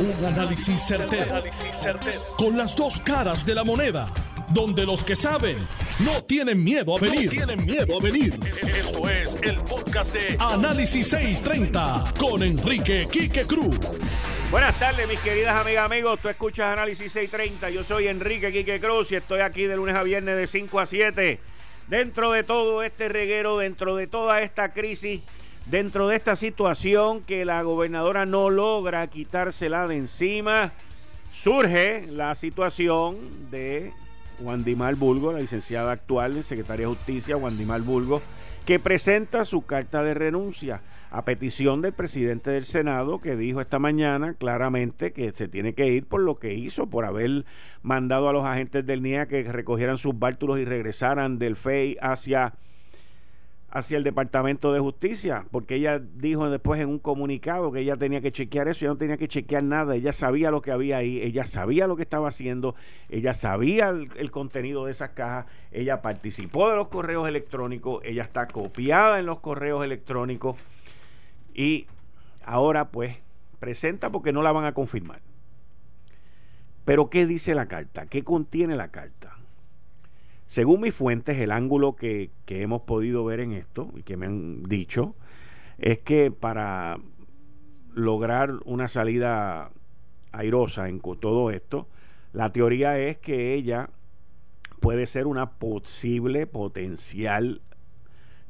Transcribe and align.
Un 0.00 0.24
análisis 0.24 0.80
certero, 0.80 1.42
Con 2.36 2.56
las 2.56 2.76
dos 2.76 3.00
caras 3.00 3.44
de 3.44 3.52
la 3.52 3.64
moneda. 3.64 4.08
Donde 4.50 4.86
los 4.86 5.02
que 5.02 5.16
saben 5.16 5.58
no 5.98 6.22
tienen 6.22 6.62
miedo 6.62 6.96
a 6.96 7.00
venir. 7.00 7.28
tienen 7.28 7.64
miedo 7.66 7.98
a 7.98 8.00
venir. 8.00 8.38
Esto 8.62 9.08
es 9.10 9.36
el 9.42 9.58
podcast 9.62 10.12
de 10.14 10.36
Análisis 10.38 11.08
630 11.08 12.14
con 12.16 12.44
Enrique 12.44 13.08
Quique 13.10 13.44
Cruz. 13.44 13.76
Buenas 14.52 14.78
tardes, 14.78 15.08
mis 15.08 15.18
queridas 15.18 15.54
amigas, 15.54 15.84
amigos. 15.84 16.20
Tú 16.22 16.28
escuchas 16.28 16.66
Análisis 16.68 17.10
630. 17.10 17.70
Yo 17.70 17.82
soy 17.82 18.06
Enrique 18.06 18.52
Quique 18.52 18.80
Cruz 18.80 19.10
y 19.10 19.16
estoy 19.16 19.40
aquí 19.40 19.64
de 19.64 19.74
lunes 19.74 19.96
a 19.96 20.04
viernes 20.04 20.36
de 20.36 20.46
5 20.46 20.78
a 20.78 20.86
7. 20.86 21.40
Dentro 21.88 22.30
de 22.30 22.44
todo 22.44 22.84
este 22.84 23.08
reguero, 23.08 23.58
dentro 23.58 23.96
de 23.96 24.06
toda 24.06 24.42
esta 24.42 24.72
crisis 24.72 25.22
dentro 25.70 26.08
de 26.08 26.16
esta 26.16 26.36
situación 26.36 27.22
que 27.22 27.44
la 27.44 27.62
gobernadora 27.62 28.26
no 28.26 28.50
logra 28.50 29.06
quitársela 29.08 29.86
de 29.86 29.96
encima, 29.96 30.72
surge 31.32 32.06
la 32.08 32.34
situación 32.34 33.16
de 33.50 33.92
Wandimar 34.40 34.94
Bulgo, 34.94 35.32
la 35.32 35.40
licenciada 35.40 35.92
actual 35.92 36.42
secretaria 36.42 36.86
de 36.86 36.94
Justicia, 36.94 37.36
Wandimar 37.36 37.82
Bulgo, 37.82 38.22
que 38.64 38.78
presenta 38.78 39.44
su 39.44 39.62
carta 39.62 40.02
de 40.02 40.14
renuncia 40.14 40.80
a 41.10 41.24
petición 41.24 41.80
del 41.80 41.94
presidente 41.94 42.50
del 42.50 42.64
Senado 42.64 43.18
que 43.20 43.34
dijo 43.34 43.62
esta 43.62 43.78
mañana 43.78 44.34
claramente 44.34 45.12
que 45.12 45.32
se 45.32 45.48
tiene 45.48 45.74
que 45.74 45.86
ir 45.88 46.06
por 46.06 46.20
lo 46.20 46.38
que 46.38 46.54
hizo, 46.54 46.88
por 46.88 47.06
haber 47.06 47.46
mandado 47.82 48.28
a 48.28 48.32
los 48.32 48.44
agentes 48.44 48.84
del 48.84 49.02
NIA 49.02 49.26
que 49.26 49.42
recogieran 49.44 49.96
sus 49.96 50.18
bártulos 50.18 50.60
y 50.60 50.66
regresaran 50.66 51.38
del 51.38 51.56
FEI 51.56 51.96
hacia 52.02 52.54
hacia 53.70 53.98
el 53.98 54.04
Departamento 54.04 54.72
de 54.72 54.80
Justicia, 54.80 55.44
porque 55.50 55.74
ella 55.74 55.98
dijo 55.98 56.48
después 56.48 56.80
en 56.80 56.88
un 56.88 56.98
comunicado 56.98 57.70
que 57.70 57.80
ella 57.80 57.96
tenía 57.96 58.22
que 58.22 58.32
chequear 58.32 58.66
eso, 58.68 58.84
ella 58.84 58.92
no 58.92 58.98
tenía 58.98 59.18
que 59.18 59.28
chequear 59.28 59.62
nada, 59.62 59.94
ella 59.94 60.12
sabía 60.14 60.50
lo 60.50 60.62
que 60.62 60.72
había 60.72 60.96
ahí, 60.96 61.20
ella 61.20 61.44
sabía 61.44 61.86
lo 61.86 61.96
que 61.96 62.02
estaba 62.02 62.28
haciendo, 62.28 62.74
ella 63.10 63.34
sabía 63.34 63.90
el, 63.90 64.30
contenido 64.30 64.86
de 64.86 64.92
esas 64.92 65.10
cajas, 65.10 65.46
ella 65.70 66.00
participó 66.00 66.70
de 66.70 66.76
los 66.76 66.88
correos 66.88 67.28
electrónicos, 67.28 68.02
ella 68.04 68.22
está 68.22 68.46
copiada 68.48 69.18
en 69.18 69.26
los 69.26 69.40
correos 69.40 69.84
electrónicos 69.84 70.56
y 71.52 71.86
ahora 72.44 72.88
pues 72.88 73.18
presenta 73.58 74.10
porque 74.10 74.32
no 74.32 74.42
la 74.42 74.52
van 74.52 74.64
a 74.64 74.72
confirmar. 74.72 75.20
Pero 76.86 77.10
¿qué 77.10 77.26
dice 77.26 77.54
la 77.54 77.66
carta? 77.66 78.06
¿Qué 78.06 78.24
contiene 78.24 78.74
la 78.76 78.88
carta? 78.88 79.37
Según 80.48 80.80
mis 80.80 80.94
fuentes, 80.94 81.36
el 81.36 81.52
ángulo 81.52 81.94
que, 81.94 82.30
hemos 82.46 82.80
podido 82.82 83.22
ver 83.22 83.40
en 83.40 83.52
esto 83.52 83.92
y 83.94 84.02
que 84.02 84.16
me 84.16 84.24
han 84.24 84.62
dicho 84.62 85.14
es 85.76 85.98
que 85.98 86.30
para 86.30 86.98
lograr 87.92 88.54
una 88.64 88.88
salida 88.88 89.70
airosa 90.32 90.88
en 90.88 91.00
todo 91.00 91.50
esto, 91.50 91.86
la 92.32 92.50
teoría 92.50 92.98
es 92.98 93.18
que 93.18 93.52
ella 93.52 93.90
puede 94.80 95.06
ser 95.06 95.26
una 95.26 95.50
posible 95.50 96.46
potencial 96.46 97.60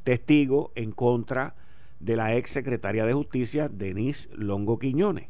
testigo 0.04 0.70
en 0.76 0.92
contra 0.92 1.56
de 1.98 2.14
la 2.14 2.36
ex 2.36 2.50
secretaria 2.50 3.06
de 3.06 3.12
justicia 3.12 3.68
Denise 3.68 4.30
Longo 4.36 4.78
Quiñones. 4.78 5.26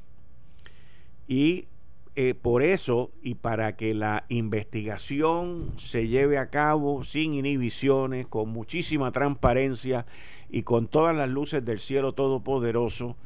Y 1.26 1.66
eh, 2.20 2.34
por 2.34 2.64
eso 2.64 3.12
y 3.22 3.36
para 3.36 3.76
que 3.76 3.94
la 3.94 4.24
investigación 4.28 5.70
se 5.76 6.08
lleve 6.08 6.36
a 6.36 6.50
cabo 6.50 7.04
sin 7.04 7.32
inhibiciones, 7.32 8.26
con 8.26 8.48
muchísima 8.48 9.12
transparencia 9.12 10.04
y 10.50 10.64
con 10.64 10.88
todas 10.88 11.16
las 11.16 11.30
luces 11.30 11.64
del 11.64 11.78
cielo 11.78 12.14
todopoderoso, 12.14 13.16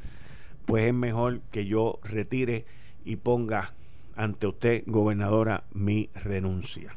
pues 0.66 0.88
es 0.88 0.92
mejor 0.92 1.40
que 1.50 1.64
yo 1.64 2.00
retire 2.02 2.66
y 3.02 3.16
ponga 3.16 3.72
ante 4.14 4.46
usted, 4.46 4.82
gobernadora, 4.86 5.64
mi 5.72 6.10
renuncia. 6.14 6.94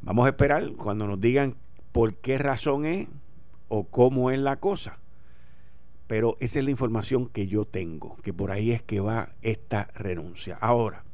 Vamos 0.00 0.26
a 0.26 0.30
esperar 0.30 0.72
cuando 0.72 1.06
nos 1.06 1.20
digan 1.20 1.54
por 1.92 2.16
qué 2.16 2.36
razón 2.36 2.84
es 2.84 3.06
o 3.68 3.84
cómo 3.84 4.32
es 4.32 4.40
la 4.40 4.56
cosa. 4.56 4.98
Pero 6.08 6.36
esa 6.40 6.58
es 6.58 6.64
la 6.64 6.72
información 6.72 7.28
que 7.28 7.46
yo 7.46 7.64
tengo, 7.64 8.16
que 8.24 8.32
por 8.32 8.50
ahí 8.50 8.72
es 8.72 8.82
que 8.82 8.98
va 8.98 9.36
esta 9.40 9.84
renuncia. 9.94 10.58
Ahora, 10.60 11.04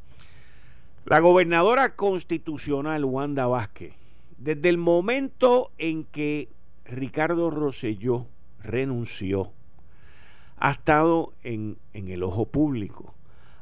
la 1.08 1.20
gobernadora 1.20 1.96
constitucional 1.96 3.02
Wanda 3.02 3.46
Vázquez, 3.46 3.94
desde 4.36 4.68
el 4.68 4.76
momento 4.76 5.70
en 5.78 6.04
que 6.04 6.50
Ricardo 6.84 7.50
Rosselló 7.50 8.26
renunció, 8.62 9.54
ha 10.58 10.72
estado 10.72 11.32
en, 11.42 11.78
en 11.94 12.08
el 12.08 12.22
ojo 12.22 12.44
público, 12.50 13.14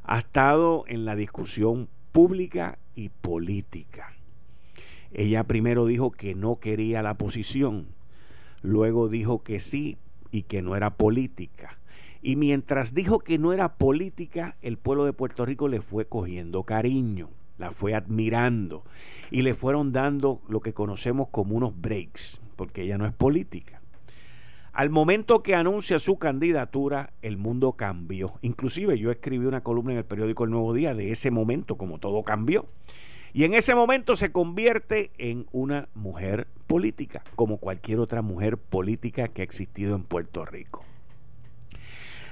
ha 0.03 0.19
estado 0.19 0.87
en 0.89 1.05
la 1.05 1.15
discusión 1.15 1.89
pública 2.11 2.79
y 2.97 3.11
política. 3.11 4.17
Ella 5.13 5.45
primero 5.45 5.87
dijo 5.87 6.11
que 6.11 6.35
no 6.35 6.59
quería 6.59 7.01
la 7.01 7.15
posición, 7.15 7.87
luego 8.61 9.09
dijo 9.09 9.45
que 9.45 9.61
sí 9.61 9.99
y 10.33 10.43
que 10.43 10.63
no 10.63 10.75
era 10.75 10.97
política. 10.97 11.79
Y 12.27 12.35
mientras 12.35 12.93
dijo 12.93 13.21
que 13.21 13.39
no 13.39 13.53
era 13.53 13.77
política, 13.77 14.57
el 14.61 14.79
pueblo 14.79 15.05
de 15.05 15.13
Puerto 15.13 15.47
Rico 15.47 15.69
le 15.69 15.81
fue 15.81 16.09
cogiendo 16.09 16.65
cariño, 16.65 17.31
la 17.57 17.71
fue 17.71 17.95
admirando 17.95 18.83
y 19.31 19.43
le 19.43 19.55
fueron 19.55 19.93
dando 19.93 20.43
lo 20.49 20.59
que 20.59 20.75
conocemos 20.75 21.29
como 21.29 21.55
unos 21.55 21.81
breaks, 21.81 22.43
porque 22.57 22.83
ella 22.83 22.99
no 22.99 23.07
es 23.07 23.13
política. 23.13 23.81
Al 24.73 24.91
momento 24.91 25.45
que 25.45 25.55
anuncia 25.55 26.01
su 26.01 26.19
candidatura, 26.19 27.13
el 27.23 27.37
mundo 27.37 27.75
cambió. 27.75 28.35
Inclusive 28.43 28.99
yo 28.99 29.13
escribí 29.13 29.47
una 29.47 29.63
columna 29.63 29.93
en 29.93 29.99
el 29.99 30.05
periódico 30.05 30.43
El 30.43 30.51
Nuevo 30.51 30.75
Día 30.75 30.97
de 30.97 31.13
ese 31.13 31.31
momento, 31.31 31.77
como 31.77 32.01
todo 32.01 32.25
cambió. 32.25 32.67
Y 33.35 33.45
en 33.45 33.55
ese 33.55 33.77
momento 33.77 34.17
se 34.17 34.33
convierte 34.33 35.13
en 35.19 35.47
una 35.53 35.89
mujer 35.95 36.49
política, 36.67 37.23
como 37.37 37.59
cualquier 37.59 38.01
otra 38.01 38.21
mujer 38.21 38.59
política 38.59 39.29
que 39.29 39.43
ha 39.43 39.45
existido 39.45 39.95
en 39.95 40.03
Puerto 40.03 40.45
Rico. 40.45 40.85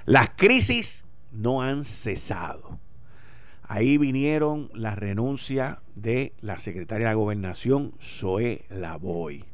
Las 0.06 0.30
crisis 0.36 1.06
no 1.32 1.62
han 1.62 1.82
cesado. 1.82 2.78
Ahí 3.62 3.96
vinieron 3.96 4.70
las 4.74 4.98
renuncias 4.98 5.78
de 5.94 6.34
la 6.42 6.58
secretaria 6.58 7.08
de 7.08 7.14
Gobernación, 7.14 7.94
Zoé 8.02 8.66
Lavoy. 8.68 9.46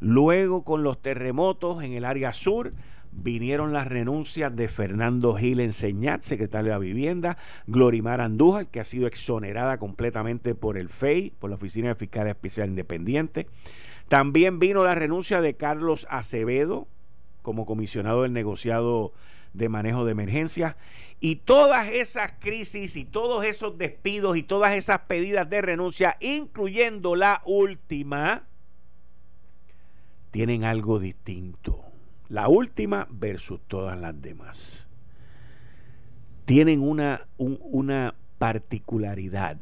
Luego, 0.00 0.64
con 0.64 0.82
los 0.82 1.02
terremotos 1.02 1.82
en 1.82 1.92
el 1.92 2.06
área 2.06 2.32
sur, 2.32 2.72
vinieron 3.12 3.74
las 3.74 3.86
renuncias 3.86 4.56
de 4.56 4.68
Fernando 4.68 5.34
Gil 5.34 5.60
Enseñat, 5.60 6.22
secretario 6.22 6.72
de 6.72 6.78
Vivienda, 6.78 7.36
Glorimar 7.66 8.22
Andújar, 8.22 8.68
que 8.68 8.80
ha 8.80 8.84
sido 8.84 9.06
exonerada 9.06 9.76
completamente 9.76 10.54
por 10.54 10.78
el 10.78 10.88
FEI, 10.88 11.34
por 11.38 11.50
la 11.50 11.56
Oficina 11.56 11.88
de 11.88 11.96
Fiscal 11.96 12.28
Especial 12.28 12.70
Independiente. 12.70 13.46
También 14.08 14.58
vino 14.58 14.82
la 14.84 14.94
renuncia 14.94 15.42
de 15.42 15.54
Carlos 15.54 16.06
Acevedo 16.08 16.88
como 17.42 17.66
comisionado 17.66 18.22
del 18.22 18.32
negociado 18.32 19.12
de 19.56 19.68
manejo 19.68 20.04
de 20.04 20.12
emergencias. 20.12 20.76
Y 21.20 21.36
todas 21.36 21.88
esas 21.88 22.32
crisis 22.38 22.96
y 22.96 23.04
todos 23.04 23.44
esos 23.44 23.78
despidos 23.78 24.36
y 24.36 24.42
todas 24.42 24.76
esas 24.76 25.00
pedidas 25.00 25.48
de 25.48 25.62
renuncia, 25.62 26.16
incluyendo 26.20 27.16
la 27.16 27.42
última, 27.46 28.46
tienen 30.30 30.64
algo 30.64 30.98
distinto. 30.98 31.82
La 32.28 32.48
última 32.48 33.06
versus 33.10 33.60
todas 33.66 33.98
las 33.98 34.20
demás. 34.20 34.88
Tienen 36.44 36.82
una, 36.82 37.26
una 37.38 38.14
particularidad 38.38 39.58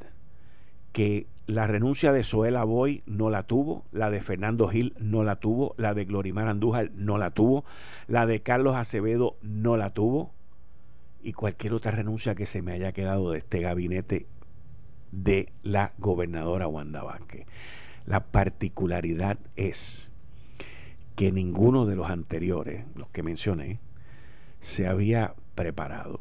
que 0.92 1.26
la 1.46 1.66
renuncia 1.66 2.12
de 2.12 2.22
Zoela 2.22 2.64
Boy 2.64 3.02
no 3.06 3.28
la 3.28 3.42
tuvo, 3.42 3.84
la 3.92 4.10
de 4.10 4.20
Fernando 4.20 4.68
Gil 4.68 4.94
no 4.98 5.24
la 5.24 5.36
tuvo, 5.36 5.74
la 5.76 5.94
de 5.94 6.04
Glorimar 6.04 6.48
Andújar 6.48 6.90
no 6.94 7.18
la 7.18 7.30
tuvo, 7.30 7.64
la 8.06 8.26
de 8.26 8.42
Carlos 8.42 8.76
Acevedo 8.76 9.36
no 9.42 9.76
la 9.76 9.90
tuvo 9.90 10.32
y 11.22 11.32
cualquier 11.32 11.74
otra 11.74 11.90
renuncia 11.90 12.34
que 12.34 12.46
se 12.46 12.62
me 12.62 12.72
haya 12.72 12.92
quedado 12.92 13.30
de 13.30 13.38
este 13.38 13.60
gabinete 13.60 14.26
de 15.12 15.52
la 15.62 15.92
gobernadora 15.98 16.66
Wanda 16.66 17.02
Vázquez. 17.02 17.46
La 18.06 18.24
particularidad 18.24 19.38
es 19.56 20.12
que 21.16 21.30
ninguno 21.30 21.86
de 21.86 21.96
los 21.96 22.10
anteriores, 22.10 22.84
los 22.96 23.08
que 23.08 23.22
mencioné, 23.22 23.80
se 24.60 24.86
había 24.86 25.34
preparado, 25.54 26.20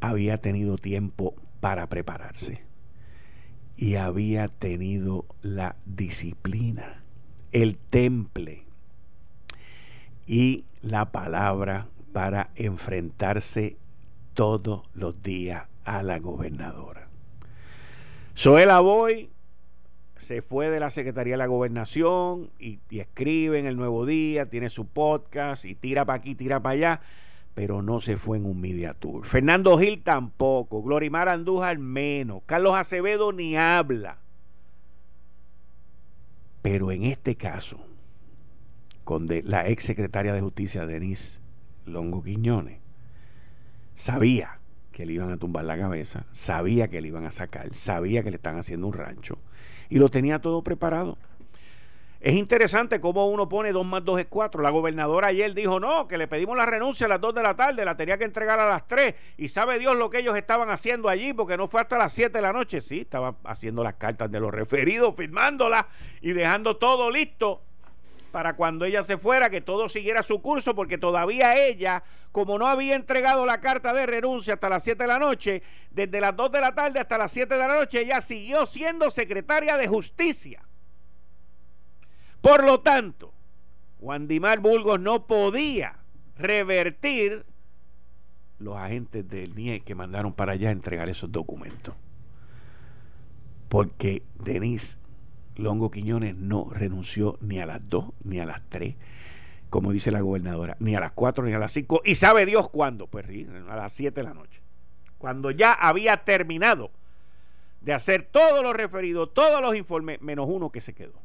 había 0.00 0.38
tenido 0.38 0.76
tiempo 0.76 1.34
para 1.60 1.88
prepararse 1.88 2.69
y 3.80 3.94
había 3.94 4.48
tenido 4.48 5.24
la 5.40 5.74
disciplina, 5.86 7.02
el 7.50 7.78
temple 7.78 8.64
y 10.26 10.64
la 10.82 11.10
palabra 11.12 11.88
para 12.12 12.50
enfrentarse 12.56 13.78
todos 14.34 14.82
los 14.92 15.22
días 15.22 15.64
a 15.86 16.02
la 16.02 16.18
gobernadora. 16.18 17.08
Soela 18.34 18.80
Boy 18.80 19.30
se 20.18 20.42
fue 20.42 20.68
de 20.68 20.78
la 20.78 20.90
Secretaría 20.90 21.32
de 21.32 21.38
la 21.38 21.46
Gobernación 21.46 22.50
y, 22.58 22.80
y, 22.90 23.00
escribe 23.00 23.58
en 23.58 23.64
el 23.64 23.78
Nuevo 23.78 24.04
Día, 24.04 24.44
tiene 24.44 24.68
su 24.68 24.88
podcast 24.88 25.64
y 25.64 25.74
tira 25.74 26.04
para 26.04 26.18
aquí, 26.18 26.34
tira 26.34 26.60
para 26.60 26.74
allá, 26.74 27.00
pero 27.54 27.82
no 27.82 28.00
se 28.00 28.16
fue 28.16 28.38
en 28.38 28.46
un 28.46 28.60
media 28.60 28.94
tour. 28.94 29.26
Fernando 29.26 29.76
Gil 29.78 30.02
tampoco, 30.02 30.82
Glorimar 30.82 31.28
Andújar 31.28 31.78
menos, 31.78 32.42
Carlos 32.46 32.74
Acevedo 32.74 33.32
ni 33.32 33.56
habla. 33.56 34.18
Pero 36.62 36.92
en 36.92 37.04
este 37.04 37.36
caso, 37.36 37.80
con 39.04 39.26
la 39.44 39.68
ex 39.68 39.84
secretaria 39.84 40.32
de 40.32 40.40
Justicia, 40.40 40.86
Denise 40.86 41.40
Longo 41.86 42.22
Quiñones, 42.22 42.78
sabía 43.94 44.60
que 44.92 45.06
le 45.06 45.14
iban 45.14 45.30
a 45.30 45.36
tumbar 45.36 45.64
la 45.64 45.78
cabeza, 45.78 46.26
sabía 46.30 46.88
que 46.88 47.00
le 47.00 47.08
iban 47.08 47.24
a 47.24 47.30
sacar, 47.30 47.74
sabía 47.74 48.22
que 48.22 48.30
le 48.30 48.36
están 48.36 48.58
haciendo 48.58 48.86
un 48.86 48.92
rancho 48.92 49.38
y 49.88 49.98
lo 49.98 50.08
tenía 50.08 50.40
todo 50.40 50.62
preparado. 50.62 51.18
Es 52.20 52.34
interesante 52.34 53.00
cómo 53.00 53.30
uno 53.30 53.48
pone 53.48 53.72
2 53.72 53.86
más 53.86 54.04
2 54.04 54.20
es 54.20 54.26
4. 54.26 54.60
La 54.60 54.68
gobernadora 54.68 55.28
ayer 55.28 55.54
dijo, 55.54 55.80
no, 55.80 56.06
que 56.06 56.18
le 56.18 56.28
pedimos 56.28 56.54
la 56.54 56.66
renuncia 56.66 57.06
a 57.06 57.08
las 57.08 57.18
2 57.18 57.34
de 57.34 57.42
la 57.42 57.56
tarde, 57.56 57.82
la 57.82 57.96
tenía 57.96 58.18
que 58.18 58.24
entregar 58.24 58.60
a 58.60 58.68
las 58.68 58.86
3. 58.86 59.14
Y 59.38 59.48
sabe 59.48 59.78
Dios 59.78 59.96
lo 59.96 60.10
que 60.10 60.18
ellos 60.18 60.36
estaban 60.36 60.68
haciendo 60.68 61.08
allí, 61.08 61.32
porque 61.32 61.56
no 61.56 61.66
fue 61.66 61.80
hasta 61.80 61.96
las 61.96 62.12
7 62.12 62.36
de 62.36 62.42
la 62.42 62.52
noche. 62.52 62.82
Sí, 62.82 63.00
estaban 63.00 63.36
haciendo 63.44 63.82
las 63.82 63.94
cartas 63.94 64.30
de 64.30 64.38
los 64.38 64.52
referidos, 64.52 65.14
firmándolas 65.16 65.86
y 66.20 66.32
dejando 66.32 66.76
todo 66.76 67.10
listo 67.10 67.62
para 68.32 68.54
cuando 68.54 68.84
ella 68.84 69.02
se 69.02 69.16
fuera, 69.16 69.48
que 69.48 69.62
todo 69.62 69.88
siguiera 69.88 70.22
su 70.22 70.42
curso, 70.42 70.74
porque 70.74 70.98
todavía 70.98 71.56
ella, 71.56 72.04
como 72.32 72.58
no 72.58 72.66
había 72.66 72.96
entregado 72.96 73.46
la 73.46 73.62
carta 73.62 73.94
de 73.94 74.04
renuncia 74.04 74.54
hasta 74.54 74.68
las 74.68 74.84
7 74.84 75.02
de 75.02 75.08
la 75.08 75.18
noche, 75.18 75.62
desde 75.90 76.20
las 76.20 76.36
2 76.36 76.52
de 76.52 76.60
la 76.60 76.74
tarde 76.74 77.00
hasta 77.00 77.16
las 77.16 77.32
7 77.32 77.54
de 77.54 77.66
la 77.66 77.74
noche, 77.74 78.02
ella 78.02 78.20
siguió 78.20 78.66
siendo 78.66 79.10
secretaria 79.10 79.78
de 79.78 79.88
justicia. 79.88 80.60
Por 82.40 82.64
lo 82.64 82.80
tanto, 82.80 83.32
Juan 84.00 84.28
Dimar 84.28 84.60
Burgos 84.60 84.98
no 85.00 85.26
podía 85.26 85.98
revertir 86.36 87.44
los 88.58 88.76
agentes 88.76 89.28
del 89.28 89.54
NIE 89.54 89.80
que 89.80 89.94
mandaron 89.94 90.32
para 90.32 90.52
allá 90.52 90.68
a 90.68 90.72
entregar 90.72 91.08
esos 91.08 91.30
documentos. 91.32 91.94
Porque 93.68 94.22
Denise 94.38 94.98
Longo 95.56 95.90
Quiñones 95.90 96.34
no 96.36 96.68
renunció 96.70 97.38
ni 97.40 97.58
a 97.58 97.66
las 97.66 97.88
2 97.88 98.06
ni 98.24 98.40
a 98.40 98.46
las 98.46 98.62
3, 98.68 98.96
como 99.68 99.92
dice 99.92 100.10
la 100.10 100.20
gobernadora, 100.20 100.76
ni 100.80 100.94
a 100.94 101.00
las 101.00 101.12
4 101.12 101.44
ni 101.44 101.52
a 101.52 101.58
las 101.58 101.72
5. 101.72 102.02
Y 102.04 102.14
sabe 102.14 102.46
Dios 102.46 102.68
cuándo, 102.70 103.06
pues 103.06 103.26
a 103.68 103.76
las 103.76 103.92
7 103.92 104.20
de 104.20 104.26
la 104.26 104.34
noche. 104.34 104.60
Cuando 105.18 105.50
ya 105.50 105.72
había 105.72 106.24
terminado 106.24 106.90
de 107.80 107.92
hacer 107.92 108.22
todos 108.22 108.62
los 108.62 108.74
referidos, 108.74 109.32
todos 109.32 109.60
los 109.60 109.76
informes, 109.76 110.20
menos 110.20 110.46
uno 110.48 110.70
que 110.70 110.80
se 110.80 110.94
quedó. 110.94 111.20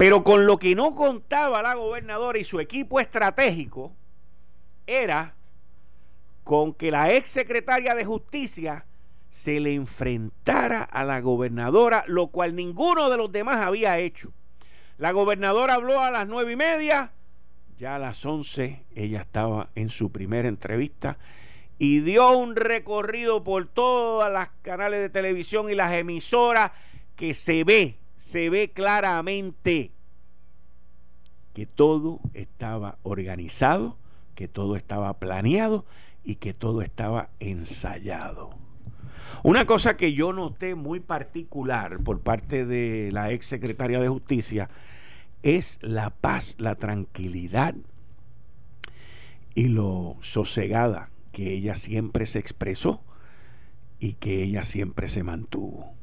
Pero 0.00 0.24
con 0.24 0.46
lo 0.46 0.56
que 0.56 0.74
no 0.74 0.94
contaba 0.94 1.60
la 1.60 1.74
gobernadora 1.74 2.38
y 2.38 2.44
su 2.44 2.58
equipo 2.58 3.00
estratégico 3.00 3.92
era 4.86 5.34
con 6.42 6.72
que 6.72 6.90
la 6.90 7.12
ex 7.12 7.28
secretaria 7.28 7.94
de 7.94 8.06
justicia 8.06 8.86
se 9.28 9.60
le 9.60 9.74
enfrentara 9.74 10.84
a 10.84 11.04
la 11.04 11.20
gobernadora, 11.20 12.04
lo 12.06 12.28
cual 12.28 12.56
ninguno 12.56 13.10
de 13.10 13.18
los 13.18 13.30
demás 13.30 13.58
había 13.58 13.98
hecho. 13.98 14.32
La 14.96 15.12
gobernadora 15.12 15.74
habló 15.74 16.00
a 16.00 16.10
las 16.10 16.26
nueve 16.26 16.54
y 16.54 16.56
media, 16.56 17.12
ya 17.76 17.96
a 17.96 17.98
las 17.98 18.24
once 18.24 18.86
ella 18.94 19.20
estaba 19.20 19.68
en 19.74 19.90
su 19.90 20.10
primera 20.10 20.48
entrevista 20.48 21.18
y 21.76 22.00
dio 22.00 22.30
un 22.38 22.56
recorrido 22.56 23.44
por 23.44 23.66
todas 23.66 24.32
las 24.32 24.48
canales 24.62 25.00
de 25.00 25.10
televisión 25.10 25.68
y 25.68 25.74
las 25.74 25.92
emisoras 25.92 26.72
que 27.16 27.34
se 27.34 27.64
ve 27.64 27.99
se 28.20 28.50
ve 28.50 28.70
claramente 28.70 29.92
que 31.54 31.64
todo 31.64 32.20
estaba 32.34 32.98
organizado, 33.02 33.96
que 34.34 34.46
todo 34.46 34.76
estaba 34.76 35.18
planeado 35.18 35.86
y 36.22 36.34
que 36.34 36.52
todo 36.52 36.82
estaba 36.82 37.30
ensayado. 37.40 38.50
Una 39.42 39.64
cosa 39.64 39.96
que 39.96 40.12
yo 40.12 40.34
noté 40.34 40.74
muy 40.74 41.00
particular 41.00 41.98
por 42.00 42.20
parte 42.20 42.66
de 42.66 43.08
la 43.10 43.32
ex 43.32 43.46
secretaria 43.46 44.00
de 44.00 44.08
Justicia 44.08 44.68
es 45.42 45.78
la 45.80 46.10
paz, 46.10 46.56
la 46.58 46.74
tranquilidad 46.74 47.74
y 49.54 49.68
lo 49.68 50.18
sosegada 50.20 51.08
que 51.32 51.54
ella 51.54 51.74
siempre 51.74 52.26
se 52.26 52.38
expresó 52.38 53.02
y 53.98 54.12
que 54.12 54.42
ella 54.42 54.62
siempre 54.62 55.08
se 55.08 55.22
mantuvo. 55.22 55.99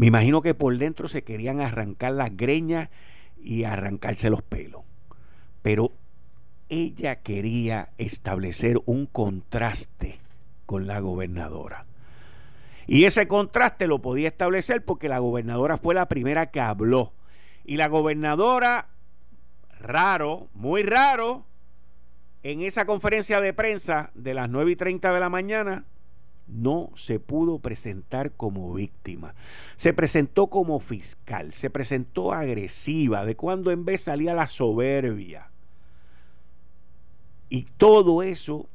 Me 0.00 0.06
imagino 0.06 0.40
que 0.40 0.54
por 0.54 0.78
dentro 0.78 1.08
se 1.08 1.24
querían 1.24 1.60
arrancar 1.60 2.12
las 2.12 2.34
greñas 2.34 2.88
y 3.36 3.64
arrancarse 3.64 4.30
los 4.30 4.40
pelos. 4.40 4.80
Pero 5.60 5.92
ella 6.70 7.16
quería 7.16 7.90
establecer 7.98 8.80
un 8.86 9.04
contraste 9.04 10.18
con 10.64 10.86
la 10.86 11.00
gobernadora. 11.00 11.84
Y 12.86 13.04
ese 13.04 13.28
contraste 13.28 13.86
lo 13.86 14.00
podía 14.00 14.28
establecer 14.28 14.82
porque 14.86 15.10
la 15.10 15.18
gobernadora 15.18 15.76
fue 15.76 15.94
la 15.94 16.08
primera 16.08 16.46
que 16.46 16.60
habló. 16.60 17.12
Y 17.66 17.76
la 17.76 17.88
gobernadora, 17.88 18.88
raro, 19.80 20.48
muy 20.54 20.82
raro, 20.82 21.44
en 22.42 22.62
esa 22.62 22.86
conferencia 22.86 23.42
de 23.42 23.52
prensa 23.52 24.12
de 24.14 24.32
las 24.32 24.48
9 24.48 24.70
y 24.70 24.76
30 24.76 25.12
de 25.12 25.20
la 25.20 25.28
mañana, 25.28 25.84
no 26.52 26.90
se 26.94 27.18
pudo 27.18 27.58
presentar 27.58 28.32
como 28.32 28.72
víctima. 28.74 29.34
Se 29.76 29.92
presentó 29.92 30.48
como 30.48 30.80
fiscal, 30.80 31.52
se 31.52 31.70
presentó 31.70 32.32
agresiva, 32.32 33.24
de 33.24 33.36
cuando 33.36 33.70
en 33.70 33.84
vez 33.84 34.02
salía 34.02 34.34
la 34.34 34.46
soberbia. 34.46 35.50
Y 37.48 37.62
todo 37.76 38.22
eso, 38.22 38.68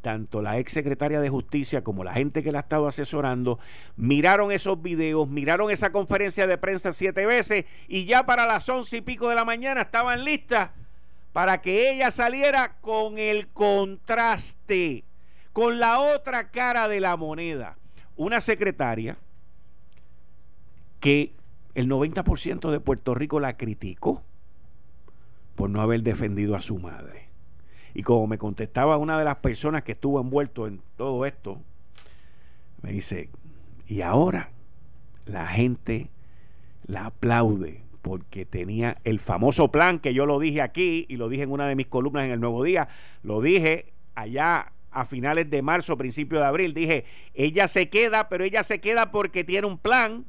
tanto 0.00 0.42
la 0.42 0.58
ex 0.58 0.72
secretaria 0.72 1.20
de 1.20 1.28
justicia 1.28 1.82
como 1.82 2.04
la 2.04 2.14
gente 2.14 2.42
que 2.42 2.52
la 2.52 2.60
estaba 2.60 2.88
asesorando, 2.88 3.58
miraron 3.96 4.52
esos 4.52 4.80
videos, 4.80 5.28
miraron 5.28 5.70
esa 5.70 5.90
conferencia 5.90 6.46
de 6.46 6.58
prensa 6.58 6.92
siete 6.92 7.26
veces 7.26 7.64
y 7.88 8.04
ya 8.04 8.24
para 8.24 8.46
las 8.46 8.68
once 8.68 8.98
y 8.98 9.00
pico 9.00 9.28
de 9.28 9.34
la 9.34 9.44
mañana 9.44 9.82
estaban 9.82 10.24
listas 10.24 10.70
para 11.32 11.62
que 11.62 11.92
ella 11.92 12.10
saliera 12.10 12.76
con 12.80 13.18
el 13.18 13.48
contraste 13.48 15.04
con 15.52 15.78
la 15.78 16.00
otra 16.00 16.50
cara 16.50 16.88
de 16.88 17.00
la 17.00 17.16
moneda. 17.16 17.76
Una 18.16 18.40
secretaria 18.40 19.16
que 21.00 21.34
el 21.74 21.88
90% 21.88 22.70
de 22.70 22.80
Puerto 22.80 23.14
Rico 23.14 23.40
la 23.40 23.56
criticó 23.56 24.22
por 25.54 25.70
no 25.70 25.80
haber 25.80 26.02
defendido 26.02 26.56
a 26.56 26.62
su 26.62 26.78
madre. 26.78 27.28
Y 27.94 28.02
como 28.02 28.26
me 28.26 28.38
contestaba 28.38 28.96
una 28.96 29.18
de 29.18 29.24
las 29.24 29.36
personas 29.36 29.82
que 29.82 29.92
estuvo 29.92 30.20
envuelto 30.20 30.66
en 30.66 30.80
todo 30.96 31.26
esto, 31.26 31.60
me 32.80 32.92
dice, 32.92 33.30
y 33.86 34.00
ahora 34.00 34.50
la 35.26 35.46
gente 35.46 36.10
la 36.86 37.06
aplaude 37.06 37.82
porque 38.00 38.44
tenía 38.44 38.98
el 39.04 39.20
famoso 39.20 39.70
plan 39.70 39.98
que 39.98 40.14
yo 40.14 40.26
lo 40.26 40.40
dije 40.40 40.60
aquí 40.60 41.06
y 41.08 41.16
lo 41.16 41.28
dije 41.28 41.44
en 41.44 41.52
una 41.52 41.68
de 41.68 41.76
mis 41.76 41.86
columnas 41.86 42.24
en 42.24 42.32
el 42.32 42.40
Nuevo 42.40 42.64
Día, 42.64 42.88
lo 43.22 43.40
dije 43.40 43.92
allá 44.14 44.71
a 44.92 45.06
finales 45.06 45.50
de 45.50 45.62
marzo, 45.62 45.96
principio 45.96 46.38
de 46.38 46.44
abril. 46.44 46.74
Dije, 46.74 47.04
ella 47.34 47.66
se 47.66 47.88
queda, 47.88 48.28
pero 48.28 48.44
ella 48.44 48.62
se 48.62 48.80
queda 48.80 49.10
porque 49.10 49.44
tiene 49.44 49.66
un 49.66 49.78
plan. 49.78 50.26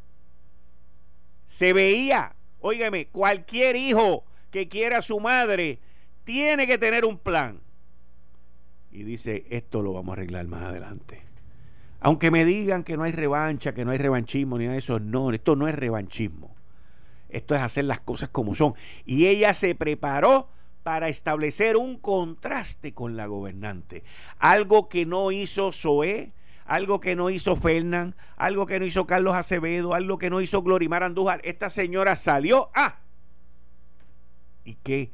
Se 1.45 1.73
veía, 1.73 2.35
óigame, 2.59 3.07
cualquier 3.07 3.75
hijo 3.75 4.23
que 4.49 4.67
quiera 4.67 4.99
a 4.99 5.01
su 5.01 5.19
madre 5.19 5.79
tiene 6.23 6.65
que 6.65 6.77
tener 6.77 7.05
un 7.05 7.17
plan. 7.17 7.59
Y 8.91 9.03
dice, 9.03 9.45
esto 9.49 9.81
lo 9.81 9.93
vamos 9.93 10.09
a 10.09 10.13
arreglar 10.13 10.47
más 10.47 10.63
adelante. 10.63 11.21
Aunque 11.99 12.31
me 12.31 12.45
digan 12.45 12.83
que 12.83 12.95
no 12.95 13.03
hay 13.03 13.11
revancha, 13.11 13.73
que 13.73 13.85
no 13.85 13.91
hay 13.91 13.97
revanchismo, 13.97 14.57
ni 14.57 14.65
nada 14.65 14.73
de 14.73 14.79
eso, 14.79 14.99
no, 14.99 15.31
esto 15.31 15.55
no 15.55 15.67
es 15.67 15.75
revanchismo. 15.75 16.55
Esto 17.29 17.55
es 17.55 17.61
hacer 17.61 17.85
las 17.85 17.99
cosas 17.99 18.29
como 18.29 18.55
son. 18.55 18.75
Y 19.05 19.27
ella 19.27 19.53
se 19.53 19.73
preparó 19.73 20.49
para 20.83 21.07
establecer 21.07 21.77
un 21.77 21.97
contraste 21.97 22.93
con 22.93 23.15
la 23.15 23.25
gobernante. 23.25 24.03
Algo 24.37 24.89
que 24.89 25.05
no 25.05 25.31
hizo 25.31 25.71
Zoé, 25.71 26.33
algo 26.65 26.99
que 26.99 27.15
no 27.15 27.29
hizo 27.29 27.55
Fernán, 27.55 28.15
algo 28.35 28.65
que 28.65 28.79
no 28.79 28.85
hizo 28.85 29.07
Carlos 29.07 29.35
Acevedo, 29.35 29.93
algo 29.93 30.17
que 30.17 30.29
no 30.29 30.41
hizo 30.41 30.61
Glorimar 30.61 31.03
Andújar. 31.03 31.41
Esta 31.43 31.69
señora 31.69 32.15
salió. 32.15 32.69
¡Ah! 32.75 32.99
¿Y 34.65 34.75
qué? 34.75 35.11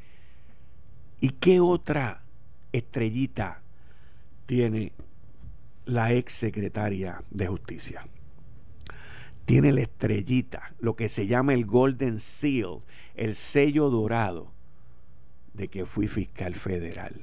¿Y 1.21 1.29
qué 1.29 1.59
otra 1.59 2.23
estrellita 2.71 3.61
tiene 4.45 4.93
la 5.85 6.13
ex 6.13 6.33
secretaria 6.33 7.23
de 7.29 7.47
justicia? 7.47 8.07
Tiene 9.45 9.71
la 9.71 9.81
estrellita, 9.81 10.73
lo 10.79 10.95
que 10.95 11.09
se 11.09 11.25
llama 11.25 11.55
el 11.55 11.65
Golden 11.65 12.19
Seal, 12.19 12.79
el 13.15 13.33
sello 13.33 13.89
dorado 13.89 14.58
de 15.53 15.67
que 15.67 15.85
fui 15.85 16.07
fiscal 16.07 16.55
federal. 16.55 17.13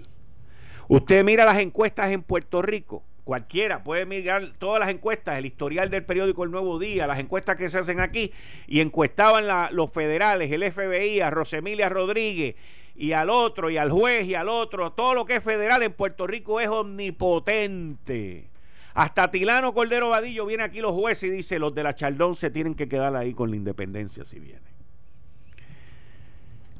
Usted 0.88 1.24
mira 1.24 1.44
las 1.44 1.58
encuestas 1.58 2.10
en 2.12 2.22
Puerto 2.22 2.62
Rico, 2.62 3.02
cualquiera 3.24 3.82
puede 3.82 4.06
mirar 4.06 4.52
todas 4.56 4.78
las 4.78 4.88
encuestas, 4.88 5.36
el 5.36 5.46
historial 5.46 5.90
del 5.90 6.04
periódico 6.04 6.44
El 6.44 6.52
Nuevo 6.52 6.78
Día, 6.78 7.08
las 7.08 7.18
encuestas 7.18 7.56
que 7.56 7.68
se 7.68 7.78
hacen 7.78 7.98
aquí, 7.98 8.32
y 8.68 8.78
encuestaban 8.78 9.46
los 9.74 9.90
federales, 9.90 10.52
el 10.52 10.70
FBI, 10.70 11.20
a 11.20 11.30
Rosemilia 11.30 11.88
Rodríguez 11.88 12.54
y 12.94 13.12
al 13.12 13.28
otro 13.30 13.68
y 13.68 13.78
al 13.78 13.90
juez 13.90 14.26
y 14.26 14.36
al 14.36 14.48
otro. 14.48 14.92
Todo 14.92 15.14
lo 15.14 15.24
que 15.24 15.36
es 15.36 15.44
federal 15.44 15.82
en 15.82 15.92
Puerto 15.92 16.28
Rico 16.28 16.60
es 16.60 16.68
omnipotente. 16.68 18.48
Hasta 18.94 19.30
Tilano 19.30 19.74
Cordero 19.74 20.10
Vadillo 20.10 20.46
viene 20.46 20.62
aquí 20.62 20.80
los 20.80 20.92
jueces 20.92 21.24
y 21.24 21.32
dice, 21.32 21.58
los 21.58 21.74
de 21.74 21.82
la 21.82 21.96
Chaldón 21.96 22.36
se 22.36 22.50
tienen 22.50 22.76
que 22.76 22.88
quedar 22.88 23.16
ahí 23.16 23.34
con 23.34 23.50
la 23.50 23.56
independencia 23.56 24.24
si 24.24 24.38
viene. 24.38 24.75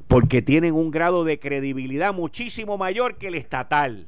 Porque 0.09 0.41
tienen 0.41 0.75
un 0.75 0.91
grado 0.91 1.25
de 1.25 1.39
credibilidad 1.39 2.15
muchísimo 2.15 2.79
mayor 2.79 3.17
que 3.17 3.29
el 3.29 3.35
estatal. 3.35 4.07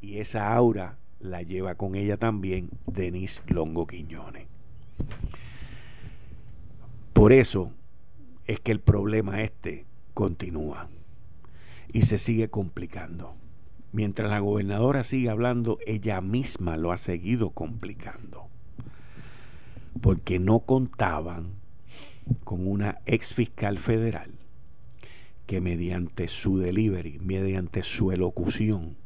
Y 0.00 0.18
esa 0.18 0.54
aura 0.54 0.98
la 1.20 1.42
lleva 1.42 1.74
con 1.76 1.94
ella 1.94 2.16
también 2.16 2.70
Denis 2.86 3.42
Longo 3.46 3.86
Quiñones. 3.86 4.46
Por 7.12 7.32
eso 7.32 7.72
es 8.46 8.60
que 8.60 8.72
el 8.72 8.80
problema 8.80 9.42
este 9.42 9.86
continúa 10.12 10.88
y 11.92 12.02
se 12.02 12.18
sigue 12.18 12.50
complicando. 12.50 13.34
Mientras 13.92 14.28
la 14.28 14.40
gobernadora 14.40 15.04
sigue 15.04 15.30
hablando, 15.30 15.78
ella 15.86 16.20
misma 16.20 16.76
lo 16.76 16.92
ha 16.92 16.98
seguido 16.98 17.50
complicando. 17.50 18.48
Porque 20.02 20.38
no 20.38 20.60
contaban 20.60 21.54
con 22.44 22.66
una 22.66 22.98
ex 23.06 23.32
fiscal 23.32 23.78
federal 23.78 24.30
que 25.46 25.60
mediante 25.60 26.28
su 26.28 26.58
delivery, 26.58 27.18
mediante 27.20 27.82
su 27.82 28.12
elocución, 28.12 28.96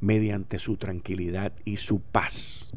mediante 0.00 0.58
su 0.58 0.76
tranquilidad 0.76 1.52
y 1.64 1.76
su 1.76 2.00
paz, 2.00 2.72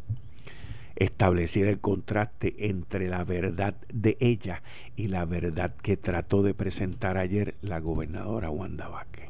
estableciera 0.96 1.70
el 1.70 1.80
contraste 1.80 2.56
entre 2.70 3.08
la 3.08 3.24
verdad 3.24 3.76
de 3.94 4.18
ella 4.20 4.64
y 4.96 5.08
la 5.08 5.26
verdad 5.26 5.76
que 5.76 5.96
trató 5.96 6.42
de 6.42 6.54
presentar 6.54 7.18
ayer 7.18 7.56
la 7.62 7.80
gobernadora 7.80 8.50
Wanda 8.50 8.88
Vázquez. 8.88 9.30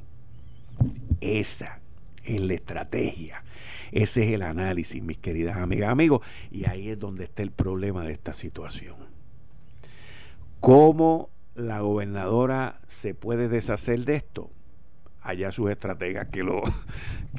Esa 1.19 1.79
es 2.23 2.39
la 2.41 2.53
estrategia. 2.53 3.43
Ese 3.91 4.27
es 4.27 4.33
el 4.33 4.41
análisis, 4.41 5.01
mis 5.01 5.17
queridas 5.17 5.57
amigas, 5.57 5.89
amigos. 5.89 6.21
Y 6.51 6.65
ahí 6.65 6.89
es 6.89 6.99
donde 6.99 7.25
está 7.25 7.43
el 7.43 7.51
problema 7.51 8.03
de 8.03 8.13
esta 8.13 8.33
situación. 8.33 8.95
¿Cómo 10.59 11.29
la 11.57 11.81
gobernadora 11.81 12.79
se 12.87 13.13
puede 13.13 13.49
deshacer 13.49 14.05
de 14.05 14.15
esto? 14.15 14.51
Allá 15.21 15.51
sus 15.51 15.69
estrategas 15.69 16.27
que 16.27 16.43
lo, 16.43 16.61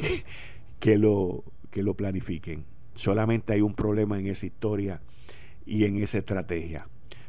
que, 0.80 0.98
lo, 0.98 1.44
que 1.70 1.82
lo 1.82 1.94
planifiquen. 1.94 2.64
Solamente 2.94 3.52
hay 3.52 3.62
un 3.62 3.74
problema 3.74 4.18
en 4.18 4.26
esa 4.26 4.46
historia 4.46 5.00
y 5.64 5.84
en 5.84 5.96
esa 5.96 6.18
estrategia. 6.18 6.88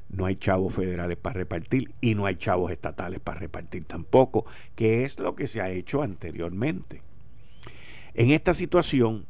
No 0.09 0.25
hay 0.25 0.35
chavos 0.35 0.73
federales 0.73 1.17
para 1.17 1.35
repartir 1.35 1.93
y 2.01 2.15
no 2.15 2.25
hay 2.25 2.35
chavos 2.35 2.71
estatales 2.71 3.19
para 3.19 3.39
repartir 3.39 3.85
tampoco, 3.85 4.45
que 4.75 5.05
es 5.05 5.19
lo 5.19 5.35
que 5.35 5.45
se 5.45 5.61
ha 5.61 5.69
hecho 5.69 6.01
anteriormente. 6.01 7.03
En 8.15 8.31
esta 8.31 8.55
situación, 8.55 9.27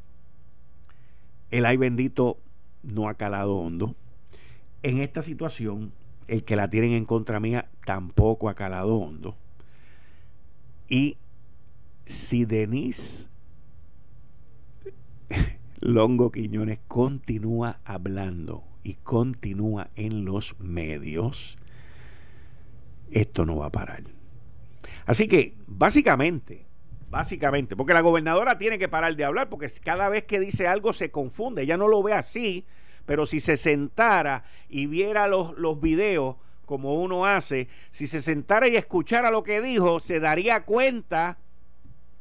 el 1.52 1.66
ay 1.66 1.76
bendito 1.76 2.40
no 2.82 3.10
ha 3.10 3.16
calado 3.16 3.58
hondo. 3.58 3.96
En 4.82 5.00
esta 5.00 5.22
situación, 5.22 5.92
el 6.30 6.44
que 6.44 6.56
la 6.56 6.70
tienen 6.70 6.92
en 6.92 7.06
contra 7.06 7.40
mía 7.40 7.70
tampoco 7.86 8.50
ha 8.50 8.56
calado 8.56 8.96
hondo. 8.98 9.36
Y 10.88 11.18
si 12.06 12.46
Denise 12.46 13.30
Longo 15.80 16.32
Quiñones 16.32 16.80
continúa 16.88 17.80
hablando 17.84 18.64
y 18.84 18.96
continúa 18.96 19.90
en 19.96 20.26
los 20.26 20.60
medios, 20.60 21.58
esto 23.12 23.46
no 23.46 23.58
va 23.58 23.68
a 23.68 23.72
parar. 23.72 24.04
Así 25.06 25.28
que, 25.28 25.56
básicamente, 25.66 26.68
básicamente, 27.10 27.76
porque 27.76 27.94
la 27.94 28.02
gobernadora 28.02 28.58
tiene 28.58 28.78
que 28.78 28.88
parar 28.88 29.16
de 29.16 29.26
hablar, 29.26 29.50
porque 29.50 29.68
cada 29.84 30.10
vez 30.10 30.26
que 30.26 30.40
dice 30.40 30.68
algo 30.68 30.94
se 30.94 31.10
confunde, 31.10 31.64
ella 31.64 31.78
no 31.78 31.88
lo 31.88 32.04
ve 32.04 32.14
así, 32.14 32.66
pero 33.10 33.26
si 33.26 33.40
se 33.40 33.58
sentara 33.58 34.44
y 34.70 34.86
viera 34.86 35.28
los, 35.28 35.58
los 35.58 35.82
videos 35.82 36.36
como 36.68 37.02
uno 37.02 37.26
hace, 37.26 37.68
si 37.90 38.06
se 38.06 38.22
sentara 38.22 38.68
y 38.68 38.76
escuchara 38.76 39.32
lo 39.32 39.42
que 39.42 39.62
dijo, 39.62 40.00
se 40.00 40.20
daría 40.20 40.64
cuenta 40.64 41.40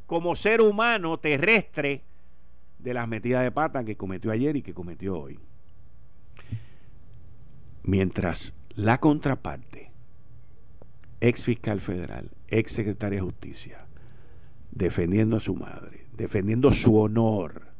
como 0.06 0.34
ser 0.34 0.62
humano 0.62 1.18
terrestre 1.18 2.04
de 2.78 2.94
las 2.94 3.06
metidas 3.06 3.42
de 3.42 3.52
pata 3.52 3.84
que 3.84 3.98
cometió 3.98 4.30
ayer 4.30 4.56
y 4.56 4.62
que 4.62 4.72
cometió 4.72 5.20
hoy. 5.20 5.38
Mientras 7.82 8.54
la 8.74 8.96
contraparte, 8.96 9.92
ex 11.20 11.44
fiscal 11.44 11.82
federal, 11.82 12.30
ex 12.46 12.72
secretaria 12.72 13.18
de 13.18 13.26
justicia, 13.26 13.86
defendiendo 14.70 15.36
a 15.36 15.40
su 15.40 15.54
madre, 15.54 16.06
defendiendo 16.16 16.72
su 16.72 16.96
honor, 16.96 17.74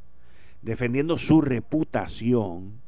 defendiendo 0.61 1.17
su 1.17 1.41
reputación, 1.41 2.87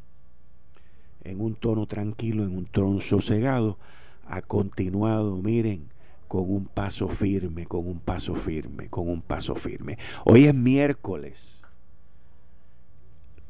en 1.24 1.40
un 1.40 1.54
tono 1.54 1.86
tranquilo, 1.86 2.44
en 2.44 2.56
un 2.56 2.66
tono 2.66 3.00
sosegado, 3.00 3.78
ha 4.26 4.42
continuado, 4.42 5.36
miren, 5.36 5.90
con 6.28 6.50
un 6.50 6.66
paso 6.66 7.08
firme, 7.08 7.66
con 7.66 7.86
un 7.86 7.98
paso 7.98 8.34
firme, 8.34 8.88
con 8.88 9.08
un 9.08 9.22
paso 9.22 9.54
firme. 9.54 9.98
Hoy 10.24 10.46
es 10.46 10.54
miércoles 10.54 11.60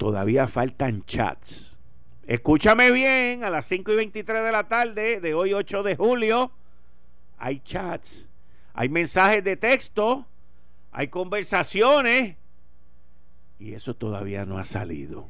todavía 0.00 0.48
faltan 0.48 1.04
chats. 1.04 1.78
Escúchame 2.26 2.90
bien, 2.90 3.44
a 3.44 3.50
las 3.50 3.66
5 3.66 3.92
y 3.92 3.96
23 3.96 4.44
de 4.44 4.50
la 4.50 4.66
tarde 4.66 5.20
de 5.20 5.34
hoy 5.34 5.52
8 5.52 5.82
de 5.82 5.94
julio, 5.94 6.50
hay 7.36 7.60
chats, 7.60 8.30
hay 8.72 8.88
mensajes 8.88 9.44
de 9.44 9.58
texto, 9.58 10.26
hay 10.90 11.08
conversaciones 11.08 12.36
y 13.58 13.74
eso 13.74 13.94
todavía 13.94 14.46
no 14.46 14.56
ha 14.56 14.64
salido. 14.64 15.28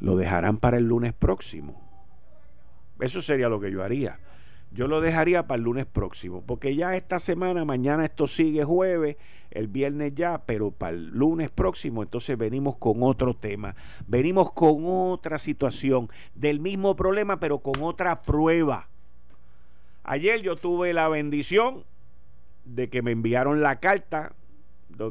Lo 0.00 0.16
dejarán 0.16 0.58
para 0.58 0.78
el 0.78 0.84
lunes 0.84 1.12
próximo. 1.12 1.80
Eso 3.00 3.22
sería 3.22 3.48
lo 3.48 3.60
que 3.60 3.70
yo 3.70 3.82
haría. 3.82 4.18
Yo 4.70 4.86
lo 4.86 5.00
dejaría 5.00 5.46
para 5.46 5.56
el 5.56 5.64
lunes 5.64 5.86
próximo, 5.86 6.42
porque 6.46 6.76
ya 6.76 6.94
esta 6.94 7.18
semana, 7.18 7.64
mañana 7.64 8.04
esto 8.04 8.26
sigue 8.26 8.64
jueves, 8.64 9.16
el 9.50 9.66
viernes 9.66 10.14
ya, 10.14 10.42
pero 10.44 10.70
para 10.72 10.92
el 10.92 11.06
lunes 11.08 11.50
próximo 11.50 12.02
entonces 12.02 12.36
venimos 12.36 12.76
con 12.76 13.02
otro 13.02 13.34
tema, 13.34 13.76
venimos 14.06 14.52
con 14.52 14.84
otra 14.84 15.38
situación 15.38 16.10
del 16.34 16.60
mismo 16.60 16.96
problema, 16.96 17.40
pero 17.40 17.60
con 17.60 17.82
otra 17.82 18.20
prueba. 18.20 18.88
Ayer 20.04 20.42
yo 20.42 20.54
tuve 20.56 20.92
la 20.92 21.08
bendición 21.08 21.84
de 22.66 22.90
que 22.90 23.00
me 23.00 23.12
enviaron 23.12 23.62
la 23.62 23.80
carta 23.80 24.34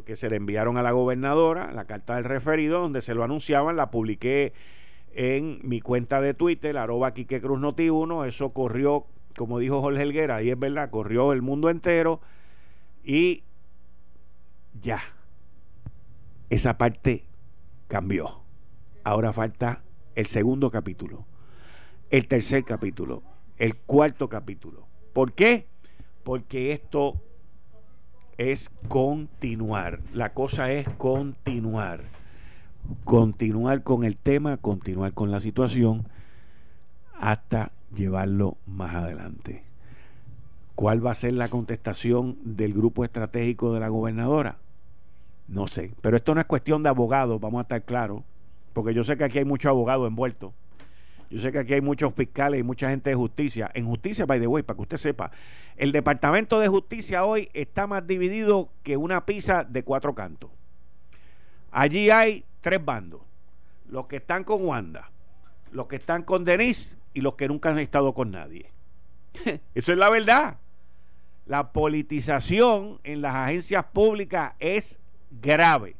que 0.05 0.15
se 0.15 0.29
le 0.29 0.35
enviaron 0.35 0.77
a 0.77 0.83
la 0.83 0.91
gobernadora, 0.91 1.71
la 1.71 1.85
carta 1.85 2.15
del 2.15 2.25
referido, 2.25 2.81
donde 2.81 3.01
se 3.01 3.15
lo 3.15 3.23
anunciaban, 3.23 3.77
la 3.77 3.89
publiqué 3.89 4.53
en 5.17 5.59
mi 5.63 5.81
cuenta 5.81 6.21
de 6.21 6.33
Twitter, 6.33 6.77
arroba 6.77 7.13
Quique 7.13 7.41
Cruz 7.41 7.59
Noti 7.59 7.89
1, 7.89 8.25
eso 8.25 8.53
corrió 8.53 9.07
como 9.37 9.59
dijo 9.59 9.81
Jorge 9.81 10.01
Helguera, 10.01 10.41
y 10.41 10.49
es 10.49 10.59
verdad, 10.59 10.89
corrió 10.89 11.31
el 11.31 11.41
mundo 11.41 11.69
entero 11.69 12.19
y 13.03 13.43
ya, 14.81 14.99
esa 16.49 16.77
parte 16.77 17.23
cambió. 17.87 18.41
Ahora 19.03 19.31
falta 19.31 19.83
el 20.15 20.25
segundo 20.25 20.71
capítulo, 20.71 21.25
el 22.09 22.27
tercer 22.27 22.65
capítulo, 22.65 23.23
el 23.57 23.75
cuarto 23.75 24.27
capítulo. 24.27 24.87
¿Por 25.13 25.33
qué? 25.33 25.67
Porque 26.23 26.73
esto 26.73 27.21
es 28.37 28.69
continuar. 28.87 29.99
La 30.13 30.33
cosa 30.33 30.71
es 30.71 30.89
continuar. 30.97 32.01
Continuar 33.03 33.83
con 33.83 34.03
el 34.03 34.17
tema, 34.17 34.57
continuar 34.57 35.13
con 35.13 35.31
la 35.31 35.39
situación 35.39 36.07
hasta 37.13 37.71
llevarlo 37.95 38.57
más 38.65 38.95
adelante. 38.95 39.63
¿Cuál 40.75 41.05
va 41.05 41.11
a 41.11 41.15
ser 41.15 41.33
la 41.33 41.49
contestación 41.49 42.37
del 42.43 42.73
grupo 42.73 43.03
estratégico 43.03 43.73
de 43.73 43.79
la 43.79 43.87
gobernadora? 43.87 44.57
No 45.47 45.67
sé, 45.67 45.93
pero 46.01 46.17
esto 46.17 46.35
no 46.35 46.41
es 46.41 46.45
cuestión 46.45 46.83
de 46.83 46.89
abogados, 46.89 47.39
vamos 47.41 47.59
a 47.59 47.61
estar 47.61 47.83
claros, 47.83 48.23
porque 48.73 48.93
yo 48.93 49.03
sé 49.03 49.17
que 49.17 49.23
aquí 49.23 49.39
hay 49.39 49.45
muchos 49.45 49.69
abogados 49.69 50.07
envueltos. 50.07 50.53
Yo 51.29 51.39
sé 51.39 51.51
que 51.51 51.59
aquí 51.59 51.73
hay 51.73 51.81
muchos 51.81 52.13
fiscales 52.13 52.59
y 52.59 52.63
mucha 52.63 52.89
gente 52.89 53.09
de 53.09 53.15
justicia. 53.15 53.69
En 53.73 53.85
justicia, 53.85 54.25
by 54.25 54.39
the 54.39 54.47
way, 54.47 54.63
para 54.63 54.75
que 54.75 54.83
usted 54.83 54.97
sepa, 54.97 55.31
el 55.75 55.91
Departamento 55.91 56.59
de 56.59 56.67
Justicia 56.67 57.25
hoy 57.25 57.49
está 57.53 57.85
más 57.85 58.07
dividido 58.07 58.69
que 58.83 58.95
una 58.95 59.25
pizza 59.25 59.63
de 59.65 59.83
cuatro 59.83 60.15
cantos. 60.15 60.51
Allí 61.71 62.09
hay 62.09 62.45
tres 62.67 62.83
bandos. 62.83 63.21
Los 63.87 64.07
que 64.07 64.17
están 64.17 64.43
con 64.43 64.65
Wanda, 64.65 65.09
los 65.71 65.87
que 65.87 65.95
están 65.95 66.23
con 66.23 66.43
Denise 66.43 66.97
y 67.13 67.21
los 67.21 67.35
que 67.35 67.47
nunca 67.47 67.69
han 67.69 67.79
estado 67.79 68.13
con 68.13 68.31
nadie. 68.31 68.73
Eso 69.73 69.93
es 69.93 69.97
la 69.97 70.09
verdad. 70.09 70.57
La 71.45 71.71
politización 71.71 72.99
en 73.05 73.21
las 73.21 73.33
agencias 73.35 73.85
públicas 73.85 74.53
es 74.59 74.99
grave. 75.31 75.95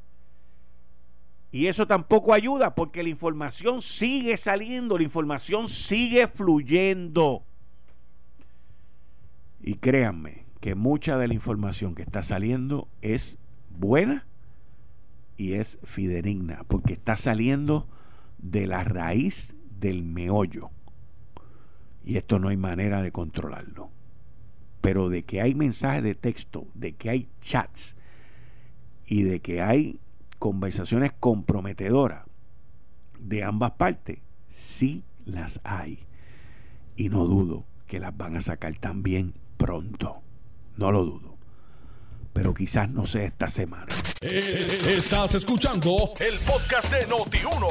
Y 1.50 1.67
eso 1.67 1.88
tampoco 1.88 2.33
ayuda 2.33 2.75
porque 2.75 3.01
la 3.01 3.07
información 3.07 3.81
sigue 3.81 4.36
saliendo, 4.36 4.97
la 4.97 5.05
información 5.05 5.69
sigue 5.69 6.27
fluyendo. 6.27 7.45
Y 9.62 9.75
créanme 9.75 10.43
que 10.59 10.75
mucha 10.75 11.17
de 11.17 11.29
la 11.29 11.33
información 11.33 11.95
que 11.95 12.01
está 12.01 12.21
saliendo 12.21 12.89
es 13.01 13.38
buena 13.69 14.27
y 15.38 15.53
es 15.53 15.79
fidedigna, 15.84 16.63
porque 16.67 16.94
está 16.94 17.15
saliendo 17.15 17.88
de 18.39 18.67
la 18.67 18.84
raíz 18.84 19.56
del 19.79 20.03
meollo. 20.03 20.72
Y 22.03 22.17
esto 22.17 22.39
no 22.39 22.50
hay 22.50 22.58
manera 22.58 23.01
de 23.01 23.12
controlarlo. 23.12 23.91
Pero 24.82 25.10
de 25.10 25.24
que 25.24 25.41
hay 25.41 25.56
mensajes 25.56 26.03
de 26.03 26.15
texto, 26.15 26.67
de 26.74 26.94
que 26.94 27.10
hay 27.10 27.29
chats 27.41 27.96
y 29.06 29.24
de 29.24 29.39
que 29.41 29.62
hay 29.62 30.00
conversaciones 30.39 31.12
comprometedoras 31.20 32.25
de 33.20 33.44
ambas 33.44 33.72
partes, 33.72 34.20
sí 34.48 35.03
las 35.25 35.60
hay. 35.63 36.06
Y 36.96 37.10
no 37.10 37.25
dudo 37.25 37.65
que 37.88 38.00
las 38.00 38.15
van 38.15 38.36
a 38.36 38.41
sacar 38.41 38.75
también 38.79 39.34
pronto. 39.58 40.22
No 40.77 40.91
lo 40.91 41.03
dudo. 41.03 41.37
Pero 42.38 42.53
quizás 42.53 42.88
no 42.88 43.08
sea 43.08 43.24
esta 43.24 43.50
semana. 43.50 43.88
Eh, 44.22 44.96
estás 44.96 45.34
escuchando 45.34 46.12
el 46.20 46.38
podcast 46.41 46.94
de 46.94 47.08
Noti1. 47.08 47.65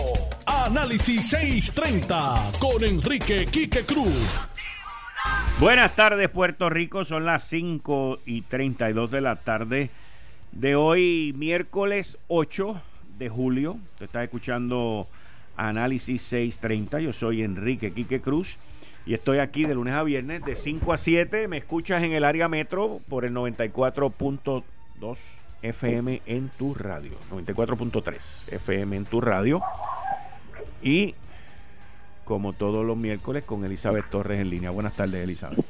Análisis 0.45 1.29
630 1.29 2.51
con 2.59 2.83
Enrique 2.83 3.47
Quique 3.47 3.85
Cruz. 3.85 4.49
Buenas 5.61 5.95
tardes, 5.95 6.29
Puerto 6.31 6.69
Rico. 6.69 7.05
Son 7.05 7.25
las 7.25 7.45
5 7.45 8.19
y 8.27 8.43
32 8.43 9.09
de 9.09 9.21
la 9.21 9.37
tarde 9.37 9.91
de 10.51 10.75
hoy, 10.75 11.33
miércoles 11.37 12.19
8 12.27 12.83
de 13.21 13.29
julio. 13.29 13.79
Te 14.01 14.07
estás 14.07 14.25
escuchando 14.25 15.07
Análisis 15.57 16.23
630. 16.23 16.99
Yo 16.99 17.13
soy 17.13 17.45
Enrique 17.45 17.93
Quique 17.93 18.21
Cruz 18.21 18.59
y 19.07 19.15
estoy 19.15 19.39
aquí 19.39 19.65
de 19.65 19.75
lunes 19.75 19.95
a 19.95 20.03
viernes 20.03 20.45
de 20.45 20.57
5 20.57 20.93
a 20.93 20.99
7. 20.99 21.47
Me 21.47 21.59
escuchas 21.59 22.03
en 22.03 22.13
el 22.13 22.25
área 22.25 22.49
metro 22.49 23.01
por 23.09 23.25
el 23.25 23.33
94.2 23.33 24.65
FM 25.63 26.23
en 26.27 26.49
tu 26.49 26.75
radio. 26.75 27.13
94.3 27.31 28.53
FM 28.53 28.97
en 28.97 29.05
tu 29.05 29.21
radio. 29.21 29.63
Y 30.83 31.15
como 32.25 32.53
todos 32.53 32.85
los 32.85 32.97
miércoles 32.97 33.45
con 33.45 33.65
Elizabeth 33.65 34.11
Torres 34.11 34.41
en 34.41 34.51
línea. 34.51 34.71
Buenas 34.71 34.95
tardes, 34.95 35.23
Elizabeth. 35.23 35.65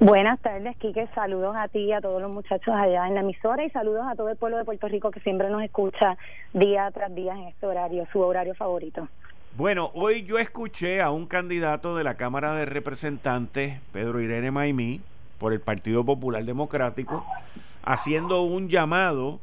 Buenas 0.00 0.40
tardes, 0.40 0.76
Quique. 0.78 1.06
Saludos 1.14 1.54
a 1.56 1.68
ti 1.68 1.78
y 1.78 1.92
a 1.92 2.00
todos 2.00 2.20
los 2.20 2.34
muchachos 2.34 2.74
allá 2.74 3.06
en 3.06 3.14
la 3.14 3.20
emisora 3.20 3.64
y 3.64 3.70
saludos 3.70 4.04
a 4.06 4.16
todo 4.16 4.28
el 4.30 4.36
pueblo 4.36 4.58
de 4.58 4.64
Puerto 4.64 4.88
Rico 4.88 5.12
que 5.12 5.20
siempre 5.20 5.48
nos 5.48 5.62
escucha 5.62 6.18
día 6.52 6.90
tras 6.92 7.14
día 7.14 7.34
en 7.34 7.44
este 7.44 7.66
horario, 7.66 8.04
su 8.12 8.20
horario 8.20 8.54
favorito. 8.56 9.08
Bueno, 9.56 9.90
hoy 9.94 10.22
yo 10.24 10.38
escuché 10.38 11.00
a 11.00 11.10
un 11.10 11.24
candidato 11.24 11.96
de 11.96 12.04
la 12.04 12.16
Cámara 12.16 12.52
de 12.52 12.66
Representantes, 12.66 13.80
Pedro 13.90 14.20
Irene 14.20 14.50
Maimí, 14.50 15.00
por 15.38 15.54
el 15.54 15.62
Partido 15.62 16.04
Popular 16.04 16.44
Democrático, 16.44 17.24
haciendo 17.82 18.42
un 18.42 18.68
llamado 18.68 19.40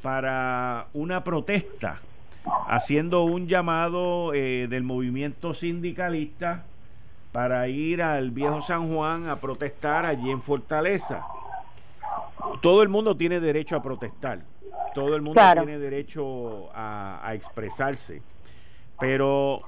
para 0.00 0.86
una 0.94 1.22
protesta, 1.22 2.00
haciendo 2.66 3.24
un 3.24 3.46
llamado 3.46 4.32
eh, 4.32 4.68
del 4.70 4.84
movimiento 4.84 5.52
sindicalista 5.52 6.64
para 7.30 7.68
ir 7.68 8.02
al 8.02 8.30
viejo 8.30 8.62
San 8.62 8.90
Juan 8.90 9.28
a 9.28 9.36
protestar 9.36 10.06
allí 10.06 10.30
en 10.30 10.40
Fortaleza. 10.40 11.26
Todo 12.62 12.82
el 12.82 12.88
mundo 12.88 13.18
tiene 13.18 13.38
derecho 13.38 13.76
a 13.76 13.82
protestar, 13.82 14.40
todo 14.94 15.14
el 15.14 15.20
mundo 15.20 15.42
tiene 15.54 15.78
derecho 15.78 16.70
a 16.74 17.32
expresarse 17.34 18.22
pero 19.02 19.62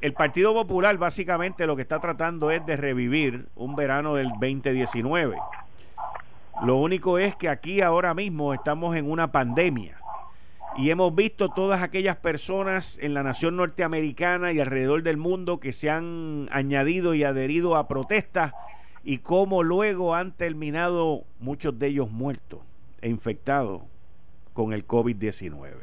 el 0.00 0.14
Partido 0.14 0.52
Popular 0.52 0.98
básicamente 0.98 1.64
lo 1.64 1.76
que 1.76 1.82
está 1.82 2.00
tratando 2.00 2.50
es 2.50 2.66
de 2.66 2.76
revivir 2.76 3.46
un 3.54 3.76
verano 3.76 4.16
del 4.16 4.30
2019. 4.30 5.36
Lo 6.64 6.78
único 6.78 7.20
es 7.20 7.36
que 7.36 7.48
aquí 7.48 7.82
ahora 7.82 8.14
mismo 8.14 8.52
estamos 8.52 8.96
en 8.96 9.08
una 9.08 9.30
pandemia 9.30 9.96
y 10.76 10.90
hemos 10.90 11.14
visto 11.14 11.50
todas 11.50 11.84
aquellas 11.84 12.16
personas 12.16 12.98
en 13.00 13.14
la 13.14 13.22
nación 13.22 13.54
norteamericana 13.54 14.50
y 14.50 14.58
alrededor 14.58 15.04
del 15.04 15.18
mundo 15.18 15.60
que 15.60 15.70
se 15.70 15.88
han 15.88 16.48
añadido 16.50 17.14
y 17.14 17.22
adherido 17.22 17.76
a 17.76 17.86
protestas 17.86 18.54
y 19.04 19.18
cómo 19.18 19.62
luego 19.62 20.16
han 20.16 20.32
terminado 20.32 21.22
muchos 21.38 21.78
de 21.78 21.86
ellos 21.86 22.10
muertos 22.10 22.58
e 23.02 23.08
infectados 23.08 23.82
con 24.52 24.72
el 24.72 24.84
COVID-19. 24.84 25.74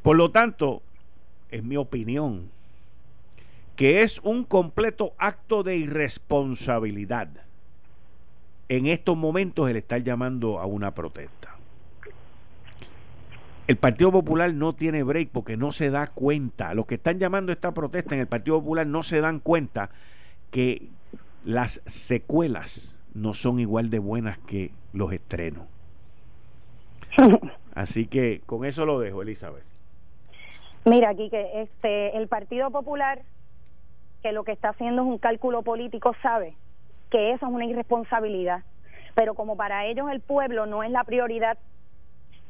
Por 0.00 0.16
lo 0.16 0.30
tanto, 0.30 0.82
es 1.52 1.62
mi 1.62 1.76
opinión, 1.76 2.50
que 3.76 4.02
es 4.02 4.18
un 4.24 4.42
completo 4.44 5.14
acto 5.18 5.62
de 5.62 5.76
irresponsabilidad 5.76 7.28
en 8.68 8.86
estos 8.86 9.16
momentos 9.16 9.68
el 9.68 9.76
estar 9.76 10.02
llamando 10.02 10.58
a 10.58 10.64
una 10.64 10.94
protesta. 10.94 11.56
El 13.66 13.76
Partido 13.76 14.10
Popular 14.10 14.52
no 14.54 14.72
tiene 14.72 15.02
break 15.02 15.28
porque 15.30 15.58
no 15.58 15.72
se 15.72 15.90
da 15.90 16.06
cuenta. 16.06 16.74
Los 16.74 16.86
que 16.86 16.94
están 16.94 17.18
llamando 17.18 17.52
a 17.52 17.54
esta 17.54 17.72
protesta 17.72 18.14
en 18.14 18.22
el 18.22 18.26
Partido 18.26 18.58
Popular 18.60 18.86
no 18.86 19.02
se 19.02 19.20
dan 19.20 19.40
cuenta 19.40 19.90
que 20.50 20.88
las 21.44 21.82
secuelas 21.84 22.98
no 23.14 23.34
son 23.34 23.60
igual 23.60 23.90
de 23.90 23.98
buenas 23.98 24.38
que 24.38 24.72
los 24.94 25.12
estrenos. 25.12 25.66
Así 27.74 28.06
que 28.06 28.40
con 28.46 28.64
eso 28.64 28.86
lo 28.86 29.00
dejo, 29.00 29.20
Elizabeth. 29.20 29.71
Mira, 30.84 31.10
aquí 31.10 31.30
que 31.30 31.62
este, 31.62 32.16
el 32.16 32.26
Partido 32.26 32.70
Popular, 32.70 33.20
que 34.20 34.32
lo 34.32 34.42
que 34.42 34.50
está 34.50 34.70
haciendo 34.70 35.02
es 35.02 35.08
un 35.08 35.18
cálculo 35.18 35.62
político, 35.62 36.14
sabe 36.22 36.56
que 37.10 37.32
eso 37.32 37.46
es 37.46 37.52
una 37.52 37.66
irresponsabilidad. 37.66 38.62
Pero 39.14 39.34
como 39.34 39.56
para 39.56 39.86
ellos 39.86 40.10
el 40.10 40.20
pueblo 40.20 40.66
no 40.66 40.82
es 40.82 40.90
la 40.90 41.04
prioridad, 41.04 41.56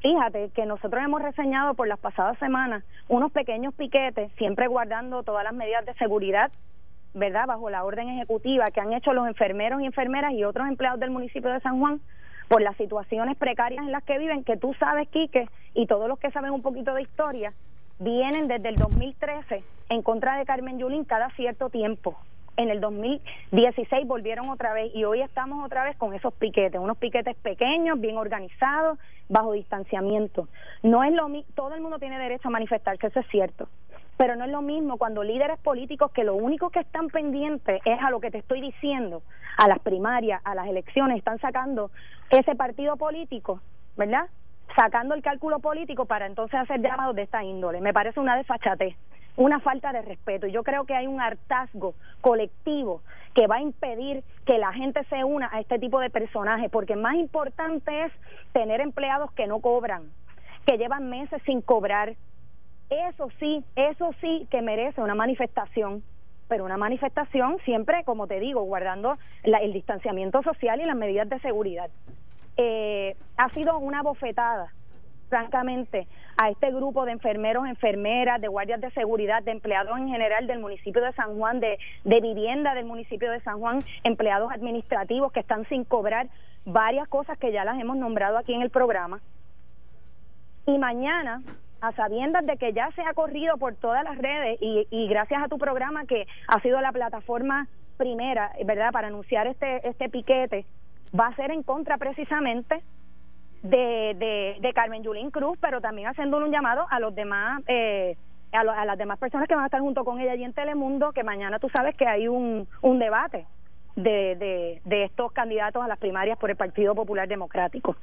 fíjate 0.01 0.51
que 0.55 0.65
nosotros 0.65 1.03
hemos 1.05 1.21
reseñado 1.21 1.75
por 1.75 1.89
las 1.89 1.99
pasadas 1.99 2.39
semanas 2.39 2.85
unos 3.09 3.33
pequeños 3.33 3.75
piquetes, 3.75 4.33
siempre 4.39 4.67
guardando 4.67 5.23
todas 5.25 5.45
las 5.45 5.53
medidas 5.53 5.85
de 5.85 5.93
seguridad, 5.95 6.51
¿verdad? 7.13 7.47
Bajo 7.47 7.69
la 7.69 7.85
orden 7.85 8.09
ejecutiva 8.09 8.71
que 8.71 8.81
han 8.81 8.95
hecho 8.95 9.13
los 9.13 9.29
enfermeros 9.29 9.83
y 9.83 9.87
enfermeras 9.87 10.33
y 10.33 10.45
otros 10.45 10.69
empleados 10.69 11.01
del 11.01 11.11
municipio 11.11 11.51
de 11.51 11.61
San 11.61 11.79
Juan 11.81 12.01
por 12.49 12.63
las 12.63 12.77
situaciones 12.79 13.37
precarias 13.37 13.85
en 13.85 13.93
las 13.93 14.05
que 14.05 14.17
viven, 14.17 14.45
que 14.45 14.57
tú 14.57 14.73
sabes, 14.79 15.09
Quique, 15.09 15.49
y 15.75 15.87
todos 15.87 16.09
los 16.09 16.19
que 16.19 16.31
saben 16.31 16.53
un 16.53 16.63
poquito 16.63 16.95
de 16.95 17.03
historia, 17.03 17.53
vienen 18.03 18.49
desde 18.49 18.69
el 18.69 18.77
2013 18.77 19.63
en 19.89 20.03
contra 20.03 20.37
de 20.37 20.45
Carmen 20.45 20.79
Yulín 20.79 21.05
cada 21.05 21.31
cierto 21.31 21.71
tiempo. 21.71 22.17
En 22.57 22.69
el 22.69 22.81
2016 22.81 24.07
volvieron 24.07 24.51
otra 24.51 24.75
vez 24.75 24.95
y 24.95 25.05
hoy 25.05 25.23
estamos 25.23 25.65
otra 25.65 25.85
vez 25.85 25.97
con 25.97 26.13
esos 26.13 26.35
piquetes, 26.35 26.81
unos 26.81 26.99
piquetes 26.99 27.37
pequeños, 27.37 27.99
bien 28.01 28.19
organizados, 28.19 28.99
bajo 29.29 29.53
distanciamiento. 29.53 30.49
No 30.83 31.03
es 31.05 31.13
lo 31.13 31.31
todo 31.55 31.75
el 31.75 31.81
mundo 31.81 31.99
tiene 31.99 32.19
derecho 32.19 32.49
a 32.49 32.51
manifestarse, 32.51 33.07
eso 33.07 33.21
es 33.21 33.27
cierto, 33.29 33.69
pero 34.19 34.37
no 34.37 34.45
es 34.45 34.51
lo 34.51 34.61
mismo 34.61 34.99
cuando 34.99 35.23
líderes 35.23 35.59
políticos 35.61 36.11
que 36.13 36.25
lo 36.25 36.35
único 36.35 36.71
que 36.71 36.81
están 36.81 37.09
pendientes 37.09 37.81
es 37.85 37.99
a 38.03 38.11
lo 38.11 38.21
que 38.21 38.31
te 38.31 38.39
estoy 38.39 38.61
diciendo, 38.61 39.23
a 39.57 39.69
las 39.69 39.79
primarias, 39.79 40.43
a 40.45 40.55
las 40.55 40.67
elecciones, 40.67 41.19
están 41.19 41.39
sacando 41.39 41.91
ese 42.31 42.55
partido 42.55 42.97
político, 42.97 43.61
¿verdad? 43.97 44.27
Sacando 44.77 45.15
el 45.15 45.23
cálculo 45.23 45.59
político 45.59 46.07
para 46.07 46.27
entonces 46.27 46.59
hacer 46.59 46.81
llamados 46.81 47.17
de 47.17 47.23
esta 47.23 47.43
índole. 47.45 47.81
Me 47.81 47.93
parece 47.93 48.21
una 48.21 48.37
desfachatez, 48.37 48.97
una 49.37 49.61
falta 49.61 49.93
de 49.93 50.03
respeto. 50.03 50.47
Yo 50.47 50.63
creo 50.63 50.85
que 50.85 50.95
hay 50.95 51.07
un 51.07 51.21
hartazgo 51.21 51.95
colectivo 52.21 53.03
que 53.35 53.47
va 53.47 53.57
a 53.57 53.63
impedir 53.63 54.25
que 54.45 54.59
la 54.59 54.73
gente 54.73 55.05
se 55.05 55.25
una 55.25 55.49
a 55.53 55.61
este 55.61 55.79
tipo 55.79 56.01
de 56.01 56.11
personajes, 56.11 56.71
porque 56.71 56.97
más 56.97 57.15
importante 57.15 58.05
es 58.05 58.13
tener 58.53 58.81
empleados 58.81 59.33
que 59.33 59.47
no 59.47 59.61
cobran, 59.61 60.11
que 60.67 60.79
llevan 60.79 61.09
meses 61.09 61.43
sin 61.45 61.63
cobrar. 61.63 62.15
Eso 62.91 63.31
sí, 63.39 63.65
eso 63.75 64.11
sí 64.21 64.47
que 64.51 64.63
merece 64.63 65.01
una 65.01 65.15
manifestación 65.15 66.03
pero 66.49 66.67
una 66.67 66.77
manifestación 66.77 67.57
siempre, 67.65 68.05
como 68.05 68.27
te 68.27 68.39
digo, 68.39 68.61
guardando 68.65 69.17
el 69.43 69.73
distanciamiento 69.73 70.43
social 70.43 70.83
y 70.83 70.85
las 70.85 70.97
medidas 70.97 71.27
de 71.31 71.41
seguridad 71.41 71.89
eh, 72.57 73.17
ha 73.37 73.49
sido 73.51 73.79
una 73.79 74.03
bofetada 74.03 74.73
francamente, 75.33 76.07
a 76.37 76.51
este 76.51 76.71
grupo 76.71 77.07
de 77.07 77.13
enfermeros, 77.13 77.67
enfermeras, 77.67 78.39
de 78.39 78.49
guardias 78.49 78.83
de 78.83 78.91
seguridad, 78.91 79.43
de 79.43 79.53
empleados 79.53 79.97
en 79.97 80.09
general 80.09 80.47
del 80.47 80.59
municipio 80.59 81.03
de 81.03 81.11
San 81.15 81.39
Juan, 81.39 81.59
de, 81.59 81.79
vivienda 82.05 82.75
del 82.75 82.85
municipio 82.85 83.31
de 83.31 83.41
San 83.41 83.59
Juan, 83.59 83.83
empleados 84.05 84.53
administrativos 84.53 85.33
que 85.33 85.41
están 85.41 85.67
sin 85.71 85.85
cobrar 85.85 86.29
varias 86.67 87.09
cosas 87.09 87.39
que 87.39 87.51
ya 87.51 87.65
las 87.65 87.81
hemos 87.81 87.97
nombrado 87.97 88.37
aquí 88.37 88.53
en 88.53 88.61
el 88.61 88.69
programa. 88.69 89.21
Y 90.67 90.77
mañana, 90.77 91.43
a 91.81 91.93
sabiendas 91.93 92.45
de 92.45 92.59
que 92.59 92.75
ya 92.75 92.91
se 92.93 93.01
ha 93.01 93.15
corrido 93.15 93.57
por 93.57 93.75
todas 93.77 94.05
las 94.05 94.19
redes 94.19 94.59
y, 94.61 94.87
y 94.91 95.09
gracias 95.09 95.43
a 95.43 95.49
tu 95.49 95.57
programa 95.57 96.05
que 96.05 96.27
ha 96.47 96.61
sido 96.61 96.79
la 96.83 96.93
plataforma 96.93 97.69
primera, 97.97 98.53
¿verdad?, 98.67 98.93
para 98.93 99.09
anunciar 99.09 99.47
este, 99.47 99.89
este 99.89 100.11
piquete, 100.11 100.67
va 101.19 101.27
a 101.29 101.37
ser 101.37 101.51
en 101.51 101.63
contra 101.63 101.99
precisamente 101.99 102.83
de, 103.63 104.59
de, 104.61 104.73
Carmen 104.73 105.03
Yulín 105.03 105.31
Cruz, 105.31 105.59
pero 105.61 105.81
también 105.81 106.09
haciendo 106.09 106.39
un 106.39 106.51
llamado 106.51 106.87
a 106.91 106.99
los 106.99 107.15
demás, 107.15 107.63
eh, 107.69 108.17
a, 108.53 108.65
las 108.65 108.99
demás 108.99 109.19
personas 109.19 109.47
que 109.47 109.55
van 109.55 109.65
a 109.65 109.67
estar 109.67 109.81
junto 109.81 110.05
con 110.05 110.21
ella 110.21 110.33
allí 110.33 110.45
en 110.45 110.53
Telemundo, 110.53 111.13
que 111.13 111.23
mañana 111.23 111.59
tú 111.59 111.69
sabes 111.69 111.97
que 111.97 112.07
hay 112.07 112.29
un, 112.29 112.67
un 112.81 112.99
debate 112.99 113.47
de, 113.95 114.81
de, 114.85 115.05
estos 115.05 115.33
candidatos 115.33 115.83
a 115.83 115.89
las 115.89 115.99
primarias 115.99 116.39
por 116.39 116.51
el 116.51 116.57
Partido 116.57 116.95
Popular 116.95 117.29
Democrático. 117.29 117.97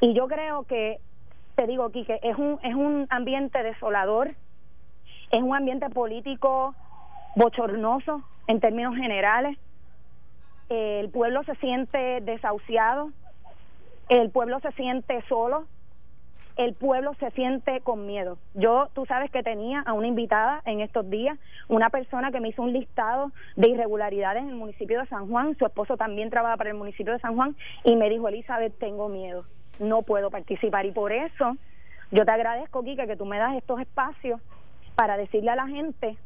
Y 0.00 0.14
yo 0.14 0.26
creo 0.26 0.64
que, 0.64 0.98
te 1.54 1.66
digo, 1.66 1.90
Quique, 1.90 2.18
es 2.22 2.36
un, 2.36 2.58
es 2.62 2.74
un 2.74 3.06
ambiente 3.10 3.62
desolador, 3.62 4.30
es 5.30 5.42
un 5.42 5.54
ambiente 5.54 5.90
político 5.90 6.74
bochornoso 7.36 8.22
en 8.46 8.60
términos 8.60 8.96
generales. 8.96 9.58
El 10.68 11.08
pueblo 11.10 11.42
se 11.44 11.54
siente 11.56 12.20
desahuciado, 12.20 13.10
el 14.08 14.30
pueblo 14.30 14.60
se 14.60 14.72
siente 14.72 15.22
solo, 15.28 15.66
el 16.58 16.74
pueblo 16.74 17.14
se 17.14 17.30
siente 17.30 17.80
con 17.82 18.06
miedo. 18.06 18.36
Yo, 18.54 18.88
tú 18.92 19.06
sabes 19.06 19.30
que 19.30 19.44
tenía 19.44 19.80
a 19.80 19.92
una 19.92 20.08
invitada 20.08 20.60
en 20.66 20.80
estos 20.80 21.08
días, 21.08 21.38
una 21.68 21.88
persona 21.88 22.32
que 22.32 22.40
me 22.40 22.48
hizo 22.48 22.62
un 22.62 22.72
listado 22.72 23.30
de 23.54 23.70
irregularidades 23.70 24.42
en 24.42 24.50
el 24.50 24.56
municipio 24.56 24.98
de 24.98 25.06
San 25.06 25.28
Juan, 25.28 25.56
su 25.56 25.64
esposo 25.64 25.96
también 25.96 26.30
trabaja 26.30 26.56
para 26.56 26.70
el 26.70 26.76
municipio 26.76 27.12
de 27.12 27.20
San 27.20 27.36
Juan 27.36 27.56
y 27.84 27.94
me 27.94 28.10
dijo, 28.10 28.28
Elizabeth, 28.28 28.76
tengo 28.78 29.08
miedo, 29.08 29.44
no 29.78 30.02
puedo 30.02 30.30
participar 30.30 30.84
y 30.84 30.90
por 30.90 31.12
eso 31.12 31.56
yo 32.10 32.24
te 32.24 32.32
agradezco, 32.32 32.82
Kika, 32.82 33.06
que 33.06 33.16
tú 33.16 33.24
me 33.24 33.38
das 33.38 33.54
estos 33.54 33.80
espacios 33.80 34.40
para 34.96 35.16
decirle 35.16 35.50
a 35.50 35.56
la 35.56 35.68
gente 35.68 36.16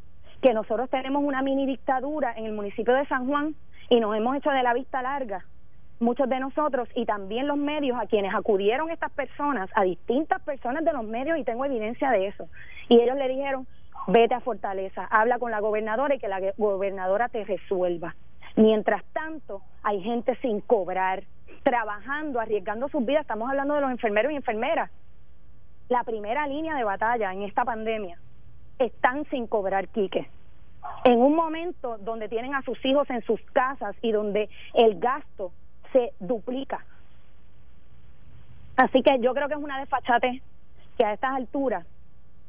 que 0.41 0.53
nosotros 0.53 0.89
tenemos 0.89 1.23
una 1.23 1.43
mini 1.43 1.67
dictadura 1.67 2.33
en 2.35 2.45
el 2.45 2.53
municipio 2.53 2.93
de 2.95 3.05
San 3.05 3.27
Juan 3.27 3.55
y 3.89 3.99
nos 3.99 4.15
hemos 4.15 4.35
hecho 4.37 4.49
de 4.49 4.63
la 4.63 4.73
vista 4.73 5.01
larga 5.01 5.45
muchos 6.03 6.29
de 6.29 6.39
nosotros 6.39 6.87
y 6.95 7.05
también 7.05 7.47
los 7.47 7.57
medios 7.57 7.97
a 7.99 8.05
quienes 8.05 8.35
acudieron 8.35 8.91
estas 8.91 9.11
personas, 9.11 9.69
a 9.73 9.83
distintas 9.83 10.41
personas 10.43 10.83
de 10.85 10.93
los 10.93 11.03
medios 11.03 11.37
y 11.37 11.43
tengo 11.43 11.65
evidencia 11.65 12.11
de 12.11 12.27
eso. 12.27 12.47
Y 12.89 12.99
ellos 12.99 13.15
le 13.15 13.27
dijeron, 13.27 13.65
vete 14.07 14.35
a 14.35 14.41
Fortaleza, 14.41 15.07
habla 15.09 15.39
con 15.39 15.49
la 15.49 15.59
gobernadora 15.59 16.15
y 16.15 16.19
que 16.19 16.27
la 16.27 16.41
gobernadora 16.57 17.29
te 17.29 17.43
resuelva. 17.43 18.15
Mientras 18.55 19.03
tanto, 19.13 19.61
hay 19.81 20.01
gente 20.03 20.35
sin 20.41 20.61
cobrar, 20.61 21.23
trabajando, 21.63 22.39
arriesgando 22.39 22.89
sus 22.89 23.03
vidas. 23.05 23.21
Estamos 23.21 23.49
hablando 23.49 23.73
de 23.73 23.81
los 23.81 23.91
enfermeros 23.91 24.31
y 24.31 24.35
enfermeras. 24.35 24.91
La 25.89 26.03
primera 26.03 26.47
línea 26.47 26.75
de 26.75 26.83
batalla 26.83 27.33
en 27.33 27.43
esta 27.43 27.65
pandemia 27.65 28.17
están 28.77 29.25
sin 29.29 29.47
cobrar, 29.47 29.87
Quique. 29.87 30.29
En 31.05 31.19
un 31.19 31.35
momento 31.35 31.97
donde 31.99 32.29
tienen 32.29 32.55
a 32.55 32.61
sus 32.61 32.83
hijos 32.85 33.09
en 33.09 33.21
sus 33.23 33.41
casas 33.51 33.95
y 34.01 34.11
donde 34.11 34.49
el 34.73 34.99
gasto 34.99 35.51
se 35.91 36.13
duplica. 36.19 36.85
Así 38.75 39.03
que 39.03 39.19
yo 39.19 39.33
creo 39.33 39.47
que 39.47 39.53
es 39.53 39.59
una 39.59 39.79
desfachate 39.79 40.41
que 40.97 41.05
a 41.05 41.13
estas 41.13 41.35
alturas 41.35 41.85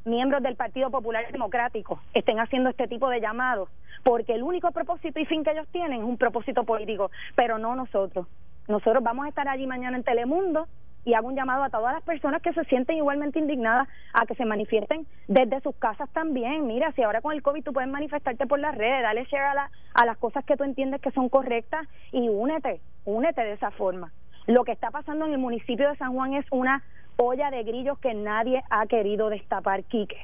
miembros 0.05 0.41
del 0.43 0.55
Partido 0.55 0.89
Popular 0.91 1.31
Democrático 1.31 1.99
estén 2.13 2.39
haciendo 2.39 2.69
este 2.69 2.87
tipo 2.87 3.09
de 3.09 3.21
llamados, 3.21 3.69
porque 4.03 4.33
el 4.33 4.43
único 4.43 4.71
propósito 4.71 5.19
y 5.19 5.25
fin 5.25 5.43
que 5.43 5.51
ellos 5.51 5.67
tienen 5.71 6.01
es 6.01 6.05
un 6.05 6.17
propósito 6.17 6.63
político, 6.63 7.11
pero 7.35 7.57
no 7.57 7.75
nosotros. 7.75 8.27
Nosotros 8.67 9.03
vamos 9.03 9.25
a 9.25 9.29
estar 9.29 9.47
allí 9.47 9.67
mañana 9.67 9.97
en 9.97 10.03
Telemundo 10.03 10.67
y 11.05 11.13
hago 11.13 11.27
un 11.27 11.35
llamado 11.35 11.63
a 11.63 11.69
todas 11.69 11.93
las 11.93 12.03
personas 12.03 12.41
que 12.41 12.51
se 12.51 12.65
sienten 12.65 12.97
igualmente 12.97 13.39
indignadas 13.39 13.87
a 14.11 14.25
que 14.25 14.33
se 14.35 14.43
manifiesten 14.43 15.05
desde 15.27 15.61
sus 15.61 15.75
casas 15.75 16.09
también. 16.09 16.65
Mira, 16.65 16.91
si 16.93 17.03
ahora 17.03 17.21
con 17.21 17.31
el 17.31 17.43
COVID 17.43 17.63
tú 17.63 17.71
puedes 17.71 17.89
manifestarte 17.89 18.47
por 18.47 18.59
las 18.59 18.75
redes, 18.75 19.03
dale 19.03 19.23
share 19.25 19.57
a, 19.57 19.69
a 19.93 20.05
las 20.05 20.17
cosas 20.17 20.43
que 20.43 20.57
tú 20.57 20.63
entiendes 20.63 21.01
que 21.01 21.11
son 21.11 21.29
correctas 21.29 21.87
y 22.11 22.27
únete, 22.27 22.81
únete 23.05 23.41
de 23.41 23.53
esa 23.53 23.69
forma. 23.71 24.11
Lo 24.47 24.63
que 24.63 24.71
está 24.71 24.89
pasando 24.89 25.25
en 25.25 25.33
el 25.33 25.37
municipio 25.37 25.89
de 25.89 25.95
San 25.97 26.13
Juan 26.13 26.33
es 26.33 26.45
una 26.49 26.83
olla 27.17 27.51
de 27.51 27.63
grillos 27.63 27.99
que 27.99 28.13
nadie 28.13 28.63
ha 28.69 28.85
querido 28.87 29.29
destapar, 29.29 29.83
Quique 29.83 30.17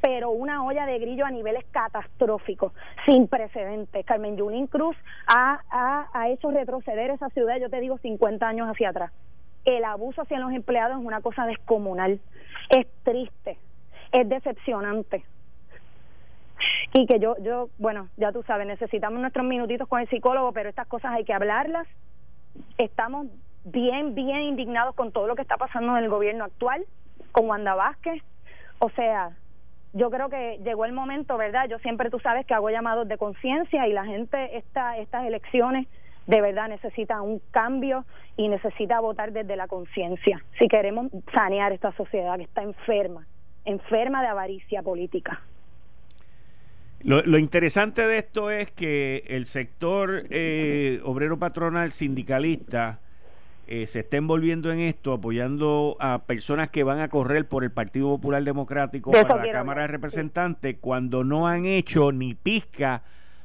pero 0.00 0.30
una 0.30 0.64
olla 0.64 0.86
de 0.86 0.96
grillos 1.00 1.26
a 1.26 1.30
niveles 1.32 1.64
catastróficos, 1.72 2.72
sin 3.04 3.26
precedentes. 3.26 4.06
Carmen 4.06 4.36
Yulín 4.36 4.68
Cruz 4.68 4.96
ha, 5.26 5.60
ha, 5.68 6.08
ha, 6.12 6.28
hecho 6.28 6.52
retroceder 6.52 7.10
esa 7.10 7.28
ciudad, 7.30 7.56
yo 7.56 7.68
te 7.68 7.80
digo, 7.80 7.98
50 7.98 8.46
años 8.46 8.68
hacia 8.68 8.90
atrás 8.90 9.10
el 9.76 9.84
abuso 9.84 10.22
hacia 10.22 10.38
los 10.38 10.52
empleados 10.52 10.98
es 10.98 11.04
una 11.04 11.20
cosa 11.20 11.46
descomunal, 11.46 12.20
es 12.70 12.86
triste, 13.02 13.58
es 14.12 14.28
decepcionante. 14.28 15.24
Y 16.94 17.06
que 17.06 17.18
yo, 17.18 17.36
yo, 17.42 17.68
bueno, 17.78 18.08
ya 18.16 18.32
tú 18.32 18.42
sabes, 18.44 18.66
necesitamos 18.66 19.20
nuestros 19.20 19.46
minutitos 19.46 19.86
con 19.86 20.00
el 20.00 20.08
psicólogo, 20.08 20.52
pero 20.52 20.68
estas 20.68 20.88
cosas 20.88 21.12
hay 21.12 21.24
que 21.24 21.34
hablarlas. 21.34 21.86
Estamos 22.78 23.26
bien, 23.64 24.14
bien 24.14 24.40
indignados 24.40 24.94
con 24.94 25.12
todo 25.12 25.26
lo 25.26 25.36
que 25.36 25.42
está 25.42 25.56
pasando 25.56 25.96
en 25.96 26.04
el 26.04 26.10
gobierno 26.10 26.44
actual, 26.44 26.84
con 27.32 27.48
Wanda 27.48 27.74
Vázquez. 27.74 28.22
O 28.78 28.90
sea, 28.90 29.36
yo 29.92 30.10
creo 30.10 30.30
que 30.30 30.58
llegó 30.64 30.84
el 30.84 30.92
momento, 30.92 31.36
¿verdad? 31.36 31.68
Yo 31.68 31.78
siempre 31.78 32.10
tú 32.10 32.18
sabes 32.20 32.46
que 32.46 32.54
hago 32.54 32.70
llamados 32.70 33.06
de 33.06 33.18
conciencia 33.18 33.86
y 33.86 33.92
la 33.92 34.04
gente, 34.04 34.56
esta, 34.56 34.96
estas 34.98 35.26
elecciones 35.26 35.86
de 36.28 36.42
verdad 36.42 36.68
necesita 36.68 37.22
un 37.22 37.40
cambio 37.50 38.04
y 38.36 38.48
necesita 38.48 39.00
votar 39.00 39.32
desde 39.32 39.56
la 39.56 39.66
conciencia 39.66 40.44
si 40.58 40.68
queremos 40.68 41.10
sanear 41.34 41.72
esta 41.72 41.90
sociedad 41.92 42.36
que 42.36 42.42
está 42.42 42.62
enferma, 42.62 43.26
enferma 43.64 44.20
de 44.20 44.28
avaricia 44.28 44.82
política. 44.82 45.40
Lo, 47.00 47.38
interesante 47.38 48.06
de 48.06 48.18
esto 48.18 48.50
es 48.50 48.70
que 48.72 49.24
el 49.28 49.46
sector 49.46 50.24
eh, 50.30 51.00
obrero 51.04 51.38
patronal 51.38 51.92
sindicalista 51.92 52.98
eh, 53.66 53.86
se 53.86 54.00
está 54.00 54.16
envolviendo 54.18 54.70
en 54.70 54.80
esto, 54.80 55.14
apoyando 55.14 55.96
a 56.00 56.24
personas 56.24 56.68
que 56.68 56.82
van 56.82 56.98
a 56.98 57.08
correr 57.08 57.48
por 57.48 57.64
el 57.64 57.70
Partido 57.70 58.08
Popular 58.08 58.42
Democrático 58.42 59.12
para 59.12 59.36
la 59.36 59.52
Cámara 59.52 59.82
de 59.82 59.88
Representantes 59.88 60.76
cuando 60.80 61.24
no 61.24 61.46
han 61.46 61.64
hecho 61.64 62.12
ni 62.12 62.34
pizca 62.34 63.02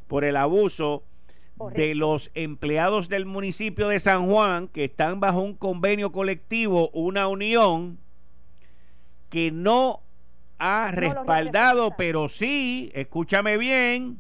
por 0.07 0.25
el 0.25 0.35
abuso 0.35 1.03
de 1.71 1.95
los 1.95 2.31
empleados 2.33 3.09
del 3.09 3.25
municipio 3.25 3.87
de 3.87 3.99
San 3.99 4.27
Juan 4.27 4.67
que 4.67 4.85
están 4.85 5.19
bajo 5.19 5.41
un 5.41 5.55
convenio 5.55 6.11
colectivo, 6.11 6.89
una 6.89 7.27
unión 7.27 7.99
que 9.29 9.51
no 9.51 10.01
ha 10.59 10.91
respaldado, 10.91 11.91
pero 11.97 12.29
sí, 12.29 12.91
escúchame 12.93 13.57
bien, 13.57 14.19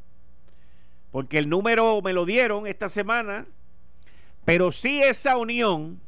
porque 1.11 1.37
el 1.37 1.49
número 1.49 2.01
me 2.01 2.13
lo 2.13 2.25
dieron 2.25 2.67
esta 2.67 2.89
semana, 2.89 3.45
pero 4.45 4.71
sí 4.71 5.01
esa 5.01 5.37
unión 5.37 6.01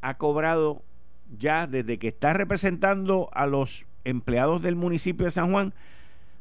ha 0.00 0.16
cobrado 0.16 0.82
ya 1.38 1.66
desde 1.66 1.98
que 1.98 2.08
está 2.08 2.32
representando 2.32 3.28
a 3.32 3.46
los 3.46 3.86
empleados 4.04 4.62
del 4.62 4.76
municipio 4.76 5.26
de 5.26 5.30
San 5.30 5.50
Juan 5.50 5.74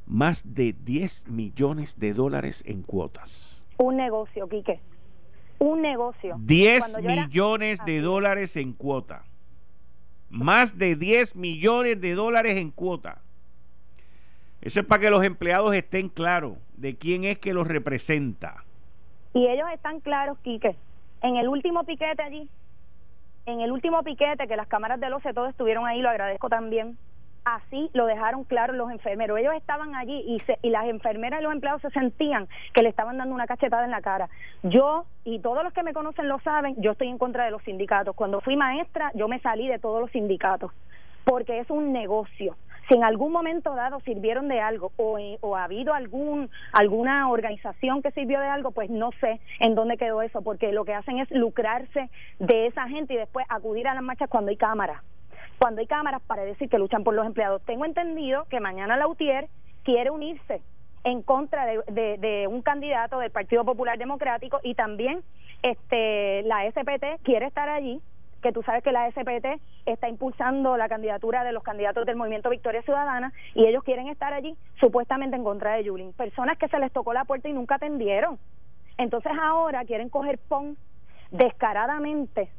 más 0.06 0.56
de 0.56 0.74
10 0.74 1.28
millones 1.28 2.00
de 2.00 2.14
dólares 2.14 2.64
en 2.66 2.84
cuotas. 2.84 3.61
Un 3.82 3.98
negocio, 3.98 4.48
Quique. 4.48 4.80
Un 5.58 5.82
negocio. 5.82 6.36
10 6.38 7.00
millones 7.02 7.84
de 7.84 8.02
dólares 8.02 8.56
en 8.56 8.74
cuota. 8.74 9.24
Más 10.30 10.78
de 10.78 10.96
10 10.96 11.36
millones 11.36 12.00
de 12.00 12.13
dólares 12.13 12.58
en 12.58 12.70
cuota. 12.70 13.22
Eso 14.62 14.82
es 14.82 14.86
para 14.86 15.02
que 15.02 15.10
los 15.10 15.24
empleados 15.24 15.74
estén 15.74 16.10
claros 16.10 16.58
de 16.78 16.96
quién 16.96 17.24
es 17.24 17.39
que 17.39 17.56
los 17.56 17.67
representa. 17.67 18.63
Y 19.34 19.48
ellos 19.48 19.67
están 19.74 20.00
claros, 20.00 20.38
Quique. 20.44 20.76
En 21.24 21.38
el 21.38 21.48
último 21.48 21.84
piquete 21.84 22.22
allí, 22.22 22.48
en 23.48 23.62
el 23.62 23.72
último 23.72 24.04
piquete 24.04 24.48
que 24.48 24.56
las 24.56 24.67
cámaras 24.67 25.00
de 25.00 25.10
los 25.10 25.24
todos 25.34 25.50
estuvieron 25.50 25.88
ahí, 25.88 26.02
lo 26.02 26.10
agradezco 26.10 26.50
también 26.50 27.00
así 27.45 27.89
lo 27.93 28.06
dejaron 28.06 28.43
claro 28.43 28.73
los 28.73 28.91
enfermeros. 28.91 29.39
Ellos 29.39 29.54
estaban 29.56 29.95
allí 29.95 30.23
y, 30.25 30.41
y 30.62 30.69
las 30.69 30.86
enfermeras 30.86 31.39
y 31.39 31.43
los 31.43 31.54
empleados 31.54 31.82
se 31.82 31.89
sentían 31.91 32.47
que 32.73 32.84
le 32.84 32.89
estaban 32.89 33.17
dando 33.17 33.34
una 33.34 33.47
cachetada 33.47 33.86
en 33.86 33.91
la 33.91 34.01
cara. 34.01 34.30
Yo, 34.63 35.06
y 35.23 35.39
todos 35.39 35.63
los 35.63 35.73
que 35.73 35.84
me 35.84 35.93
conocen 35.93 36.27
lo 36.27 36.39
saben, 36.39 36.75
yo 36.82 36.91
estoy 36.91 37.08
en 37.08 37.17
contra 37.17 37.45
de 37.45 37.51
los 37.51 37.63
sindicatos. 37.63 38.15
Cuando 38.15 38.41
fui 38.41 38.56
maestra, 38.56 39.12
yo 39.15 39.27
me 39.27 39.39
salí 39.39 39.67
de 39.67 39.80
todos 39.80 40.01
los 40.01 40.12
sindicatos, 40.12 40.71
porque 41.23 41.60
es 41.60 41.69
un 41.69 41.91
negocio. 41.91 42.56
Si 42.88 42.95
en 42.95 43.04
algún 43.04 43.32
momento 43.32 43.73
dado 43.73 43.99
sirvieron 44.01 44.47
de 44.47 44.60
algo 44.60 44.91
o, 44.97 45.17
eh, 45.17 45.38
o 45.41 45.56
ha 45.56 45.63
habido 45.63 45.93
algún 45.93 46.49
alguna 46.73 47.30
organización 47.30 48.01
que 48.01 48.12
sirvió 48.12 48.39
de 48.39 48.47
algo, 48.47 48.71
pues 48.71 48.89
no 48.89 49.12
sé 49.21 49.39
en 49.60 49.75
dónde 49.75 49.97
quedó 49.97 50.21
eso, 50.21 50.41
porque 50.41 50.73
lo 50.73 50.84
que 50.84 50.93
hacen 50.93 51.19
es 51.19 51.30
lucrarse 51.32 52.10
de 52.39 52.67
esa 52.67 52.88
gente 52.89 53.13
y 53.13 53.17
después 53.17 53.45
acudir 53.49 53.88
a 53.88 53.93
las 53.93 54.04
marchas 54.04 54.30
cuando 54.30 54.49
hay 54.49 54.58
cámaras 54.58 55.01
cuando 55.62 55.82
hay 55.82 55.86
cámaras 55.86 56.24
para 56.24 56.43
decir 56.43 56.69
que 56.69 56.80
luchan 56.80 57.04
por 57.04 57.13
los 57.13 57.24
empleados. 57.24 57.62
Tengo 57.65 57.86
entendido 57.86 58.45
que 58.50 58.60
mañana 58.60 58.97
la 58.97 59.08
UTIER 59.08 59.47
quiere 59.84 60.10
unirse 60.10 60.60
en 61.04 61.21
contra 61.21 61.67
de, 61.67 62.47
un 62.50 62.63
candidato 62.63 63.19
del 63.19 63.30
Partido 63.30 63.63
Popular 63.63 64.00
Democrático 64.00 64.60
y 64.63 64.74
también 64.74 65.21
este 65.62 66.41
la 66.43 66.67
SPT 66.67 67.21
quiere 67.21 67.45
estar 67.45 67.69
allí 67.69 68.02
que 68.41 68.52
tú 68.52 68.63
sabes 68.63 68.84
que 68.84 68.91
la 68.91 69.08
SPT 69.12 69.62
está 69.86 70.10
impulsando 70.10 70.78
la 70.78 70.89
candidatura 70.89 71.43
de 71.43 71.52
los 71.52 71.62
candidatos 71.62 72.08
del 72.08 72.15
Movimiento 72.15 72.50
Victoria 72.50 72.82
Ciudadana 72.82 73.32
y 73.54 73.67
ellos 73.67 73.84
quieren 73.84 74.08
estar 74.08 74.34
allí 74.34 74.58
supuestamente 74.80 75.36
en 75.36 75.43
contra 75.43 75.74
de 75.74 75.84
Yulín. 75.84 76.12
Personas 76.13 76.58
que 76.58 76.69
se 76.69 76.80
les 76.80 76.91
tocó 76.91 77.13
la 77.13 77.26
puerta 77.26 77.50
y 77.50 77.54
nunca 77.54 77.76
atendieron. 77.76 78.39
Entonces 78.97 79.32
ahora 79.39 79.86
quieren 79.86 80.10
coger 80.10 80.39
PON 80.39 80.76
descaradamente 81.30 82.50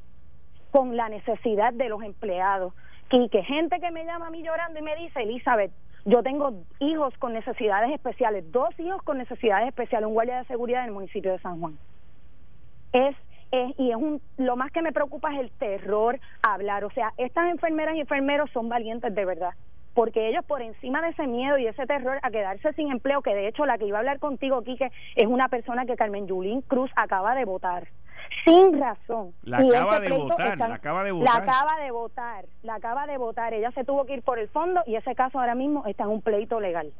con 0.71 0.97
la 0.97 1.09
necesidad 1.09 1.73
de 1.73 1.89
los 1.89 2.01
empleados 2.05 2.73
y 3.13 3.29
que 3.29 3.45
gente 3.45 3.79
que 3.79 3.91
me 3.91 4.05
llama 4.05 4.29
a 4.29 4.31
mí 4.31 4.43
llorando 4.43 4.79
y 4.79 4.83
me 4.83 4.97
dice, 4.97 5.23
Elizabeth, 5.23 5.71
Yo 6.05 6.23
tengo 6.23 6.65
hijos 6.81 7.17
con 7.19 7.33
necesidades 7.33 7.93
especiales, 7.93 8.51
dos 8.51 8.77
hijos 8.81 9.01
con 9.03 9.19
necesidades 9.19 9.69
especiales, 9.69 10.09
un 10.09 10.15
guardia 10.15 10.39
de 10.39 10.47
seguridad 10.47 10.81
en 10.81 10.89
el 10.89 10.95
municipio 10.95 11.31
de 11.31 11.39
San 11.39 11.61
Juan. 11.61 11.79
Es, 12.93 13.15
es 13.53 13.79
y 13.79 13.91
es 13.91 13.97
un, 13.97 14.21
lo 14.37 14.57
más 14.57 14.73
que 14.73 14.83
me 14.83 14.93
preocupa 14.93 15.33
es 15.33 15.41
el 15.41 15.51
terror 15.53 16.19
hablar. 16.43 16.85
O 16.85 16.91
sea, 16.91 17.13
estas 17.19 17.51
enfermeras 17.51 17.95
y 17.95 18.01
enfermeros 18.01 18.51
son 18.51 18.69
valientes 18.69 19.15
de 19.15 19.25
verdad 19.25 19.53
porque 19.95 20.29
ellos 20.29 20.45
por 20.47 20.63
encima 20.63 21.03
de 21.03 21.11
ese 21.11 21.27
miedo 21.27 21.59
y 21.59 21.67
ese 21.67 21.87
terror 21.87 22.19
a 22.23 22.31
quedarse 22.31 22.73
sin 22.73 22.91
empleo, 22.91 23.21
que 23.21 23.35
de 23.35 23.49
hecho 23.49 23.67
la 23.67 23.77
que 23.77 23.87
iba 23.87 23.99
a 23.99 24.01
hablar 24.01 24.19
contigo, 24.21 24.63
Quique, 24.63 24.91
es 25.17 25.27
una 25.27 25.49
persona 25.49 25.85
que 25.85 25.97
Carmen 25.97 26.27
Yulín 26.27 26.63
Cruz 26.63 26.91
acaba 26.97 27.35
de 27.35 27.45
votar 27.45 27.89
sin 28.45 28.81
razón. 28.81 29.33
La 29.43 29.59
acaba 29.59 30.01
de 30.01 30.11
votar, 30.11 30.59
la 30.59 30.75
acaba 30.75 31.05
de 31.05 31.13
votar. 31.13 31.27
La 31.27 31.37
acaba 31.37 31.81
de 31.81 31.91
votar, 31.91 32.45
la 32.63 32.75
acaba 32.75 33.07
de 33.07 33.19
votar. 33.19 33.55
Ella 33.55 33.71
se 33.73 33.85
tuvo 33.85 34.05
que 34.07 34.15
ir 34.15 34.23
por 34.23 34.39
el 34.39 34.49
fondo 34.49 34.83
y 34.87 34.97
ese 34.97 35.15
caso 35.15 35.39
ahora 35.39 35.55
mismo 35.55 35.85
está 35.87 36.05
en 36.05 36.11
un 36.11 36.23
pleito 36.23 36.61
legal. 36.61 36.93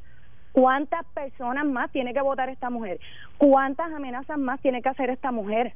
¿Cuántas 0.53 1.07
personas 1.07 1.65
más 1.65 1.91
tiene 1.91 2.13
que 2.13 2.21
votar 2.21 2.49
esta 2.49 2.69
mujer? 2.69 3.01
¿Cuántas 3.39 3.91
amenazas 3.93 4.39
más 4.39 4.61
tiene 4.61 4.83
que 4.83 4.91
hacer 4.91 5.09
esta 5.11 5.33
mujer? 5.33 5.75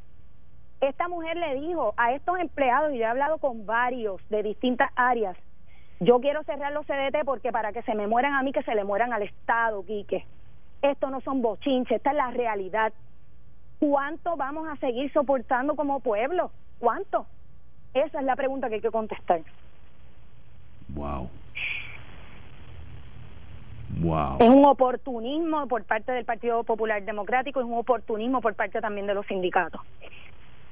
Esta 0.81 1.09
mujer 1.09 1.39
le 1.39 1.55
dijo 1.55 1.95
a 1.97 2.13
estos 2.13 2.39
empleados, 2.39 2.93
y 2.93 2.99
yo 2.99 3.05
he 3.05 3.07
hablado 3.07 3.39
con 3.39 3.65
varios 3.65 4.21
de 4.29 4.43
distintas 4.43 4.91
áreas, 4.95 5.37
yo 6.01 6.21
quiero 6.21 6.43
cerrar 6.43 6.73
los 6.73 6.85
CDT 6.87 7.25
porque 7.25 7.53
para 7.53 7.73
que 7.73 7.81
se 7.83 7.95
me 7.95 8.07
mueran 8.07 8.35
a 8.35 8.43
mí, 8.43 8.53
que 8.53 8.63
se 8.63 8.75
le 8.75 8.85
mueran 8.85 9.15
al 9.15 9.23
Estado, 9.23 9.83
Quique. 9.87 10.27
Esto 10.83 11.09
no 11.09 11.23
son 11.23 11.41
bochinches, 11.41 11.97
esta 11.97 12.11
es 12.11 12.17
la 12.17 12.31
realidad. 12.31 12.93
¿Cuánto 13.79 14.37
vamos 14.37 14.69
a 14.69 14.77
seguir 14.77 15.13
soportando 15.13 15.77
como 15.77 16.01
pueblo? 16.01 16.51
¿Cuánto? 16.79 17.27
Esa 17.93 18.19
es 18.19 18.25
la 18.25 18.37
pregunta 18.37 18.69
que 18.69 18.77
hay 18.77 18.81
que 18.81 18.91
contestar. 18.91 19.43
Wow. 20.89 21.29
Wow. 24.01 24.37
Es 24.41 24.49
un 24.49 24.65
oportunismo 24.65 25.67
por 25.69 25.85
parte 25.85 26.13
del 26.13 26.25
Partido 26.25 26.65
Popular 26.65 27.03
Democrático, 27.05 27.61
es 27.61 27.67
un 27.67 27.75
oportunismo 27.75 28.41
por 28.41 28.55
parte 28.55 28.81
también 28.81 29.07
de 29.07 29.15
los 29.15 29.27
sindicatos, 29.27 29.81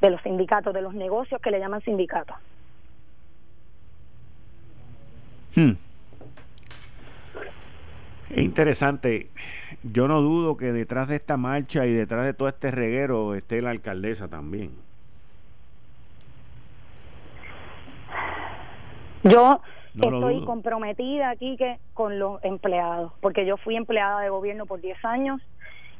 de 0.01 0.11
los 0.11 0.21
sindicatos, 0.23 0.75
de 0.75 0.83
los 0.83 0.95
negocios 0.95 1.41
que 1.41 1.51
le 1.51 1.59
llaman 1.59 1.81
sindicatos. 1.83 2.37
Hmm. 5.55 5.73
Es 8.31 8.43
interesante. 8.43 9.29
Yo 9.83 10.09
no 10.09 10.21
dudo 10.21 10.57
que 10.57 10.73
detrás 10.73 11.09
de 11.09 11.17
esta 11.17 11.37
marcha 11.37 11.87
y 11.87 11.93
detrás 11.93 12.25
de 12.25 12.35
todo 12.35 12.49
este 12.49 12.71
reguero 12.71 13.35
esté 13.35 13.61
la 13.61 13.71
alcaldesa 13.71 14.29
también. 14.29 14.73
Yo 19.25 19.61
estoy 19.95 20.45
comprometida 20.45 21.31
aquí 21.31 21.57
que 21.57 21.79
con 21.95 22.19
los 22.19 22.43
empleados, 22.45 23.13
porque 23.21 23.47
yo 23.47 23.57
fui 23.57 23.77
empleada 23.77 24.21
de 24.21 24.29
gobierno 24.29 24.67
por 24.67 24.81
10 24.81 25.03
años 25.05 25.41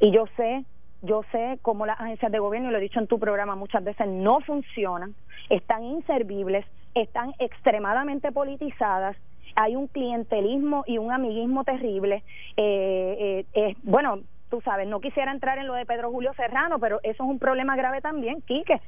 y 0.01 0.11
yo 0.11 0.27
sé, 0.37 0.65
yo 1.03 1.23
sé 1.33 1.59
cómo 1.63 1.87
las 1.87 2.01
agencias 2.01 2.31
de 2.31 2.39
gobierno, 2.39 2.69
y 2.69 2.73
lo 2.73 2.79
he 2.79 2.83
dicho 2.83 3.01
en 3.01 3.07
tu 3.07 3.19
programa 3.19 3.55
muchas 3.57 3.83
veces, 3.83 4.07
no 4.09 4.41
funcionan, 4.41 5.15
están 5.49 5.85
inservibles, 5.85 6.67
están 6.95 7.33
extremadamente 7.39 8.31
politizadas 8.33 9.17
hay 9.57 9.77
un 9.77 9.87
clientelismo 9.89 10.85
y 10.87 10.99
un 10.99 11.13
amiguismo 11.13 11.65
terrible. 11.65 12.23
Eh, 12.57 13.45
eh, 13.55 13.77
bueno, 13.83 14.21
tú 14.51 14.61
sabes, 14.63 14.87
no 14.89 15.01
quisiera 15.01 15.33
entrar 15.33 15.59
en 15.59 15.67
lo 15.67 15.75
de 15.75 15.87
Pedro 15.87 16.11
Julio 16.11 16.33
Serrano, 16.35 16.79
pero 16.79 17.01
eso 17.03 17.25
es 17.25 17.29
un 17.29 17.39
problema 17.39 17.77
grave 17.77 18.01
también, 18.01 18.43
Quique 18.43 18.81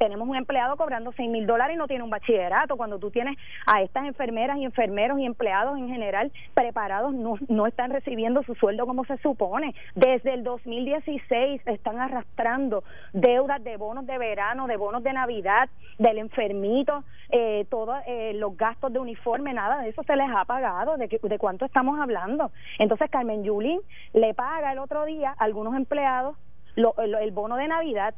tenemos 0.00 0.26
un 0.26 0.34
empleado 0.34 0.78
cobrando 0.78 1.12
seis 1.12 1.28
mil 1.28 1.46
dólares 1.46 1.74
y 1.74 1.78
no 1.78 1.86
tiene 1.86 2.02
un 2.02 2.08
bachillerato. 2.08 2.78
Cuando 2.78 2.98
tú 2.98 3.10
tienes 3.10 3.36
a 3.66 3.82
estas 3.82 4.06
enfermeras 4.06 4.56
y 4.56 4.64
enfermeros 4.64 5.18
y 5.18 5.26
empleados 5.26 5.76
en 5.76 5.88
general 5.88 6.32
preparados, 6.54 7.12
no, 7.12 7.34
no 7.48 7.66
están 7.66 7.90
recibiendo 7.90 8.42
su 8.44 8.54
sueldo 8.54 8.86
como 8.86 9.04
se 9.04 9.18
supone. 9.18 9.74
Desde 9.94 10.32
el 10.32 10.42
2016 10.42 11.60
están 11.66 12.00
arrastrando 12.00 12.82
deudas 13.12 13.62
de 13.62 13.76
bonos 13.76 14.06
de 14.06 14.16
verano, 14.16 14.66
de 14.68 14.78
bonos 14.78 15.02
de 15.02 15.12
Navidad, 15.12 15.68
del 15.98 16.16
enfermito, 16.16 17.04
eh, 17.28 17.66
todos 17.68 17.98
eh, 18.06 18.32
los 18.36 18.56
gastos 18.56 18.90
de 18.94 19.00
uniforme, 19.00 19.52
nada 19.52 19.82
de 19.82 19.90
eso 19.90 20.02
se 20.04 20.16
les 20.16 20.30
ha 20.34 20.46
pagado. 20.46 20.96
¿De, 20.96 21.08
de 21.08 21.38
cuánto 21.38 21.66
estamos 21.66 22.00
hablando? 22.00 22.52
Entonces 22.78 23.10
Carmen 23.10 23.44
Yulín 23.44 23.80
le 24.14 24.32
paga 24.32 24.72
el 24.72 24.78
otro 24.78 25.04
día 25.04 25.34
a 25.36 25.44
algunos 25.44 25.76
empleados 25.76 26.38
el 26.76 27.30
bono 27.32 27.56
de 27.56 27.68
Navidad 27.68 28.14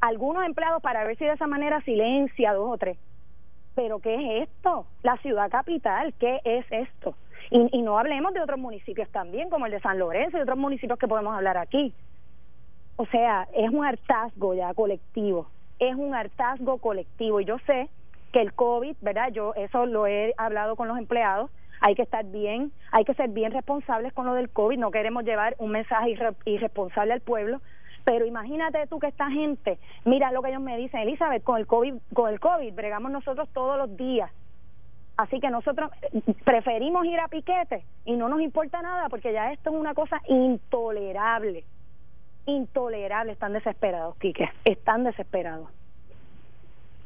algunos 0.00 0.44
empleados 0.44 0.82
para 0.82 1.04
ver 1.04 1.16
si 1.16 1.24
de 1.24 1.32
esa 1.32 1.46
manera 1.46 1.80
silencia 1.82 2.52
dos 2.52 2.70
o 2.70 2.78
tres. 2.78 2.98
Pero 3.74 3.98
¿qué 3.98 4.14
es 4.14 4.48
esto? 4.48 4.86
La 5.02 5.16
ciudad 5.18 5.50
capital, 5.50 6.14
¿qué 6.18 6.40
es 6.44 6.64
esto? 6.70 7.14
Y, 7.50 7.68
y 7.78 7.82
no 7.82 7.98
hablemos 7.98 8.32
de 8.34 8.40
otros 8.40 8.58
municipios 8.58 9.08
también, 9.10 9.50
como 9.50 9.66
el 9.66 9.72
de 9.72 9.80
San 9.80 9.98
Lorenzo 9.98 10.38
y 10.38 10.40
otros 10.40 10.58
municipios 10.58 10.98
que 10.98 11.08
podemos 11.08 11.34
hablar 11.34 11.58
aquí. 11.58 11.92
O 12.96 13.06
sea, 13.06 13.46
es 13.54 13.70
un 13.70 13.84
hartazgo 13.84 14.54
ya 14.54 14.72
colectivo, 14.72 15.48
es 15.78 15.94
un 15.94 16.14
hartazgo 16.14 16.78
colectivo. 16.78 17.40
Y 17.40 17.44
yo 17.44 17.58
sé 17.66 17.90
que 18.32 18.40
el 18.40 18.54
COVID, 18.54 18.96
¿verdad? 19.02 19.30
Yo 19.32 19.52
eso 19.54 19.86
lo 19.86 20.06
he 20.06 20.34
hablado 20.38 20.76
con 20.76 20.88
los 20.88 20.98
empleados, 20.98 21.50
hay 21.80 21.94
que 21.94 22.02
estar 22.02 22.24
bien, 22.24 22.72
hay 22.90 23.04
que 23.04 23.14
ser 23.14 23.28
bien 23.28 23.52
responsables 23.52 24.12
con 24.14 24.26
lo 24.26 24.34
del 24.34 24.48
COVID, 24.48 24.78
no 24.78 24.90
queremos 24.90 25.24
llevar 25.24 25.54
un 25.58 25.70
mensaje 25.70 26.16
irresponsable 26.46 27.12
al 27.12 27.20
pueblo, 27.20 27.60
pero 28.06 28.24
imagínate 28.24 28.86
tú 28.86 29.00
que 29.00 29.08
esta 29.08 29.28
gente, 29.32 29.80
mira 30.04 30.30
lo 30.30 30.40
que 30.40 30.50
ellos 30.50 30.62
me 30.62 30.76
dicen, 30.76 31.00
Elizabeth, 31.00 31.42
con 31.42 31.58
el 31.58 31.66
COVID, 31.66 31.94
con 32.14 32.32
el 32.32 32.38
COVID 32.38 32.72
bregamos 32.72 33.10
nosotros 33.10 33.48
todos 33.52 33.76
los 33.76 33.96
días. 33.96 34.30
Así 35.16 35.40
que 35.40 35.50
nosotros 35.50 35.90
eh, 36.12 36.22
preferimos 36.44 37.04
ir 37.04 37.18
a 37.18 37.26
piquete 37.26 37.84
y 38.04 38.12
no 38.12 38.28
nos 38.28 38.40
importa 38.42 38.80
nada 38.80 39.08
porque 39.08 39.32
ya 39.32 39.52
esto 39.52 39.70
es 39.70 39.76
una 39.76 39.92
cosa 39.92 40.22
intolerable. 40.28 41.64
Intolerable, 42.46 43.32
están 43.32 43.52
desesperados, 43.52 44.16
Quique, 44.18 44.48
están 44.64 45.02
desesperados. 45.02 45.68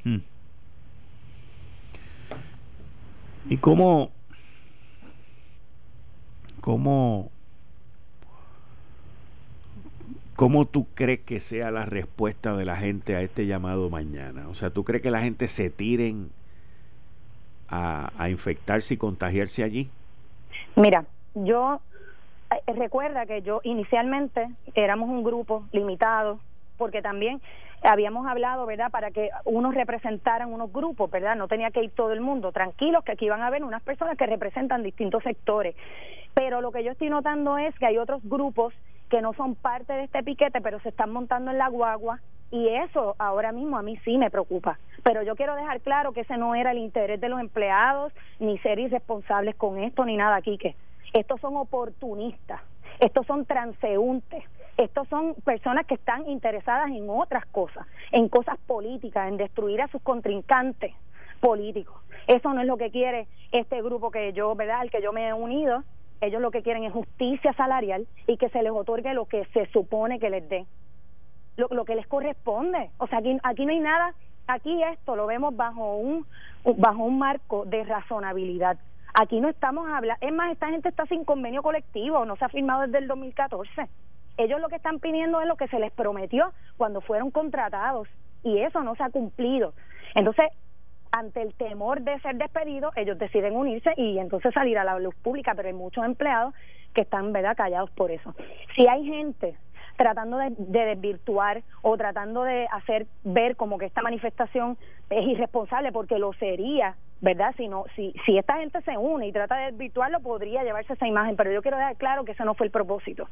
Hmm. 0.05 0.19
¿Y 3.49 3.57
cómo, 3.57 4.11
cómo 6.61 7.31
¿Cómo 10.41 10.65
tú 10.65 10.87
crees 10.95 11.21
que 11.21 11.39
sea 11.39 11.71
la 11.71 11.85
respuesta 11.85 12.57
de 12.57 12.65
la 12.65 12.77
gente 12.77 13.15
a 13.15 13.21
este 13.21 13.45
llamado 13.45 13.91
mañana? 13.91 14.49
O 14.49 14.55
sea, 14.55 14.71
¿tú 14.71 14.85
crees 14.85 15.03
que 15.03 15.11
la 15.11 15.21
gente 15.21 15.49
se 15.49 15.69
tiren 15.69 16.31
a, 17.69 18.09
infectarse 18.31 18.95
y 18.95 18.97
contagiarse 18.97 19.63
allí? 19.63 19.91
Mira, 20.77 21.05
yo 21.35 21.83
eh, 22.51 22.73
recuerda 22.73 23.27
que 23.27 23.43
yo 23.43 23.61
inicialmente 23.65 24.49
éramos 24.75 25.11
un 25.11 25.23
grupo 25.23 25.67
limitado, 25.73 26.41
porque 26.79 27.03
también 27.03 27.43
habíamos 27.83 28.27
hablado, 28.27 28.65
¿verdad?, 28.65 28.91
para 28.91 29.11
que 29.11 29.29
unos 29.45 29.75
representaran 29.75 30.51
unos 30.51 30.73
grupos, 30.73 31.11
¿verdad? 31.11 31.37
No 31.37 31.49
tenía 31.49 31.71
que 31.71 31.85
ir 31.85 31.91
todo 31.91 32.15
el 32.15 32.23
mundo, 32.23 32.51
tranquilos, 32.51 33.05
que 33.05 33.13
aquí 33.13 33.29
van 33.29 33.43
a 33.43 33.49
haber 33.49 33.63
unas 33.63 33.83
personas 33.83 34.17
que 34.17 34.25
representan 34.25 34.83
distintos 34.83 35.23
sectores. 35.23 35.77
Pero 36.33 36.63
lo 36.63 36.73
que 36.73 36.83
yo 36.83 36.93
estoy 36.93 37.11
notando 37.11 37.59
es 37.59 37.79
que 37.79 37.85
hay 37.85 37.99
otros 37.99 38.23
grupos 38.25 38.73
que 39.11 39.21
no 39.21 39.35
son 39.35 39.57
parte 39.57 39.93
de 39.93 40.05
este 40.05 40.23
piquete, 40.23 40.61
pero 40.61 40.81
se 40.81 40.89
están 40.89 41.11
montando 41.11 41.51
en 41.51 41.59
la 41.59 41.69
guagua 41.69 42.21
y 42.51 42.69
eso 42.69 43.17
ahora 43.19 43.53
mismo 43.53 43.77
a 43.77 43.83
mí 43.83 43.97
sí 44.05 44.17
me 44.17 44.31
preocupa. 44.31 44.79
Pero 45.03 45.23
yo 45.23 45.37
quiero 45.37 45.55
dejar 45.57 45.81
claro 45.81 46.13
que 46.13 46.21
ese 46.21 46.37
no 46.37 46.55
era 46.55 46.71
el 46.71 46.79
interés 46.79 47.21
de 47.21 47.29
los 47.29 47.41
empleados, 47.41 48.13
ni 48.39 48.59
ser 48.59 48.79
irresponsables 48.79 49.57
con 49.57 49.79
esto, 49.79 50.05
ni 50.05 50.17
nada, 50.17 50.41
Quique. 50.41 50.77
Estos 51.13 51.41
son 51.41 51.57
oportunistas, 51.57 52.61
estos 53.01 53.27
son 53.27 53.45
transeúntes, 53.45 54.45
estos 54.77 55.09
son 55.09 55.35
personas 55.45 55.87
que 55.87 55.95
están 55.95 56.29
interesadas 56.29 56.91
en 56.91 57.11
otras 57.11 57.45
cosas, 57.47 57.87
en 58.13 58.29
cosas 58.29 58.59
políticas, 58.67 59.29
en 59.29 59.37
destruir 59.37 59.83
a 59.83 59.89
sus 59.89 60.03
contrincantes 60.03 60.95
políticos. 61.41 62.01
Eso 62.27 62.53
no 62.55 62.61
es 62.61 62.67
lo 62.67 62.77
que 62.77 62.91
quiere 62.91 63.27
este 63.51 63.83
grupo 63.83 64.11
que 64.11 64.33
yo, 64.33 64.55
¿verdad?, 64.55 64.81
al 64.81 64.91
que 64.91 65.03
yo 65.03 65.13
me 65.13 65.29
he 65.29 65.33
unido, 65.33 65.83
ellos 66.21 66.41
lo 66.41 66.51
que 66.51 66.63
quieren 66.63 66.85
es 66.85 66.93
justicia 66.93 67.53
salarial 67.55 68.07
y 68.27 68.37
que 68.37 68.49
se 68.51 68.63
les 68.63 68.73
otorgue 68.73 69.15
lo 69.15 69.27
que 69.27 69.45
se 69.47 69.67
supone 69.67 70.19
que 70.19 70.31
les 70.31 70.49
dé, 70.49 70.67
lo, 71.57 71.69
lo 71.71 71.85
que 71.85 71.95
les 71.95 72.07
corresponde. 72.07 72.91
O 72.99 73.07
sea, 73.07 73.19
aquí, 73.19 73.39
aquí 73.43 73.65
no 73.65 73.73
hay 73.73 73.81
nada, 73.81 74.15
aquí 74.47 74.83
esto 74.83 75.17
lo 75.17 75.27
vemos 75.27 75.57
bajo 75.57 75.97
un, 75.97 76.27
bajo 76.77 77.05
un 77.05 77.19
marco 77.19 77.65
de 77.65 77.85
razonabilidad. 77.85 78.79
Aquí 79.15 79.41
no 79.41 79.49
estamos 79.49 79.89
hablando, 79.91 80.25
es 80.25 80.33
más, 80.33 80.53
esta 80.53 80.69
gente 80.69 80.89
está 80.89 81.05
sin 81.07 81.25
convenio 81.25 81.63
colectivo, 81.63 82.25
no 82.25 82.37
se 82.37 82.45
ha 82.45 82.49
firmado 82.49 82.83
desde 82.83 82.99
el 82.99 83.09
2014. 83.09 83.89
Ellos 84.37 84.61
lo 84.61 84.69
que 84.69 84.77
están 84.77 85.01
pidiendo 85.01 85.41
es 85.41 85.49
lo 85.49 85.57
que 85.57 85.69
se 85.69 85.79
les 85.79 85.93
prometió 85.93 86.53
cuando 86.77 87.01
fueron 87.01 87.31
contratados 87.31 88.09
y 88.43 88.59
eso 88.59 88.83
no 88.83 88.95
se 88.95 89.03
ha 89.03 89.11
cumplido. 89.11 89.75
Entonces, 90.15 90.47
ante 91.13 91.43
el 91.43 91.55
temor 91.55 92.03
de 92.03 92.19
ser 92.21 92.37
despedidos, 92.37 92.97
ellos 92.97 93.19
deciden 93.19 93.57
unirse 93.57 93.93
y 93.97 94.19
entonces 94.19 94.53
salir 94.55 94.79
a 94.79 94.85
la 94.85 94.99
luz 94.99 95.15
pública, 95.17 95.55
pero 95.55 95.69
hay 95.69 95.75
muchos 95.75 96.05
empleados 96.05 96.55
que 96.95 97.03
están 97.03 97.33
¿verdad? 97.33 97.57
callados 97.57 97.91
por 97.91 98.11
eso. 98.11 98.35
Si 98.77 98.87
hay 98.87 99.05
gente 99.05 99.57
tratando 99.97 100.39
de, 100.39 100.55
desvirtuar 100.57 101.63
o 101.83 101.97
tratando 101.97 102.43
de 102.43 102.67
hacer 102.73 103.07
ver 103.23 103.57
como 103.57 103.77
que 103.77 103.87
esta 103.87 104.01
manifestación 104.01 104.79
es 105.11 105.27
irresponsable 105.27 105.93
porque 105.93 106.19
lo 106.19 106.33
sería, 106.33 106.97
¿verdad? 107.21 107.55
Si, 107.57 107.69
no, 107.69 107.85
si, 107.97 108.15
si 108.25 108.39
esta 108.39 108.57
gente 108.57 108.81
se 108.83 108.97
une 108.97 109.27
y 109.27 109.33
trata 109.33 109.57
de 109.57 109.73
desvirtuarlo, 109.73 110.21
podría 110.21 110.65
llevarse 110.65 110.95
esa 110.95 111.07
imagen, 111.07 111.37
pero 111.37 111.53
yo 111.53 111.61
quiero 111.61 111.77
dejar 111.77 111.97
claro 111.97 112.25
que 112.25 112.33
ese 112.33 112.45
no 112.45 112.55
fue 112.55 112.67
el 112.67 112.73
propósito. 112.73 113.29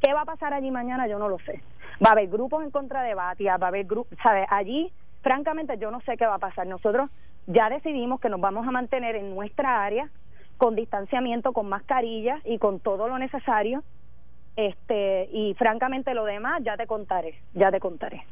¿Qué 0.00 0.14
va 0.14 0.22
a 0.22 0.24
pasar 0.24 0.54
allí 0.54 0.70
mañana? 0.70 1.06
Yo 1.06 1.18
no 1.18 1.28
lo 1.28 1.38
sé. 1.40 1.60
Va 2.04 2.08
a 2.08 2.12
haber 2.12 2.28
grupos 2.28 2.64
en 2.64 2.70
contra 2.70 3.02
de 3.02 3.14
Batia, 3.14 3.58
va 3.58 3.66
a 3.66 3.68
haber 3.68 3.84
grupos, 3.84 4.18
¿sabes? 4.22 4.46
Allí, 4.50 4.90
francamente, 5.22 5.78
yo 5.78 5.90
no 5.90 6.00
sé 6.02 6.16
qué 6.16 6.26
va 6.26 6.36
a 6.36 6.38
pasar. 6.38 6.66
Nosotros 6.66 7.10
ya 7.46 7.70
decidimos 7.70 8.20
que 8.20 8.28
nos 8.28 8.40
vamos 8.40 8.66
a 8.66 8.70
mantener 8.70 9.16
en 9.16 9.34
nuestra 9.34 9.84
área 9.84 10.08
con 10.58 10.76
distanciamiento, 10.76 11.52
con 11.52 11.68
mascarillas 11.68 12.40
y 12.44 12.58
con 12.58 12.78
todo 12.80 13.08
lo 13.08 13.18
necesario 13.18 13.82
este 14.56 15.28
y 15.32 15.54
francamente 15.54 16.14
lo 16.14 16.24
demás 16.24 16.62
ya 16.62 16.76
te 16.76 16.86
contaré, 16.86 17.40
ya 17.54 17.70
te 17.70 17.80
contaré. 17.80 18.24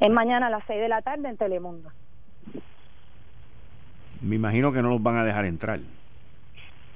Es 0.00 0.10
mañana 0.10 0.46
a 0.46 0.50
las 0.50 0.64
6 0.66 0.80
de 0.80 0.88
la 0.88 1.02
tarde 1.02 1.28
en 1.28 1.36
Telemundo. 1.36 1.90
Me 4.20 4.36
imagino 4.36 4.72
que 4.72 4.82
no 4.82 4.88
los 4.88 5.02
van 5.02 5.16
a 5.16 5.24
dejar 5.24 5.44
entrar. 5.46 5.80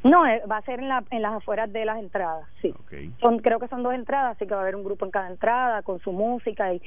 No, 0.03 0.27
eh, 0.27 0.43
va 0.51 0.59
a 0.59 0.63
ser 0.63 0.81
en, 0.81 0.89
la, 0.89 1.05
en 1.11 1.21
las 1.21 1.35
afueras 1.35 1.71
de 1.71 1.85
las 1.85 1.99
entradas, 1.99 2.49
sí. 2.63 2.75
Son, 3.21 3.39
creo 3.39 3.59
que 3.59 3.69
son 3.69 3.83
dos 3.83 3.93
entradas, 3.93 4.37
así 4.37 4.47
que 4.47 4.55
va 4.55 4.61
a 4.61 4.63
haber 4.63 4.77
un 4.77 4.85
grupo 4.85 5.05
en 5.05 5.11
cada 5.11 5.29
entrada 5.29 5.83
con 5.83 6.01
su 6.01 6.13
música 6.13 6.73
y, 6.73 6.81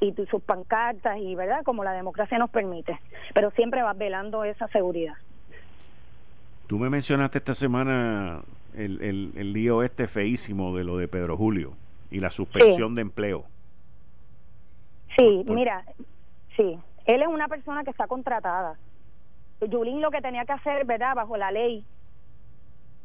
y 0.00 0.14
sus 0.30 0.42
pancartas 0.42 1.18
y, 1.18 1.34
¿verdad? 1.34 1.62
Como 1.64 1.84
la 1.84 1.92
democracia 1.92 2.38
nos 2.38 2.50
permite. 2.50 2.98
Pero 3.34 3.50
siempre 3.52 3.82
va 3.82 3.92
velando 3.92 4.44
esa 4.44 4.68
seguridad. 4.68 5.14
Tú 6.66 6.78
me 6.78 6.90
mencionaste 6.90 7.38
esta 7.38 7.54
semana 7.54 8.42
el, 8.74 9.00
el, 9.00 9.32
el 9.36 9.52
lío 9.52 9.82
este 9.82 10.06
feísimo 10.06 10.76
de 10.76 10.84
lo 10.84 10.96
de 10.96 11.08
Pedro 11.08 11.36
Julio 11.36 11.72
y 12.10 12.20
la 12.20 12.30
suspensión 12.30 12.94
de 12.94 13.02
empleo. 13.02 13.44
Sí, 15.16 15.44
mira, 15.46 15.84
sí, 16.56 16.78
él 17.06 17.22
es 17.22 17.28
una 17.28 17.48
persona 17.48 17.84
que 17.84 17.90
está 17.90 18.06
contratada. 18.06 18.76
Yulín 19.66 20.02
lo 20.02 20.10
que 20.10 20.20
tenía 20.20 20.44
que 20.44 20.52
hacer, 20.52 20.84
¿verdad? 20.84 21.14
Bajo 21.14 21.36
la 21.36 21.50
ley 21.50 21.84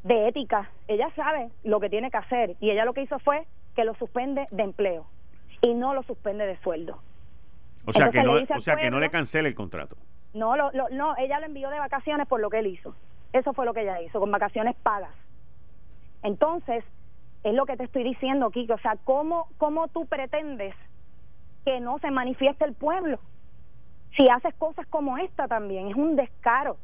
de 0.03 0.27
ética, 0.27 0.69
ella 0.87 1.09
sabe 1.15 1.49
lo 1.63 1.79
que 1.79 1.89
tiene 1.89 2.11
que 2.11 2.17
hacer 2.17 2.55
y 2.59 2.71
ella 2.71 2.83
lo 2.83 2.93
que 2.93 3.03
hizo 3.03 3.19
fue 3.19 3.45
que 3.75 3.85
lo 3.85 3.93
suspende 3.95 4.47
de 4.51 4.63
empleo 4.63 5.05
y 5.61 5.73
no 5.73 5.93
lo 5.93 6.03
suspende 6.03 6.45
de 6.45 6.57
sueldo. 6.57 6.99
O 7.85 7.93
sea, 7.93 8.09
que 8.09 8.23
no, 8.23 8.33
o 8.33 8.61
sea 8.61 8.75
que 8.75 8.91
no 8.91 8.99
le 8.99 9.09
cancele 9.09 9.49
el 9.49 9.55
contrato. 9.55 9.95
No, 10.33 10.55
lo, 10.55 10.71
no, 10.91 11.15
ella 11.17 11.39
lo 11.39 11.45
envió 11.45 11.69
de 11.69 11.79
vacaciones 11.79 12.27
por 12.27 12.39
lo 12.39 12.49
que 12.49 12.59
él 12.59 12.67
hizo. 12.67 12.95
Eso 13.33 13.53
fue 13.53 13.65
lo 13.65 13.73
que 13.73 13.81
ella 13.81 14.01
hizo, 14.01 14.19
con 14.19 14.31
vacaciones 14.31 14.75
pagas. 14.83 15.13
Entonces, 16.23 16.83
es 17.43 17.53
lo 17.53 17.65
que 17.65 17.77
te 17.77 17.83
estoy 17.83 18.03
diciendo, 18.03 18.51
Kiko. 18.51 18.75
O 18.75 18.79
sea, 18.79 18.97
¿cómo, 19.03 19.47
¿cómo 19.57 19.87
tú 19.87 20.05
pretendes 20.05 20.75
que 21.65 21.79
no 21.79 21.97
se 21.99 22.11
manifieste 22.11 22.65
el 22.65 22.73
pueblo? 22.73 23.19
Si 24.15 24.27
haces 24.29 24.53
cosas 24.55 24.85
como 24.87 25.17
esta 25.17 25.47
también, 25.47 25.87
es 25.87 25.95
un 25.95 26.15
descaro. 26.15 26.77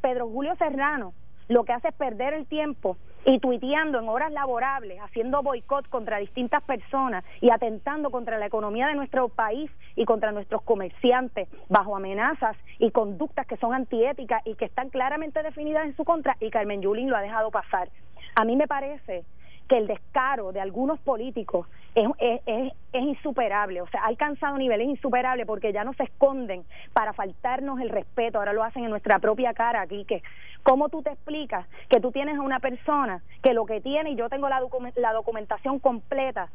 Pedro 0.00 0.28
Julio 0.28 0.54
Serrano 0.56 1.12
lo 1.48 1.64
que 1.64 1.72
hace 1.72 1.88
es 1.88 1.94
perder 1.94 2.34
el 2.34 2.46
tiempo 2.46 2.96
y 3.28 3.40
tuiteando 3.40 3.98
en 3.98 4.08
horas 4.08 4.32
laborables, 4.32 4.98
haciendo 5.02 5.42
boicot 5.42 5.86
contra 5.90 6.16
distintas 6.16 6.62
personas 6.62 7.24
y 7.42 7.50
atentando 7.50 8.10
contra 8.10 8.38
la 8.38 8.46
economía 8.46 8.86
de 8.86 8.94
nuestro 8.94 9.28
país 9.28 9.70
y 9.96 10.06
contra 10.06 10.32
nuestros 10.32 10.62
comerciantes 10.62 11.46
bajo 11.68 11.94
amenazas 11.94 12.56
y 12.78 12.90
conductas 12.90 13.46
que 13.46 13.58
son 13.58 13.74
antiéticas 13.74 14.40
y 14.46 14.54
que 14.54 14.64
están 14.64 14.88
claramente 14.88 15.42
definidas 15.42 15.84
en 15.84 15.94
su 15.94 16.04
contra 16.04 16.38
y 16.40 16.48
Carmen 16.48 16.80
Yulín 16.80 17.10
lo 17.10 17.16
ha 17.16 17.20
dejado 17.20 17.50
pasar. 17.50 17.90
A 18.34 18.46
mí 18.46 18.56
me 18.56 18.66
parece 18.66 19.24
que 19.68 19.78
el 19.78 19.86
descaro 19.86 20.52
de 20.52 20.60
algunos 20.60 20.98
políticos 21.00 21.66
es, 21.94 22.08
es, 22.18 22.72
es, 22.92 23.02
insuperable, 23.02 23.80
o 23.82 23.88
sea, 23.88 24.02
ha 24.02 24.06
alcanzado 24.06 24.56
niveles 24.56 24.88
insuperables 24.88 25.46
porque 25.46 25.72
ya 25.72 25.84
no 25.84 25.92
se 25.94 26.04
esconden 26.04 26.64
para 26.92 27.12
faltarnos 27.12 27.80
el 27.80 27.90
respeto, 27.90 28.38
ahora 28.38 28.52
lo 28.52 28.64
hacen 28.64 28.84
en 28.84 28.90
nuestra 28.90 29.18
propia 29.18 29.52
cara 29.52 29.82
aquí, 29.82 30.04
que 30.04 30.22
cómo 30.62 30.88
tú 30.88 31.02
te 31.02 31.10
explicas 31.10 31.66
que 31.88 32.00
tú 32.00 32.12
tienes 32.12 32.36
a 32.38 32.42
una 32.42 32.60
persona 32.60 33.22
que 33.42 33.52
lo 33.52 33.66
que 33.66 33.80
tiene, 33.80 34.10
y 34.10 34.16
yo 34.16 34.28
tengo 34.28 34.48
la, 34.48 34.60
la 34.96 35.12
documentación 35.12 35.78
completa, 35.78 36.48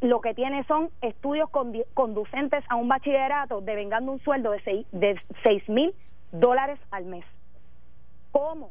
lo 0.00 0.20
que 0.20 0.34
tiene 0.34 0.64
son 0.64 0.90
estudios 1.00 1.48
conducentes 1.94 2.64
a 2.68 2.76
un 2.76 2.88
bachillerato 2.88 3.60
devengando 3.60 4.12
un 4.12 4.20
sueldo 4.20 4.50
de 4.50 4.60
seis, 4.60 4.86
de 4.92 5.20
seis 5.42 5.66
mil 5.68 5.94
dólares 6.30 6.78
al 6.90 7.04
mes. 7.04 7.24
¿Cómo? 8.32 8.70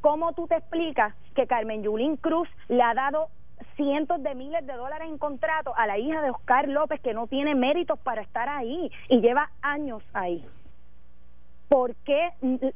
¿Cómo 0.00 0.32
tú 0.32 0.46
te 0.46 0.56
explicas 0.56 1.14
que 1.34 1.46
Carmen 1.46 1.82
Yulín 1.82 2.16
Cruz 2.16 2.48
le 2.68 2.82
ha 2.82 2.94
dado 2.94 3.28
cientos 3.76 4.22
de 4.22 4.34
miles 4.34 4.64
de 4.66 4.74
dólares 4.74 5.08
en 5.08 5.18
contrato 5.18 5.74
a 5.76 5.86
la 5.86 5.98
hija 5.98 6.22
de 6.22 6.30
Oscar 6.30 6.68
López 6.68 7.00
que 7.00 7.14
no 7.14 7.26
tiene 7.26 7.54
méritos 7.54 7.98
para 8.00 8.22
estar 8.22 8.48
ahí 8.48 8.90
y 9.08 9.20
lleva 9.20 9.50
años 9.62 10.02
ahí? 10.12 10.44
¿Por 11.68 11.94
qué, 11.96 12.30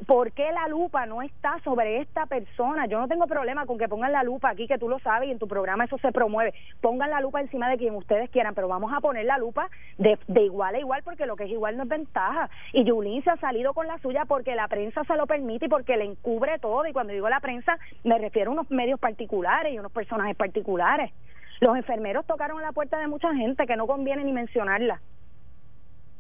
¿Por 0.07 0.33
qué 0.33 0.53
la 0.53 0.69
lupa 0.69 1.07
no 1.07 1.23
está 1.23 1.59
sobre 1.65 2.03
esta 2.03 2.27
persona? 2.27 2.85
Yo 2.85 3.01
no 3.01 3.09
tengo 3.09 3.27
problema 3.27 3.65
con 3.65 3.79
que 3.79 3.89
pongan 3.89 4.13
la 4.13 4.23
lupa 4.23 4.51
aquí, 4.51 4.67
que 4.67 4.77
tú 4.77 4.87
lo 4.87 4.99
sabes, 4.99 5.31
y 5.31 5.33
en 5.33 5.39
tu 5.39 5.49
programa 5.49 5.87
eso 5.87 5.97
se 5.97 6.13
promueve. 6.13 6.53
Pongan 6.83 7.09
la 7.11 7.23
lupa 7.23 7.41
encima 7.41 7.71
de 7.71 7.79
quien 7.79 7.95
ustedes 7.95 8.29
quieran, 8.29 8.55
pero 8.55 8.69
vamos 8.69 8.93
a 8.93 9.01
poner 9.01 9.25
la 9.25 9.39
lupa 9.39 9.71
de, 9.97 10.19
de 10.29 10.43
igual 10.43 10.75
a 10.75 10.79
igual, 10.79 11.03
porque 11.05 11.25
lo 11.25 11.37
que 11.37 11.45
es 11.45 11.51
igual 11.51 11.79
no 11.79 11.85
es 11.85 11.89
ventaja. 11.89 12.51
Y 12.75 12.85
Yulín 12.85 13.25
se 13.25 13.31
ha 13.31 13.37
salido 13.39 13.73
con 13.73 13.87
la 13.87 13.99
suya 13.99 14.27
porque 14.27 14.55
la 14.55 14.69
prensa 14.69 15.05
se 15.05 15.17
lo 15.17 15.27
permite 15.27 15.67
y 15.67 15.71
porque 15.71 15.97
le 15.97 16.05
encubre 16.05 16.59
todo. 16.59 16.87
Y 16.87 16.93
cuando 16.93 17.15
digo 17.15 17.31
la 17.31 17.41
prensa, 17.41 17.79
me 18.05 18.19
refiero 18.19 18.51
a 18.51 18.55
unos 18.55 18.71
medios 18.71 19.01
particulares 19.01 19.73
y 19.73 19.79
unos 19.79 19.93
personajes 19.93 20.37
particulares. 20.37 21.13
Los 21.61 21.77
enfermeros 21.77 22.27
tocaron 22.27 22.61
la 22.61 22.73
puerta 22.73 22.99
de 22.99 23.07
mucha 23.07 23.35
gente 23.35 23.67
que 23.67 23.77
no 23.77 23.87
conviene 23.87 24.23
ni 24.25 24.33
mencionarla 24.33 25.01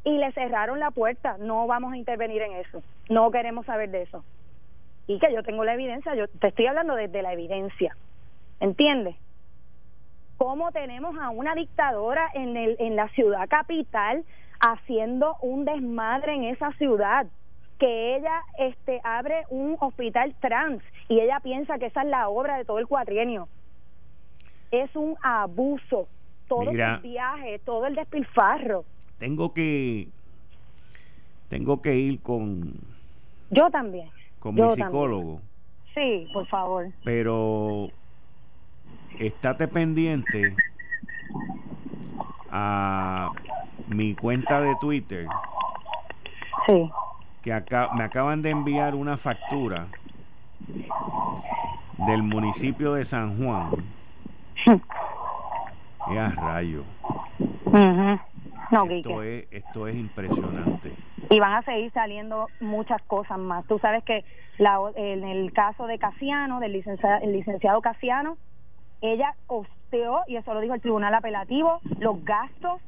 y 0.04 0.18
le 0.18 0.32
cerraron 0.32 0.80
la 0.80 0.90
puerta. 0.90 1.36
No 1.38 1.66
vamos 1.66 1.92
a 1.92 1.96
intervenir 1.96 2.42
en 2.42 2.52
eso. 2.52 2.82
No 3.08 3.30
queremos 3.30 3.66
saber 3.66 3.90
de 3.90 4.02
eso. 4.02 4.24
Y 5.06 5.18
que 5.18 5.32
yo 5.32 5.42
tengo 5.42 5.64
la 5.64 5.74
evidencia, 5.74 6.14
yo 6.14 6.28
te 6.28 6.48
estoy 6.48 6.66
hablando 6.66 6.94
desde 6.94 7.22
la 7.22 7.32
evidencia. 7.32 7.96
¿Entiendes? 8.60 9.16
¿Cómo 10.38 10.72
tenemos 10.72 11.16
a 11.18 11.30
una 11.30 11.54
dictadora 11.54 12.28
en, 12.34 12.56
el, 12.56 12.76
en 12.78 12.96
la 12.96 13.08
ciudad 13.10 13.48
capital 13.48 14.24
haciendo 14.60 15.36
un 15.40 15.64
desmadre 15.64 16.34
en 16.34 16.44
esa 16.44 16.72
ciudad? 16.72 17.26
que 17.78 18.14
ella 18.14 18.42
este 18.58 19.00
abre 19.02 19.42
un 19.48 19.76
hospital 19.80 20.36
trans 20.38 20.84
y 21.08 21.18
ella 21.18 21.40
piensa 21.40 21.78
que 21.78 21.86
esa 21.86 22.02
es 22.02 22.08
la 22.10 22.28
obra 22.28 22.56
de 22.56 22.64
todo 22.64 22.78
el 22.78 22.86
cuatrienio. 22.86 23.48
Es 24.70 24.94
un 24.94 25.16
abuso, 25.20 26.06
todo 26.46 26.70
el 26.70 27.00
viaje, 27.00 27.58
todo 27.64 27.86
el 27.88 27.96
despilfarro 27.96 28.84
tengo 29.22 29.54
que 29.54 30.08
tengo 31.48 31.80
que 31.80 31.94
ir 31.94 32.20
con 32.22 32.74
yo 33.50 33.70
también. 33.70 34.11
con 34.40 34.56
mi 34.56 34.68
psicólogo. 34.70 35.40
Sí 35.94 36.26
por 36.32 36.44
favor. 36.48 36.88
Pero 37.04 37.87
estate 39.20 39.68
pendiente 39.68 40.56
a 42.50 43.30
mi 43.87 44.16
cuenta 44.16 44.61
de 44.61 44.74
Twitter. 44.80 45.28
Sí. 46.66 46.90
Que 47.42 47.52
acá 47.52 47.90
me 47.94 48.02
acaban 48.02 48.42
de 48.42 48.50
enviar 48.50 48.96
una 48.96 49.16
factura 49.18 49.87
del 52.08 52.24
municipio 52.24 52.94
de 52.94 53.04
San 53.04 53.38
Juan. 53.38 53.70
Ya 56.12 56.30
rayo 56.30 56.82
esto, 58.72 59.22
es, 59.22 59.46
esto 59.50 59.87
es 59.87 59.94
impresionante. 59.94 60.92
Y 61.30 61.38
van 61.38 61.54
a 61.54 61.62
seguir 61.62 61.92
saliendo 61.92 62.48
muchas 62.61 63.02
cosas 63.02 63.38
más. 63.38 63.66
Tú 63.66 63.78
sabes 63.78 64.02
que 64.04 64.24
la, 64.58 64.78
en 64.96 65.24
el 65.24 65.52
caso 65.52 65.87
de 65.87 65.98
Casiano, 65.98 66.61
del 66.61 66.72
licenciado, 66.72 67.22
el 67.22 67.32
licenciado 67.32 67.80
Casiano, 67.80 68.37
ella 69.00 69.35
costeó, 69.46 70.20
y 70.26 70.37
eso 70.37 70.54
lo 70.54 70.61
dijo 70.61 70.74
el 70.74 70.80
tribunal 70.80 71.14
apelativo, 71.14 71.80
los 71.98 72.24
gastos 72.24 72.80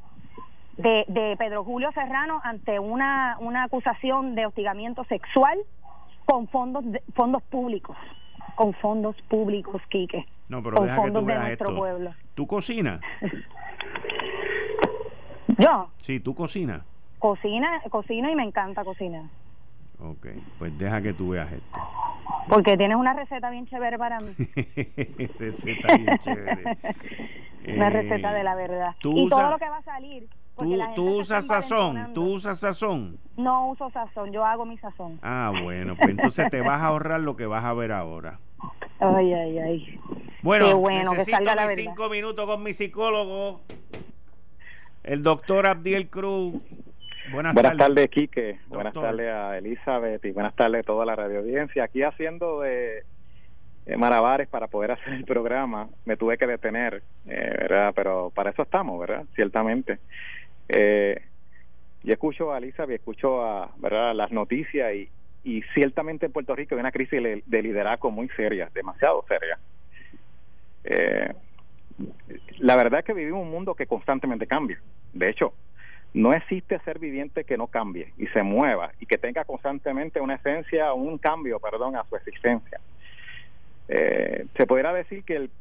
de, 0.77 1.05
de 1.07 1.35
Pedro 1.37 1.63
Julio 1.63 1.91
Serrano 1.91 2.41
ante 2.43 2.79
una, 2.79 3.37
una 3.39 3.63
acusación 3.63 4.35
de 4.35 4.45
hostigamiento 4.45 5.03
sexual 5.05 5.57
con 6.25 6.47
fondos 6.47 6.83
fondos 7.13 7.43
públicos. 7.43 7.95
Con 8.55 8.73
fondos 8.73 9.15
públicos 9.23 9.81
Quique. 9.89 10.25
No 10.49 10.63
pero 10.63 10.77
con 10.77 10.89
fondos 10.89 11.25
de 11.25 11.35
nuestro 11.35 11.75
pueblo. 11.75 12.13
Tú 12.33 12.47
cocinas 12.47 13.01
¿Yo? 15.57 15.89
Sí, 16.01 16.19
¿tú 16.19 16.35
cocinas? 16.35 16.81
Cocina, 17.19 17.81
cocino 17.89 18.29
y 18.29 18.35
me 18.35 18.43
encanta 18.43 18.83
cocinar. 18.83 19.23
Ok, 19.99 20.27
pues 20.59 20.77
deja 20.77 21.01
que 21.01 21.13
tú 21.13 21.29
veas 21.29 21.51
esto. 21.51 21.79
Porque 22.49 22.77
tienes 22.77 22.97
una 22.97 23.13
receta 23.13 23.49
bien 23.49 23.65
chévere 23.65 23.97
para 23.97 24.19
mí. 24.19 24.31
receta 25.39 25.95
bien 25.95 26.17
chévere. 26.19 26.77
una 27.75 27.89
receta 27.89 28.33
de 28.33 28.43
la 28.43 28.55
verdad. 28.55 28.95
Y 29.03 29.29
todo 29.29 29.49
lo 29.49 29.57
que 29.57 29.69
va 29.69 29.77
a 29.77 29.83
salir. 29.83 30.27
Tú, 30.57 30.79
tú 30.95 31.19
usas 31.19 31.47
sazón, 31.47 32.13
tú 32.13 32.35
usas 32.35 32.59
sazón. 32.59 33.17
No 33.35 33.69
uso 33.69 33.89
sazón, 33.89 34.31
yo 34.31 34.45
hago 34.45 34.65
mi 34.65 34.77
sazón. 34.77 35.19
Ah, 35.21 35.51
bueno, 35.63 35.95
pues 35.97 36.09
entonces 36.11 36.49
te 36.49 36.61
vas 36.61 36.81
a 36.81 36.87
ahorrar 36.87 37.19
lo 37.19 37.35
que 37.35 37.45
vas 37.45 37.65
a 37.65 37.73
ver 37.73 37.91
ahora. 37.91 38.39
Ay, 38.99 39.33
ay, 39.33 39.59
ay. 39.59 39.99
Bueno, 40.41 40.77
bueno 40.77 41.11
que 41.13 41.25
salga 41.25 41.55
la 41.55 41.67
cinco 41.69 42.07
minutos 42.07 42.45
con 42.45 42.63
mi 42.63 42.73
psicólogo, 42.73 43.61
el 45.05 45.23
doctor 45.23 45.67
Abdiel 45.67 46.09
Cruz. 46.09 46.55
Buenas, 47.31 47.53
buenas 47.53 47.77
tardes, 47.77 48.09
Quique. 48.09 48.59
Buenas 48.67 48.93
tardes 48.93 49.31
a 49.31 49.57
Elizabeth 49.57 50.23
y 50.25 50.31
buenas 50.31 50.55
tardes 50.55 50.81
a 50.81 50.83
toda 50.83 51.05
la 51.05 51.15
radio 51.15 51.39
audiencia. 51.39 51.83
Aquí 51.83 52.03
haciendo 52.03 52.61
de 52.61 53.03
Marabares 53.97 54.47
para 54.47 54.67
poder 54.67 54.91
hacer 54.91 55.13
el 55.13 55.25
programa, 55.25 55.89
me 56.05 56.17
tuve 56.17 56.37
que 56.37 56.47
detener, 56.47 57.03
eh, 57.27 57.55
¿verdad? 57.59 57.93
Pero 57.95 58.31
para 58.33 58.49
eso 58.49 58.63
estamos, 58.63 58.99
¿verdad? 58.99 59.25
Ciertamente. 59.35 59.99
Eh, 60.69 61.21
yo 62.03 62.13
escucho 62.13 62.51
a 62.51 62.57
Elizabeth, 62.57 62.99
escucho 62.99 63.43
a 63.43 63.71
¿verdad? 63.77 64.13
las 64.15 64.31
noticias 64.31 64.93
y, 64.93 65.09
y 65.43 65.61
ciertamente 65.73 66.25
en 66.25 66.31
Puerto 66.31 66.55
Rico 66.55 66.75
hay 66.75 66.81
una 66.81 66.91
crisis 66.91 67.21
de 67.45 67.61
liderazgo 67.61 68.11
muy 68.11 68.27
seria, 68.29 68.69
demasiado 68.73 69.23
seria. 69.27 69.59
Eh, 70.83 71.33
la 72.59 72.75
verdad 72.75 72.99
es 72.99 73.05
que 73.05 73.13
vivimos 73.13 73.41
un 73.41 73.51
mundo 73.51 73.75
que 73.75 73.87
constantemente 73.87 74.47
cambia. 74.47 74.79
De 75.13 75.29
hecho, 75.29 75.53
no 76.13 76.33
existe 76.33 76.79
ser 76.79 76.99
viviente 76.99 77.43
que 77.43 77.57
no 77.57 77.67
cambie 77.67 78.13
y 78.17 78.27
se 78.27 78.43
mueva 78.43 78.91
y 78.99 79.05
que 79.05 79.17
tenga 79.17 79.43
constantemente 79.43 80.21
una 80.21 80.35
esencia, 80.35 80.93
un 80.93 81.17
cambio, 81.17 81.59
perdón, 81.59 81.95
a 81.95 82.05
su 82.05 82.15
existencia. 82.15 82.79
Eh, 83.87 84.45
se 84.55 84.65
podría 84.65 84.93
decir 84.93 85.23
que 85.23 85.35
el, 85.35 85.51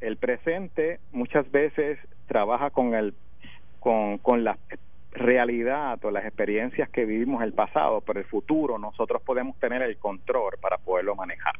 el 0.00 0.16
presente 0.16 1.00
muchas 1.12 1.50
veces 1.50 1.98
trabaja 2.26 2.70
con 2.70 2.94
el 2.94 3.14
con, 3.80 4.18
con 4.18 4.44
la 4.44 4.56
realidad 5.12 6.02
o 6.04 6.10
las 6.10 6.24
experiencias 6.24 6.88
que 6.90 7.04
vivimos 7.04 7.42
el 7.42 7.52
pasado, 7.52 8.00
pero 8.00 8.18
el 8.18 8.26
futuro 8.26 8.78
nosotros 8.78 9.22
podemos 9.22 9.58
tener 9.58 9.82
el 9.82 9.96
control 9.96 10.54
para 10.60 10.78
poderlo 10.78 11.14
manejar. 11.14 11.54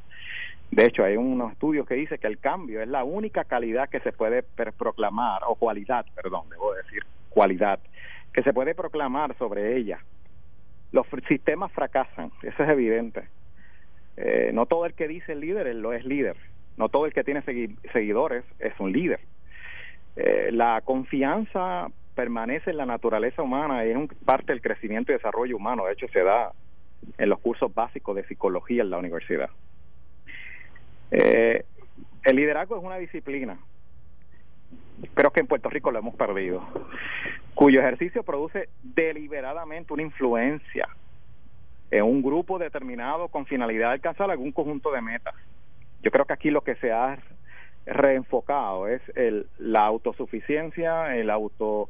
De 0.71 0.87
hecho, 0.87 1.05
hay 1.05 1.17
unos 1.17 1.53
estudios 1.53 1.87
que 1.87 1.95
dicen 1.95 2.19
que 2.19 2.27
el 2.27 2.39
cambio 2.39 2.83
es 2.83 2.89
la 2.89 3.05
única 3.05 3.45
calidad 3.45 3.89
que 3.89 4.01
se 4.01 4.13
puede 4.13 4.43
proclamar, 4.43 5.43
o 5.47 5.55
cualidad, 5.55 6.05
perdón, 6.15 6.49
debo 6.51 6.75
decir, 6.75 7.05
cualidad, 7.29 7.79
que 8.33 8.43
se 8.43 8.53
puede 8.53 8.75
proclamar 8.75 9.37
sobre 9.39 9.77
ella. 9.77 10.01
Los 10.93 11.07
sistemas 11.29 11.73
fracasan, 11.73 12.31
eso 12.43 12.63
es 12.63 12.69
evidente. 12.69 13.29
Eh, 14.17 14.51
no 14.53 14.67
todo 14.67 14.87
el 14.87 14.95
que 14.95 15.09
dice 15.09 15.35
líder 15.35 15.75
lo 15.77 15.93
es 15.93 16.05
líder. 16.05 16.37
No 16.77 16.89
todo 16.89 17.07
el 17.07 17.13
que 17.13 17.25
tiene 17.25 17.43
seguidores 17.93 18.45
es 18.59 18.73
un 18.79 18.93
líder. 18.93 19.21
Eh, 20.17 20.51
la 20.53 20.81
confianza 20.85 21.89
permanece 22.15 22.71
en 22.71 22.77
la 22.77 22.87
naturaleza 22.87 23.43
humana 23.43 23.85
y 23.85 23.91
es 23.91 23.97
un, 23.97 24.09
parte 24.09 24.53
del 24.53 24.61
crecimiento 24.61 25.13
y 25.13 25.17
desarrollo 25.17 25.57
humano. 25.57 25.87
De 25.87 25.93
hecho, 25.93 26.07
se 26.09 26.23
da 26.23 26.53
en 27.19 27.29
los 27.29 27.41
cursos 27.41 27.73
básicos 27.75 28.17
de 28.17 28.25
psicología 28.25 28.83
en 28.83 28.91
la 28.91 28.99
universidad. 28.99 29.51
Eh, 31.11 31.65
el 32.25 32.37
liderazgo 32.37 32.77
es 32.77 32.83
una 32.83 32.97
disciplina, 32.97 33.59
creo 35.15 35.31
que 35.31 35.41
en 35.41 35.47
Puerto 35.47 35.69
Rico 35.69 35.91
lo 35.91 35.99
hemos 35.99 36.15
perdido, 36.15 36.67
cuyo 37.55 37.81
ejercicio 37.81 38.23
produce 38.23 38.69
deliberadamente 38.83 39.93
una 39.93 40.03
influencia 40.03 40.89
en 41.91 42.05
un 42.05 42.23
grupo 42.23 42.59
determinado 42.59 43.29
con 43.29 43.47
finalidad 43.47 43.89
de 43.89 43.95
alcanzar 43.95 44.31
algún 44.31 44.53
conjunto 44.53 44.91
de 44.91 45.01
metas. 45.01 45.35
Yo 46.03 46.11
creo 46.11 46.25
que 46.25 46.33
aquí 46.33 46.51
lo 46.51 46.63
que 46.63 46.75
se 46.77 46.93
ha 46.93 47.19
reenfocado 47.87 48.89
es 48.89 49.03
el, 49.15 49.47
la 49.59 49.85
autosuficiencia, 49.85 51.17
el 51.17 51.31
auto 51.31 51.89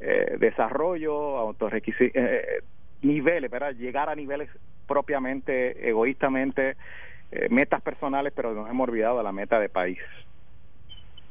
eh, 0.00 0.36
desarrollo, 0.38 1.38
auto 1.38 1.68
eh, 1.72 2.62
niveles, 3.02 3.50
¿verdad? 3.50 3.74
Llegar 3.74 4.08
a 4.08 4.14
niveles 4.14 4.48
propiamente 4.86 5.88
egoístamente 5.88 6.76
eh, 7.32 7.48
metas 7.48 7.80
personales, 7.80 8.32
pero 8.36 8.52
nos 8.52 8.68
hemos 8.68 8.86
olvidado 8.86 9.16
de 9.16 9.24
la 9.24 9.32
meta 9.32 9.58
de 9.58 9.70
país. 9.70 9.98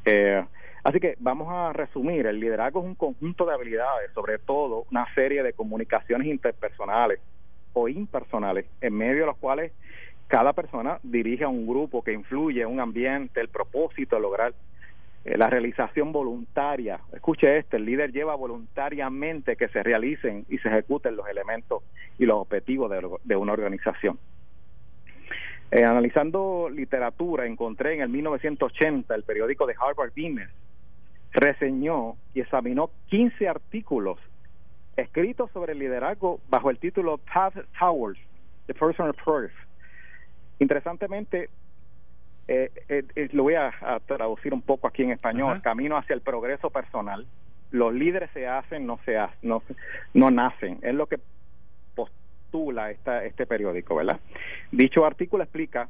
Eh, 0.04 0.44
así 0.84 1.00
que 1.00 1.16
vamos 1.20 1.48
a 1.52 1.74
resumir, 1.74 2.26
el 2.26 2.40
liderazgo 2.40 2.80
es 2.80 2.88
un 2.88 2.96
conjunto 2.96 3.46
de 3.46 3.54
habilidades, 3.54 4.12
sobre 4.14 4.40
todo 4.40 4.88
una 4.90 5.06
serie 5.14 5.44
de 5.44 5.54
comunicaciones 5.54 6.28
interpersonales 6.28 7.20
o 7.74 7.88
impersonales, 7.88 8.66
en 8.82 8.96
medio 8.96 9.22
de 9.22 9.26
los 9.28 9.38
cuales 9.38 9.74
cada 10.28 10.54
persona 10.54 11.00
dirige 11.04 11.44
a 11.44 11.50
un 11.50 11.68
grupo 11.68 12.04
que 12.04 12.14
influye 12.14 12.66
un 12.66 12.80
ambiente, 12.80 13.40
el 13.40 13.50
propósito 13.50 14.16
de 14.16 14.24
lograr 14.24 14.54
eh, 15.24 15.38
la 15.38 15.52
realización 15.52 16.12
voluntaria. 16.12 17.00
Escuche 17.14 17.60
este, 17.60 17.78
el 17.78 17.86
líder 17.86 18.12
lleva 18.12 18.34
voluntariamente 18.34 19.56
que 19.56 19.68
se 19.68 19.84
realicen 19.84 20.48
y 20.50 20.58
se 20.58 20.70
ejecuten 20.70 21.16
los 21.16 21.28
elementos 21.28 21.84
y 22.18 22.26
los 22.26 22.38
objetivos 22.40 22.92
de 23.24 23.36
una 23.36 23.54
organización. 23.54 24.18
Eh, 25.72 25.86
analizando 25.86 26.70
literatura, 26.70 27.46
encontré 27.46 27.94
en 27.94 28.02
el 28.02 28.10
1980 28.10 29.16
el 29.16 29.24
periódico 29.24 29.66
de 29.66 29.76
Harvard 29.80 30.10
Business 30.10 30.50
reseñó 31.32 32.18
y 32.34 32.42
examinó 32.42 32.92
15 33.08 33.48
artículos 33.48 34.20
escritos 34.98 35.50
sobre 35.52 35.72
el 35.72 35.80
liderazgo 35.80 36.42
bajo 36.50 36.70
el 36.70 36.78
título 36.78 37.20
Path 37.20 37.56
Towers, 37.80 38.20
The 38.68 38.74
Personal 38.74 39.14
Proof. 39.14 39.52
Interesantemente, 40.60 41.50
eh, 42.50 42.70
eh, 42.90 43.30
lo 43.32 43.44
voy 43.44 43.56
a, 43.56 43.72
traducir 44.06 44.54
un 44.54 44.62
poco 44.62 44.88
aquí 44.88 45.04
en 45.04 45.12
español, 45.12 45.62
camino 45.62 45.96
hacia 45.96 46.14
el 46.14 46.22
progreso 46.22 46.70
personal. 46.70 47.26
Los 47.72 47.94
líderes 47.94 48.30
se 48.34 48.46
hacen, 48.46 48.86
no 48.86 49.00
se 49.06 49.18
hacen, 49.18 49.38
no, 49.42 49.64
no 50.14 50.32
nacen. 50.32 50.80
Es 50.82 50.94
lo 50.94 51.08
que 51.08 51.18
esta, 52.90 53.24
este 53.24 53.46
periódico, 53.46 53.96
¿verdad? 53.96 54.20
Dicho 54.72 55.06
artículo 55.06 55.44
explica 55.44 55.90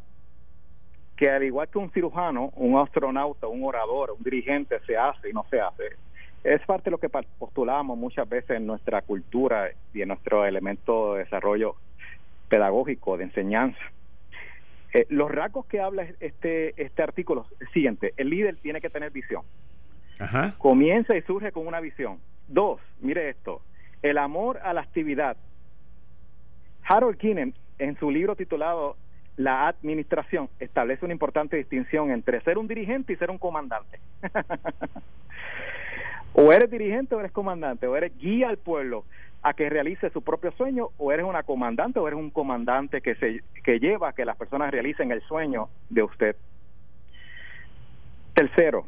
que 1.15 1.29
al 1.29 1.43
igual 1.43 1.67
que 1.69 1.77
un 1.77 1.91
cirujano, 1.91 2.51
un 2.55 2.79
astronauta, 2.79 3.47
un 3.47 3.63
orador, 3.63 4.11
un 4.11 4.23
dirigente 4.23 4.79
se 4.87 4.97
hace 4.97 5.29
y 5.29 5.33
no 5.33 5.45
se 5.49 5.61
hace, 5.61 5.83
es 6.43 6.61
parte 6.65 6.85
de 6.85 6.91
lo 6.91 6.97
que 6.97 7.09
postulamos 7.09 7.97
muchas 7.97 8.27
veces 8.27 8.57
en 8.57 8.65
nuestra 8.65 9.03
cultura 9.03 9.69
y 9.93 10.01
en 10.01 10.07
nuestro 10.07 10.45
elemento 10.45 11.13
de 11.13 11.25
desarrollo 11.25 11.75
pedagógico, 12.49 13.17
de 13.17 13.25
enseñanza. 13.25 13.79
Eh, 14.93 15.05
los 15.09 15.29
rasgos 15.29 15.67
que 15.67 15.79
habla 15.79 16.07
este, 16.19 16.81
este 16.81 17.03
artículo 17.03 17.45
es 17.51 17.61
el 17.61 17.67
siguiente, 17.69 18.13
el 18.17 18.29
líder 18.29 18.57
tiene 18.57 18.81
que 18.81 18.89
tener 18.89 19.11
visión. 19.11 19.43
Comienza 20.59 21.15
y 21.15 21.21
surge 21.23 21.51
con 21.51 21.65
una 21.65 21.79
visión. 21.79 22.19
Dos, 22.47 22.79
mire 22.99 23.29
esto, 23.29 23.61
el 24.01 24.17
amor 24.17 24.59
a 24.63 24.73
la 24.73 24.81
actividad 24.81 25.37
Harold 26.83 27.17
Kinen, 27.17 27.53
en 27.81 27.97
su 27.97 28.11
libro 28.11 28.35
titulado 28.35 28.95
La 29.37 29.67
Administración, 29.67 30.49
establece 30.59 31.03
una 31.03 31.13
importante 31.13 31.57
distinción 31.57 32.11
entre 32.11 32.39
ser 32.41 32.59
un 32.59 32.67
dirigente 32.67 33.13
y 33.13 33.15
ser 33.15 33.31
un 33.31 33.39
comandante. 33.39 33.99
o 36.33 36.53
eres 36.53 36.69
dirigente 36.69 37.15
o 37.15 37.19
eres 37.19 37.31
comandante, 37.31 37.87
o 37.87 37.97
eres 37.97 38.15
guía 38.19 38.49
al 38.49 38.57
pueblo 38.57 39.03
a 39.41 39.55
que 39.55 39.67
realice 39.67 40.11
su 40.11 40.21
propio 40.21 40.51
sueño, 40.51 40.89
o 40.99 41.11
eres 41.11 41.25
una 41.25 41.41
comandante 41.41 41.97
o 41.97 42.07
eres 42.07 42.19
un 42.19 42.29
comandante 42.29 43.01
que, 43.01 43.15
se, 43.15 43.41
que 43.63 43.79
lleva 43.79 44.09
a 44.09 44.13
que 44.13 44.25
las 44.25 44.37
personas 44.37 44.69
realicen 44.69 45.11
el 45.11 45.21
sueño 45.23 45.69
de 45.89 46.03
usted. 46.03 46.35
Tercero, 48.35 48.85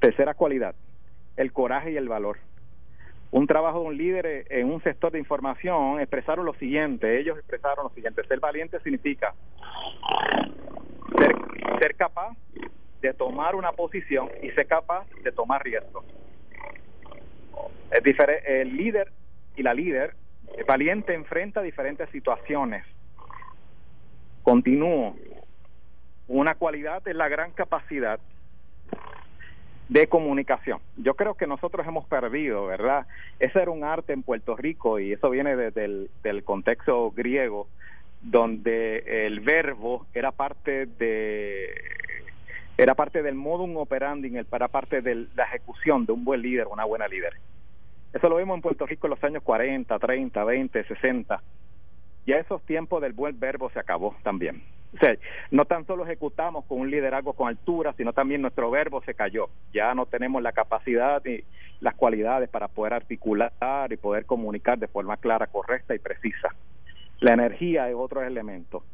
tercera 0.00 0.34
cualidad, 0.34 0.74
el 1.38 1.50
coraje 1.52 1.92
y 1.92 1.96
el 1.96 2.10
valor 2.10 2.36
un 3.34 3.48
trabajo 3.48 3.80
de 3.80 3.86
un 3.86 3.96
líder 3.96 4.46
en 4.48 4.70
un 4.70 4.80
sector 4.84 5.10
de 5.10 5.18
información 5.18 5.98
expresaron 5.98 6.44
lo 6.44 6.54
siguiente, 6.54 7.18
ellos 7.18 7.36
expresaron 7.36 7.82
lo 7.82 7.90
siguiente, 7.90 8.22
ser 8.28 8.38
valiente 8.38 8.78
significa 8.78 9.34
ser, 11.80 11.96
capaz 11.96 12.36
de 13.02 13.12
tomar 13.12 13.56
una 13.56 13.72
posición 13.72 14.30
y 14.40 14.50
ser 14.50 14.68
capaz 14.68 15.04
de 15.24 15.32
tomar 15.32 15.64
riesgos. 15.64 16.04
El 17.90 18.76
líder 18.76 19.10
y 19.56 19.64
la 19.64 19.74
líder 19.74 20.14
valiente 20.68 21.12
enfrenta 21.12 21.60
diferentes 21.60 22.08
situaciones. 22.10 22.84
Continúo. 24.44 25.16
Una 26.28 26.54
cualidad 26.54 27.02
es 27.08 27.16
la 27.16 27.28
gran 27.28 27.50
capacidad 27.50 28.20
de 29.88 30.06
comunicación. 30.06 30.80
Yo 30.96 31.14
creo 31.14 31.34
que 31.34 31.46
nosotros 31.46 31.86
hemos 31.86 32.06
perdido, 32.06 32.66
¿verdad? 32.66 33.06
Ese 33.38 33.60
era 33.60 33.70
un 33.70 33.84
arte 33.84 34.12
en 34.12 34.22
Puerto 34.22 34.56
Rico 34.56 34.98
y 34.98 35.12
eso 35.12 35.30
viene 35.30 35.56
desde 35.56 35.84
el 35.84 36.10
del 36.22 36.42
contexto 36.44 37.10
griego, 37.10 37.68
donde 38.22 39.26
el 39.26 39.40
verbo 39.40 40.06
era 40.14 40.32
parte 40.32 40.86
de 40.86 41.70
era 42.76 42.94
parte 42.94 43.22
del 43.22 43.34
modum 43.34 43.76
operandi, 43.76 44.32
era 44.36 44.68
parte 44.68 45.00
de 45.00 45.26
la 45.36 45.44
ejecución 45.44 46.06
de 46.06 46.12
un 46.12 46.24
buen 46.24 46.42
líder, 46.42 46.66
una 46.66 46.84
buena 46.84 47.06
líder. 47.06 47.34
Eso 48.12 48.28
lo 48.28 48.36
vimos 48.36 48.56
en 48.56 48.62
Puerto 48.62 48.86
Rico 48.86 49.06
en 49.06 49.12
los 49.12 49.24
años 49.24 49.42
40, 49.42 49.98
30, 49.98 50.44
20, 50.44 50.84
60. 50.84 51.42
Ya 52.26 52.36
esos 52.36 52.62
tiempos 52.62 53.02
del 53.02 53.12
buen 53.12 53.38
verbo 53.38 53.70
se 53.70 53.78
acabó 53.78 54.16
también. 54.22 54.62
O 54.94 55.06
no 55.50 55.64
tan 55.64 55.86
solo 55.86 56.04
ejecutamos 56.04 56.64
con 56.66 56.80
un 56.80 56.90
liderazgo 56.90 57.32
con 57.32 57.48
altura, 57.48 57.92
sino 57.96 58.12
también 58.12 58.42
nuestro 58.42 58.70
verbo 58.70 59.02
se 59.02 59.14
cayó. 59.14 59.48
Ya 59.72 59.94
no 59.94 60.06
tenemos 60.06 60.42
la 60.42 60.52
capacidad 60.52 61.24
y 61.24 61.44
las 61.80 61.94
cualidades 61.94 62.48
para 62.48 62.68
poder 62.68 62.94
articular 62.94 63.52
y 63.90 63.96
poder 63.96 64.24
comunicar 64.24 64.78
de 64.78 64.88
forma 64.88 65.16
clara, 65.16 65.48
correcta 65.48 65.94
y 65.94 65.98
precisa. 65.98 66.54
La 67.20 67.32
energía 67.32 67.88
es 67.88 67.94
otro 67.96 68.22
elemento. 68.22 68.84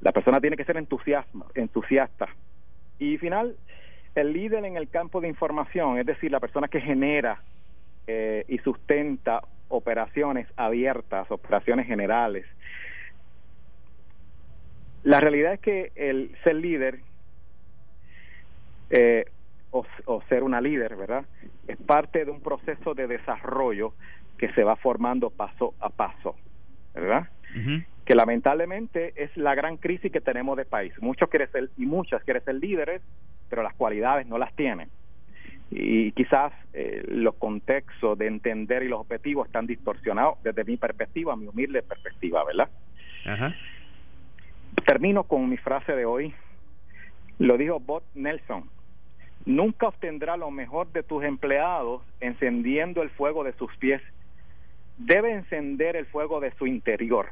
La 0.00 0.12
persona 0.12 0.40
tiene 0.40 0.56
que 0.56 0.64
ser 0.64 0.76
entusiasta. 0.76 2.28
Y 2.98 3.16
final, 3.18 3.56
el 4.14 4.32
líder 4.32 4.64
en 4.64 4.76
el 4.76 4.88
campo 4.88 5.20
de 5.20 5.28
información, 5.28 5.98
es 5.98 6.06
decir, 6.06 6.30
la 6.30 6.40
persona 6.40 6.68
que 6.68 6.80
genera 6.80 7.40
eh, 8.06 8.44
y 8.48 8.58
sustenta 8.58 9.42
operaciones 9.68 10.46
abiertas, 10.56 11.30
operaciones 11.30 11.86
generales. 11.86 12.44
La 15.04 15.20
realidad 15.20 15.52
es 15.52 15.60
que 15.60 15.92
el 15.94 16.34
ser 16.42 16.56
líder 16.56 17.00
eh, 18.90 19.26
o, 19.70 20.22
ser 20.28 20.42
una 20.44 20.60
líder, 20.60 20.96
¿verdad? 20.96 21.24
Es 21.66 21.76
parte 21.78 22.24
de 22.24 22.30
un 22.30 22.40
proceso 22.40 22.94
de 22.94 23.06
desarrollo 23.06 23.92
que 24.38 24.52
se 24.52 24.62
va 24.62 24.76
formando 24.76 25.30
paso 25.30 25.74
a 25.80 25.90
paso, 25.90 26.36
¿verdad? 26.94 27.28
Que 28.04 28.14
lamentablemente 28.14 29.12
es 29.16 29.36
la 29.36 29.54
gran 29.54 29.76
crisis 29.76 30.12
que 30.12 30.20
tenemos 30.20 30.56
de 30.56 30.64
país. 30.64 30.92
Muchos 31.00 31.28
quieren 31.28 31.50
ser 31.50 31.70
y 31.76 31.86
muchas 31.86 32.22
quieren 32.22 32.44
ser 32.44 32.54
líderes, 32.54 33.02
pero 33.50 33.62
las 33.62 33.74
cualidades 33.74 34.26
no 34.26 34.38
las 34.38 34.54
tienen. 34.54 34.88
Y 35.70 36.12
quizás 36.12 36.52
eh, 36.72 37.02
los 37.08 37.34
contextos 37.34 38.16
de 38.16 38.28
entender 38.28 38.84
y 38.84 38.88
los 38.88 39.00
objetivos 39.00 39.48
están 39.48 39.66
distorsionados 39.66 40.40
desde 40.44 40.64
mi 40.64 40.76
perspectiva, 40.76 41.34
mi 41.34 41.46
humilde 41.46 41.82
perspectiva, 41.82 42.44
¿verdad? 42.44 42.68
Termino 44.86 45.24
con 45.24 45.48
mi 45.48 45.56
frase 45.56 45.92
de 45.92 46.04
hoy. 46.04 46.34
Lo 47.38 47.56
dijo 47.56 47.80
Bob 47.80 48.02
Nelson. 48.14 48.68
Nunca 49.46 49.88
obtendrá 49.88 50.36
lo 50.36 50.50
mejor 50.50 50.90
de 50.92 51.02
tus 51.02 51.22
empleados 51.24 52.02
encendiendo 52.20 53.02
el 53.02 53.10
fuego 53.10 53.44
de 53.44 53.52
sus 53.54 53.74
pies. 53.76 54.00
Debe 54.96 55.32
encender 55.32 55.96
el 55.96 56.06
fuego 56.06 56.40
de 56.40 56.52
su 56.52 56.66
interior. 56.66 57.26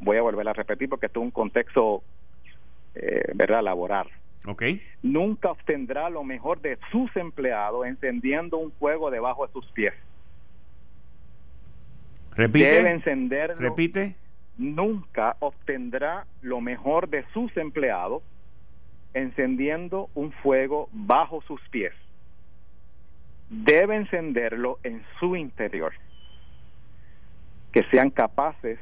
Voy 0.00 0.16
a 0.16 0.22
volver 0.22 0.48
a 0.48 0.52
repetir 0.52 0.88
porque 0.88 1.06
esto 1.06 1.20
es 1.20 1.24
un 1.24 1.30
contexto, 1.30 2.02
eh, 2.94 3.32
¿verdad?, 3.34 3.62
laboral. 3.62 4.08
Okay. 4.46 4.82
Nunca 5.02 5.50
obtendrá 5.50 6.08
lo 6.08 6.24
mejor 6.24 6.60
de 6.60 6.78
sus 6.90 7.14
empleados 7.16 7.86
encendiendo 7.86 8.56
un 8.56 8.72
fuego 8.72 9.10
debajo 9.10 9.46
de 9.46 9.52
sus 9.52 9.66
pies. 9.72 9.92
Repite. 12.34 12.70
Debe 12.70 12.90
encenderlo. 12.90 13.60
Repite. 13.60 14.16
Nunca 14.60 15.38
obtendrá 15.40 16.26
lo 16.42 16.60
mejor 16.60 17.08
de 17.08 17.24
sus 17.32 17.56
empleados 17.56 18.22
encendiendo 19.14 20.10
un 20.14 20.32
fuego 20.32 20.90
bajo 20.92 21.40
sus 21.40 21.66
pies. 21.70 21.94
Debe 23.48 23.96
encenderlo 23.96 24.78
en 24.82 25.02
su 25.18 25.34
interior. 25.34 25.94
Que 27.72 27.84
sean 27.84 28.10
capaces 28.10 28.78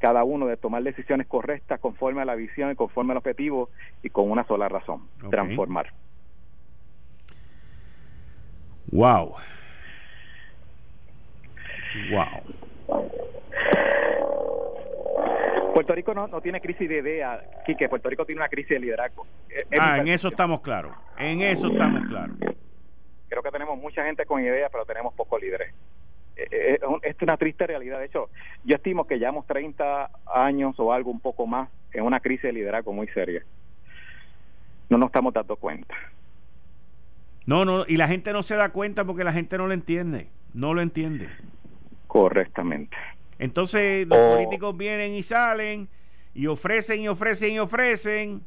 cada 0.00 0.22
uno 0.22 0.48
de 0.48 0.58
tomar 0.58 0.82
decisiones 0.82 1.26
correctas 1.26 1.80
conforme 1.80 2.20
a 2.20 2.26
la 2.26 2.34
visión 2.34 2.70
y 2.70 2.74
conforme 2.74 3.12
al 3.12 3.16
objetivo 3.16 3.70
y 4.02 4.10
con 4.10 4.30
una 4.30 4.44
sola 4.44 4.68
razón, 4.68 5.08
transformar. 5.30 5.94
Wow. 8.92 9.34
Wow. 12.10 13.25
Puerto 15.76 15.94
Rico 15.94 16.14
no, 16.14 16.26
no 16.26 16.40
tiene 16.40 16.62
crisis 16.62 16.88
de 16.88 17.00
idea, 17.00 17.38
Quique. 17.66 17.86
Puerto 17.90 18.08
Rico 18.08 18.24
tiene 18.24 18.40
una 18.40 18.48
crisis 18.48 18.70
de 18.70 18.80
liderazgo. 18.80 19.26
ah, 19.78 19.98
en 19.98 20.08
eso 20.08 20.28
estamos 20.28 20.62
claros. 20.62 20.96
En 21.18 21.42
eso 21.42 21.66
estamos 21.66 22.02
claros. 22.08 22.34
Creo 23.28 23.42
que 23.42 23.50
tenemos 23.50 23.78
mucha 23.78 24.02
gente 24.02 24.24
con 24.24 24.42
ideas, 24.42 24.70
pero 24.72 24.86
tenemos 24.86 25.12
pocos 25.12 25.38
líderes. 25.38 25.74
Eh, 26.34 26.48
eh, 26.50 26.78
es 27.02 27.16
una 27.20 27.36
triste 27.36 27.66
realidad. 27.66 27.98
De 27.98 28.06
hecho, 28.06 28.30
yo 28.64 28.76
estimo 28.76 29.06
que 29.06 29.18
llevamos 29.18 29.46
30 29.46 30.08
años 30.34 30.80
o 30.80 30.94
algo 30.94 31.10
un 31.10 31.20
poco 31.20 31.46
más 31.46 31.68
en 31.92 32.04
una 32.04 32.20
crisis 32.20 32.44
de 32.44 32.52
liderazgo 32.54 32.94
muy 32.94 33.08
seria. 33.08 33.44
No 34.88 34.96
nos 34.96 35.08
estamos 35.08 35.34
dando 35.34 35.56
cuenta. 35.56 35.94
No, 37.44 37.66
no, 37.66 37.84
y 37.86 37.98
la 37.98 38.08
gente 38.08 38.32
no 38.32 38.42
se 38.42 38.56
da 38.56 38.70
cuenta 38.70 39.04
porque 39.04 39.24
la 39.24 39.32
gente 39.34 39.58
no 39.58 39.66
lo 39.66 39.74
entiende. 39.74 40.30
No 40.54 40.72
lo 40.72 40.80
entiende. 40.80 41.28
Correctamente. 42.06 42.96
Entonces 43.38 44.06
los 44.06 44.18
políticos 44.18 44.76
vienen 44.76 45.12
y 45.12 45.22
salen 45.22 45.88
y 46.34 46.46
ofrecen 46.46 47.00
y 47.00 47.08
ofrecen 47.08 47.52
y 47.52 47.58
ofrecen 47.58 48.42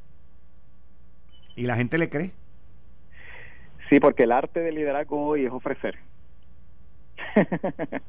y 1.56 1.64
la 1.64 1.76
gente 1.76 1.98
le 1.98 2.10
cree. 2.10 2.32
Sí, 3.90 4.00
porque 4.00 4.24
el 4.24 4.32
arte 4.32 4.62
del 4.62 4.76
liderazgo 4.76 5.26
hoy 5.26 5.46
es 5.46 5.52
ofrecer. 5.52 5.98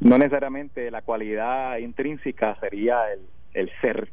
no 0.00 0.18
necesariamente 0.18 0.90
la 0.90 1.02
cualidad 1.02 1.78
intrínseca 1.78 2.58
sería 2.60 3.12
el, 3.12 3.20
el 3.54 3.70
ser, 3.80 4.10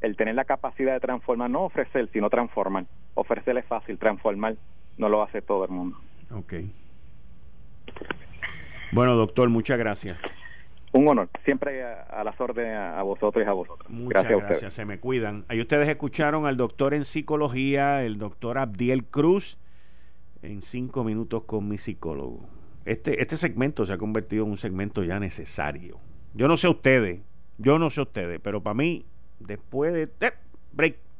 el 0.00 0.16
tener 0.16 0.34
la 0.34 0.44
capacidad 0.44 0.94
de 0.94 1.00
transformar, 1.00 1.50
no 1.50 1.62
ofrecer, 1.62 2.08
sino 2.12 2.30
transformar. 2.30 2.86
Ofrecer 3.14 3.56
es 3.58 3.66
fácil, 3.66 3.98
transformar 3.98 4.56
no 4.96 5.08
lo 5.08 5.22
hace 5.22 5.42
todo 5.42 5.64
el 5.64 5.70
mundo. 5.70 5.98
Ok. 6.30 6.54
Bueno, 8.92 9.14
doctor, 9.14 9.48
muchas 9.48 9.78
gracias. 9.78 10.18
Un 10.92 11.06
honor, 11.06 11.28
siempre 11.44 11.84
a, 11.84 12.24
las 12.24 12.40
órdenes 12.40 12.76
a, 12.76 13.02
vosotros 13.02 13.44
y 13.44 13.48
a 13.48 13.52
vosotros. 13.52 13.88
Muchas 13.90 14.26
gracias, 14.28 14.74
se 14.74 14.84
me 14.84 14.98
cuidan. 14.98 15.44
Ahí 15.48 15.60
ustedes 15.60 15.88
escucharon 15.88 16.46
al 16.46 16.56
doctor 16.56 16.94
en 16.94 17.04
psicología, 17.04 18.02
el 18.02 18.18
doctor 18.18 18.58
Abdiel 18.58 19.04
Cruz, 19.04 19.56
en 20.42 20.62
cinco 20.62 21.04
minutos 21.04 21.44
con 21.44 21.68
mi 21.68 21.78
psicólogo 21.78 22.48
este, 22.84 23.22
este 23.22 23.36
segmento 23.36 23.86
se 23.86 23.92
ha 23.92 23.98
convertido 23.98 24.44
en 24.44 24.52
un 24.52 24.58
segmento 24.58 25.04
ya 25.04 25.20
necesario. 25.20 26.00
Yo 26.34 26.48
no 26.48 26.56
sé 26.56 26.68
ustedes, 26.68 27.20
yo 27.58 27.78
no 27.78 27.90
sé 27.90 28.00
ustedes, 28.00 28.40
pero 28.42 28.62
para 28.62 28.74
mí, 28.74 29.04
después 29.38 29.92
de... 29.92 30.08
break, 30.72 30.96